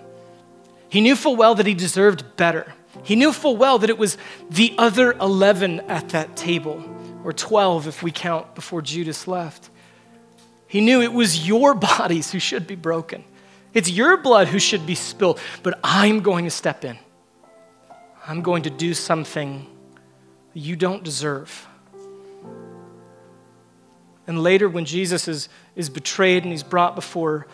He 0.89 1.01
knew 1.01 1.15
full 1.15 1.35
well 1.35 1.55
that 1.55 1.65
he 1.65 1.73
deserved 1.73 2.35
better. 2.35 2.73
He 3.03 3.15
knew 3.15 3.31
full 3.31 3.57
well 3.57 3.79
that 3.79 3.89
it 3.89 3.97
was 3.97 4.17
the 4.49 4.73
other 4.77 5.13
11 5.13 5.81
at 5.81 6.09
that 6.09 6.35
table, 6.35 6.83
or 7.23 7.33
12 7.33 7.87
if 7.87 8.03
we 8.03 8.11
count 8.11 8.55
before 8.55 8.81
Judas 8.81 9.27
left. 9.27 9.69
He 10.67 10.81
knew 10.81 11.01
it 11.01 11.13
was 11.13 11.47
your 11.47 11.73
bodies 11.97 12.31
who 12.31 12.39
should 12.39 12.67
be 12.67 12.75
broken. 12.75 13.23
It's 13.73 13.89
your 13.89 14.17
blood 14.17 14.47
who 14.47 14.59
should 14.59 14.85
be 14.85 14.95
spilled, 14.95 15.39
but 15.63 15.79
I'm 15.83 16.21
going 16.21 16.45
to 16.45 16.51
step 16.51 16.83
in. 16.83 16.97
I'm 18.25 18.41
going 18.41 18.63
to 18.63 18.69
do 18.69 18.93
something 18.93 19.67
you 20.53 20.75
don't 20.75 21.03
deserve. 21.03 21.67
And 24.27 24.43
later, 24.43 24.69
when 24.69 24.85
Jesus 24.85 25.27
is, 25.27 25.49
is 25.75 25.89
betrayed 25.89 26.43
and 26.43 26.51
he's 26.51 26.63
brought 26.63 26.93
before 26.95 27.47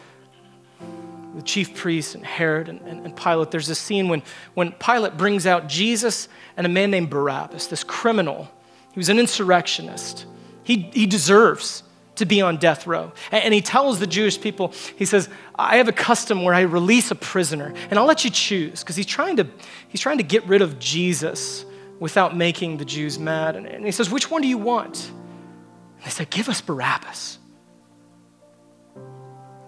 the 1.35 1.41
chief 1.41 1.75
priests 1.75 2.15
and 2.15 2.25
Herod 2.25 2.69
and, 2.69 2.81
and, 2.81 3.05
and, 3.05 3.15
Pilate, 3.15 3.51
there's 3.51 3.69
a 3.69 3.75
scene 3.75 4.07
when, 4.07 4.23
when 4.53 4.71
Pilate 4.73 5.17
brings 5.17 5.45
out 5.45 5.67
Jesus 5.67 6.29
and 6.55 6.65
a 6.65 6.69
man 6.69 6.91
named 6.91 7.09
Barabbas, 7.09 7.67
this 7.67 7.83
criminal. 7.83 8.49
He 8.93 8.99
was 8.99 9.09
an 9.09 9.19
insurrectionist. 9.19 10.25
He, 10.63 10.89
he 10.93 11.05
deserves 11.05 11.83
to 12.15 12.25
be 12.25 12.41
on 12.41 12.57
death 12.57 12.87
row. 12.87 13.11
And 13.31 13.53
he 13.53 13.61
tells 13.61 13.99
the 13.99 14.07
Jewish 14.07 14.39
people, 14.39 14.73
he 14.95 15.03
says, 15.03 15.29
I 15.55 15.77
have 15.77 15.89
a 15.89 15.93
custom 15.93 16.43
where 16.43 16.53
I 16.53 16.61
release 16.61 17.11
a 17.11 17.15
prisoner, 17.15 17.73
and 17.89 17.99
I'll 17.99 18.05
let 18.05 18.23
you 18.23 18.29
choose, 18.31 18.81
because 18.81 18.95
he's 18.95 19.05
trying 19.05 19.35
to 19.37 19.47
he's 19.89 20.01
trying 20.01 20.17
to 20.17 20.23
get 20.23 20.45
rid 20.45 20.61
of 20.61 20.79
Jesus 20.79 21.65
without 21.99 22.35
making 22.35 22.77
the 22.77 22.85
Jews 22.85 23.19
mad. 23.19 23.55
And 23.57 23.85
he 23.85 23.91
says, 23.91 24.09
Which 24.09 24.31
one 24.31 24.41
do 24.41 24.47
you 24.47 24.57
want? 24.57 25.09
And 25.09 26.05
they 26.05 26.09
said, 26.09 26.29
Give 26.29 26.47
us 26.47 26.61
Barabbas. 26.61 27.39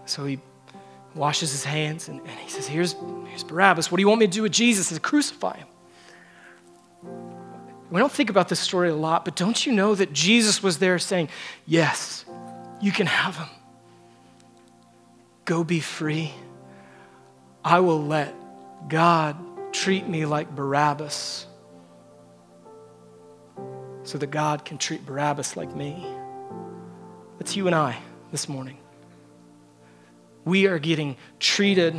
So 0.06 0.26
he 0.26 0.40
washes 1.18 1.52
his 1.52 1.64
hands 1.64 2.08
and, 2.08 2.20
and 2.20 2.30
he 2.30 2.50
says, 2.50 2.68
here's, 2.68 2.96
here's 3.28 3.44
Barabbas. 3.44 3.92
What 3.92 3.98
do 3.98 4.02
you 4.02 4.08
want 4.08 4.20
me 4.20 4.28
to 4.28 4.32
do 4.32 4.44
with 4.44 4.52
Jesus? 4.52 4.88
Says, 4.88 5.00
crucify 5.00 5.58
him. 5.58 5.68
We 7.90 8.00
don't 8.00 8.12
think 8.12 8.30
about 8.30 8.50
this 8.50 8.60
story 8.60 8.90
a 8.90 8.96
lot, 8.96 9.24
but 9.24 9.36
don't 9.36 9.66
you 9.66 9.72
know 9.72 9.96
that 9.96 10.12
Jesus 10.12 10.62
was 10.62 10.80
there 10.80 11.00
saying, 11.00 11.30
Yes, 11.66 12.26
you 12.82 12.92
can 12.92 13.08
have 13.08 13.38
him. 13.38 13.48
Go 15.46 15.64
be 15.64 15.80
free. 15.80 16.34
I 17.64 17.80
will 17.80 18.04
let 18.04 18.34
God 18.90 19.38
treat 19.74 20.08
me 20.08 20.26
like 20.26 20.54
Barabbas 20.54 21.48
so 24.04 24.18
that 24.18 24.28
God 24.28 24.66
can 24.66 24.78
treat 24.78 25.06
Barabbas 25.06 25.56
like 25.56 25.74
me. 25.76 26.06
That's 27.38 27.56
you 27.56 27.68
and 27.68 27.76
I 27.76 27.98
this 28.32 28.50
morning. 28.50 28.78
We 30.48 30.66
are 30.68 30.80
getting 30.80 31.18
treated 31.40 31.94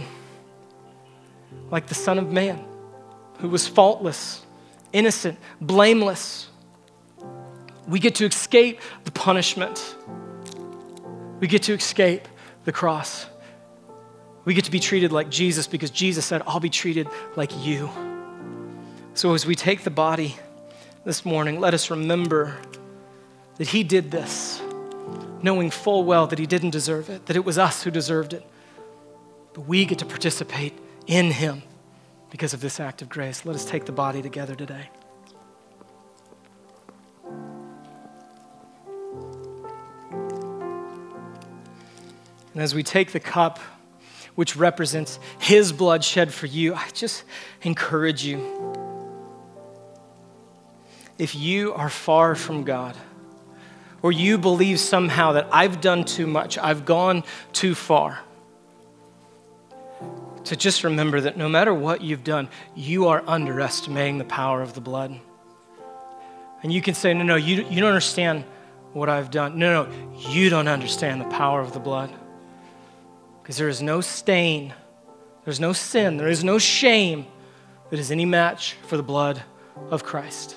like 1.71 1.87
the 1.87 1.95
Son 1.95 2.19
of 2.19 2.33
Man 2.33 2.65
who 3.41 3.51
was 3.51 3.69
faultless 3.69 4.43
innocent, 4.91 5.39
blameless. 5.61 6.49
We 7.87 8.01
get 8.01 8.15
to 8.17 8.25
escape 8.25 8.81
the 9.05 9.13
punishment. 9.13 9.97
We 11.41 11.47
get 11.47 11.65
to 11.65 11.75
escape 11.75 12.27
the 12.65 12.73
cross. 12.73 13.27
We 14.47 14.55
get 14.55 14.65
to 14.65 14.71
be 14.71 14.81
treated 14.81 15.13
like 15.13 15.29
Jesus 15.29 15.67
because 15.67 15.91
Jesus 15.91 16.25
said, 16.25 16.41
I'll 16.47 16.59
be 16.59 16.71
treated 16.71 17.07
like 17.37 17.53
you. 17.63 17.91
So 19.13 19.35
as 19.35 19.45
we 19.45 19.57
take 19.57 19.85
the 19.85 19.91
body 19.91 20.37
this 21.05 21.27
morning, 21.27 21.61
let 21.61 21.75
us 21.75 21.91
remember 21.91 22.57
that 23.59 23.69
He 23.69 23.85
did 23.85 24.11
this, 24.11 24.63
knowing 25.43 25.71
full 25.71 26.05
well 26.05 26.27
that 26.27 26.39
He 26.39 26.47
didn't 26.47 26.71
deserve 26.71 27.09
it, 27.09 27.27
that 27.27 27.37
it 27.37 27.45
was 27.45 27.59
us 27.59 27.83
who 27.83 27.91
deserved 27.91 28.33
it. 28.33 28.45
But 29.55 29.63
we 29.63 29.85
get 29.85 29.99
to 29.99 30.07
participate 30.07 30.79
in 31.07 31.31
Him 31.31 31.63
because 32.31 32.53
of 32.53 32.61
this 32.61 32.81
act 32.81 33.03
of 33.03 33.09
grace. 33.09 33.45
Let 33.45 33.57
us 33.57 33.65
take 33.65 33.85
the 33.85 33.93
body 33.93 34.23
together 34.23 34.55
today. 34.55 34.91
And 42.59 42.63
as 42.65 42.75
we 42.75 42.83
take 42.83 43.13
the 43.13 43.21
cup, 43.21 43.61
which 44.35 44.57
represents 44.57 45.19
his 45.39 45.73
blood 45.73 46.05
shed 46.05 46.33
for 46.33 46.47
you, 46.47 46.75
I 46.75 46.89
just 46.93 47.25
encourage 47.63 48.25
you. 48.25 48.39
If 51.19 51.35
you 51.35 51.73
are 51.75 51.89
far 51.89 52.35
from 52.35 52.65
God, 52.65 52.97
or 54.09 54.13
you 54.13 54.39
believe 54.39 54.81
somehow 54.81 55.33
that 55.33 55.47
I've 55.53 55.83
done 55.83 56.03
too 56.03 56.27
much, 56.27 56.57
I've 56.57 56.87
gone 56.87 57.25
too 57.53 57.75
far, 57.75 58.19
to 60.45 60.57
just 60.57 60.83
remember 60.83 61.21
that 61.21 61.37
no 61.37 61.47
matter 61.47 61.75
what 61.75 62.01
you've 62.01 62.25
done, 62.25 62.49
you 62.75 63.09
are 63.09 63.23
underestimating 63.27 64.17
the 64.17 64.25
power 64.25 64.63
of 64.63 64.73
the 64.73 64.81
blood. 64.81 65.21
And 66.63 66.73
you 66.73 66.81
can 66.81 66.95
say, 66.95 67.13
no, 67.13 67.23
no, 67.23 67.37
you, 67.37 67.67
you 67.69 67.83
don't 67.83 67.91
understand 67.91 68.45
what 68.95 69.11
I've 69.11 69.31
done. 69.31 69.59
No, 69.59 69.85
no, 69.85 70.11
you 70.31 70.49
don't 70.49 70.69
understand 70.69 71.21
the 71.21 71.27
power 71.27 71.61
of 71.61 71.75
the 71.75 71.79
blood. 71.79 72.11
Because 73.43 73.59
there 73.59 73.69
is 73.69 73.83
no 73.83 74.01
stain, 74.01 74.73
there's 75.45 75.61
no 75.61 75.75
sin, 75.75 76.17
there 76.17 76.29
is 76.29 76.43
no 76.43 76.59
shame 76.59 77.27
that 77.91 77.99
is 77.99 78.11
any 78.11 78.25
match 78.25 78.73
for 78.87 78.97
the 78.97 79.03
blood 79.03 79.43
of 79.91 80.03
Christ. 80.03 80.57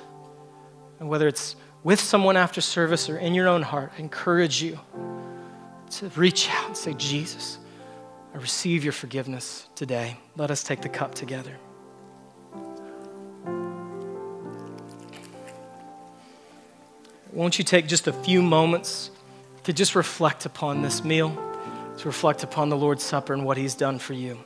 And 1.02 1.10
whether 1.10 1.28
it's 1.28 1.58
with 1.84 2.00
someone 2.00 2.38
after 2.38 2.62
service 2.62 3.10
or 3.10 3.18
in 3.18 3.34
your 3.34 3.48
own 3.48 3.62
heart, 3.62 3.92
I 3.98 4.00
encourage 4.00 4.62
you 4.62 4.80
to 5.92 6.08
reach 6.10 6.50
out 6.50 6.68
and 6.68 6.78
say, 6.78 6.94
Jesus, 6.94 7.58
I 8.34 8.38
receive 8.38 8.84
your 8.84 8.94
forgiveness 8.94 9.68
today. 9.76 10.18
Let 10.38 10.52
us 10.52 10.64
take 10.64 10.82
the 10.82 10.90
cup 10.90 11.16
together. 11.16 11.58
Won't 17.34 17.58
you 17.58 17.64
take 17.64 17.88
just 17.88 18.08
a 18.08 18.14
few 18.14 18.42
moments 18.42 19.10
to 19.64 19.74
just 19.74 19.96
reflect 19.96 20.46
upon 20.46 20.82
this 20.82 21.04
meal, 21.04 21.36
to 21.98 22.08
reflect 22.08 22.44
upon 22.44 22.70
the 22.70 22.78
Lord's 22.78 23.04
Supper 23.04 23.34
and 23.34 23.46
what 23.46 23.58
He's 23.58 23.76
done 23.76 24.00
for 24.00 24.14
you? 24.14 24.38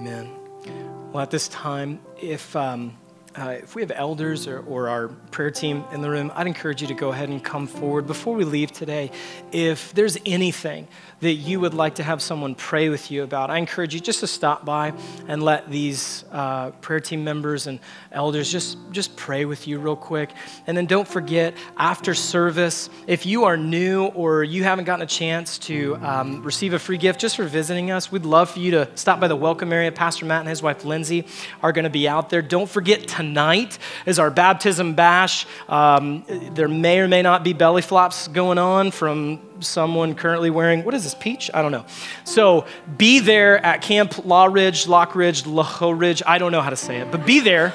Amen. 0.00 0.30
Well, 1.12 1.22
at 1.22 1.30
this 1.30 1.48
time, 1.48 2.00
if 2.22 2.56
um, 2.56 2.96
uh, 3.36 3.56
if 3.62 3.74
we 3.74 3.82
have 3.82 3.92
elders 3.94 4.48
or, 4.48 4.60
or, 4.60 4.88
our 4.88 5.08
prayer 5.30 5.50
team 5.50 5.84
in 5.92 6.00
the 6.00 6.10
room, 6.10 6.32
I'd 6.34 6.48
encourage 6.48 6.82
you 6.82 6.88
to 6.88 6.94
go 6.94 7.10
ahead 7.10 7.28
and 7.28 7.42
come 7.42 7.66
forward. 7.66 8.06
Before 8.06 8.34
we 8.34 8.44
leave 8.44 8.72
today, 8.72 9.12
if 9.52 9.92
there's 9.94 10.18
anything 10.26 10.88
that 11.20 11.34
you 11.34 11.60
would 11.60 11.74
like 11.74 11.96
to 11.96 12.02
have 12.02 12.22
someone 12.22 12.54
pray 12.54 12.88
with 12.88 13.10
you 13.10 13.22
about, 13.22 13.50
I 13.50 13.58
encourage 13.58 13.94
you 13.94 14.00
just 14.00 14.20
to 14.20 14.26
stop 14.26 14.64
by 14.64 14.94
and 15.28 15.42
let 15.42 15.70
these 15.70 16.24
uh, 16.32 16.70
prayer 16.80 16.98
team 16.98 17.22
members 17.22 17.68
and 17.68 17.78
elders 18.10 18.50
just, 18.50 18.78
just 18.90 19.14
pray 19.16 19.44
with 19.44 19.68
you 19.68 19.78
real 19.78 19.96
quick. 19.96 20.30
And 20.66 20.76
then 20.76 20.86
don't 20.86 21.06
forget, 21.06 21.54
after 21.76 22.14
service, 22.14 22.90
if 23.06 23.26
you 23.26 23.44
are 23.44 23.56
new 23.56 24.06
or 24.06 24.42
you 24.42 24.64
haven't 24.64 24.86
gotten 24.86 25.02
a 25.02 25.06
chance 25.06 25.58
to 25.58 25.96
um, 26.02 26.42
receive 26.42 26.72
a 26.72 26.78
free 26.78 26.98
gift 26.98 27.20
just 27.20 27.36
for 27.36 27.44
visiting 27.44 27.92
us, 27.92 28.10
we'd 28.10 28.24
love 28.24 28.50
for 28.50 28.58
you 28.58 28.72
to 28.72 28.88
stop 28.96 29.20
by 29.20 29.28
the 29.28 29.36
welcome 29.36 29.72
area. 29.72 29.92
Pastor 29.92 30.24
Matt 30.24 30.40
and 30.40 30.48
his 30.48 30.62
wife 30.62 30.84
Lindsay 30.84 31.26
are 31.62 31.70
going 31.70 31.84
to 31.84 31.90
be 31.90 32.08
out 32.08 32.30
there. 32.30 32.42
Don't 32.42 32.68
forget 32.68 33.06
tonight 33.20 33.78
is 34.06 34.18
our 34.18 34.30
baptism 34.30 34.94
bash. 34.94 35.46
Um, 35.68 36.24
there 36.54 36.68
may 36.68 37.00
or 37.00 37.08
may 37.08 37.20
not 37.20 37.44
be 37.44 37.52
belly 37.52 37.82
flops 37.82 38.28
going 38.28 38.56
on 38.56 38.90
from 38.92 39.40
someone 39.60 40.14
currently 40.14 40.48
wearing, 40.48 40.84
what 40.84 40.94
is 40.94 41.04
this, 41.04 41.14
peach? 41.14 41.50
I 41.52 41.60
don't 41.60 41.70
know. 41.70 41.84
So 42.24 42.64
be 42.96 43.20
there 43.20 43.62
at 43.64 43.82
Camp 43.82 44.24
Law 44.24 44.46
Ridge, 44.46 44.88
Lock 44.88 45.14
Ridge, 45.14 45.42
Loho 45.42 45.92
Ridge. 45.98 46.22
I 46.26 46.38
don't 46.38 46.50
know 46.50 46.62
how 46.62 46.70
to 46.70 46.76
say 46.76 46.96
it, 47.00 47.10
but 47.10 47.26
be 47.26 47.40
there. 47.40 47.74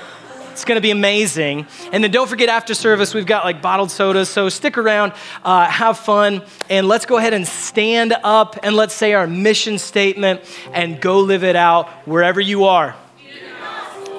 It's 0.51 0.65
going 0.65 0.77
to 0.77 0.81
be 0.81 0.89
amazing. 0.91 1.67
And 1.91 2.03
then 2.03 2.09
don't 2.09 2.29
forget 2.29 2.49
after 2.49 2.73
service, 2.73 3.13
we've 3.13 3.27
got 3.27 3.43
like 3.43 3.61
bottled 3.61 3.91
sodas. 3.91 4.29
So 4.29 4.49
stick 4.49 4.79
around, 4.79 5.13
uh, 5.43 5.65
have 5.65 5.99
fun, 5.99 6.41
and 6.71 6.87
let's 6.87 7.05
go 7.05 7.17
ahead 7.17 7.33
and 7.33 7.45
stand 7.45 8.15
up 8.23 8.57
and 8.63 8.75
let's 8.75 8.95
say 8.95 9.13
our 9.13 9.27
mission 9.27 9.77
statement 9.77 10.41
and 10.73 10.99
go 10.99 11.19
live 11.19 11.43
it 11.43 11.55
out 11.55 11.89
wherever 12.07 12.41
you 12.41 12.63
are. 12.63 12.95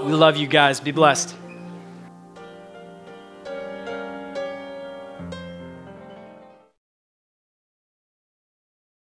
We 0.06 0.12
love 0.12 0.36
you 0.36 0.46
guys. 0.46 0.78
Be 0.78 0.92
blessed. 0.92 1.34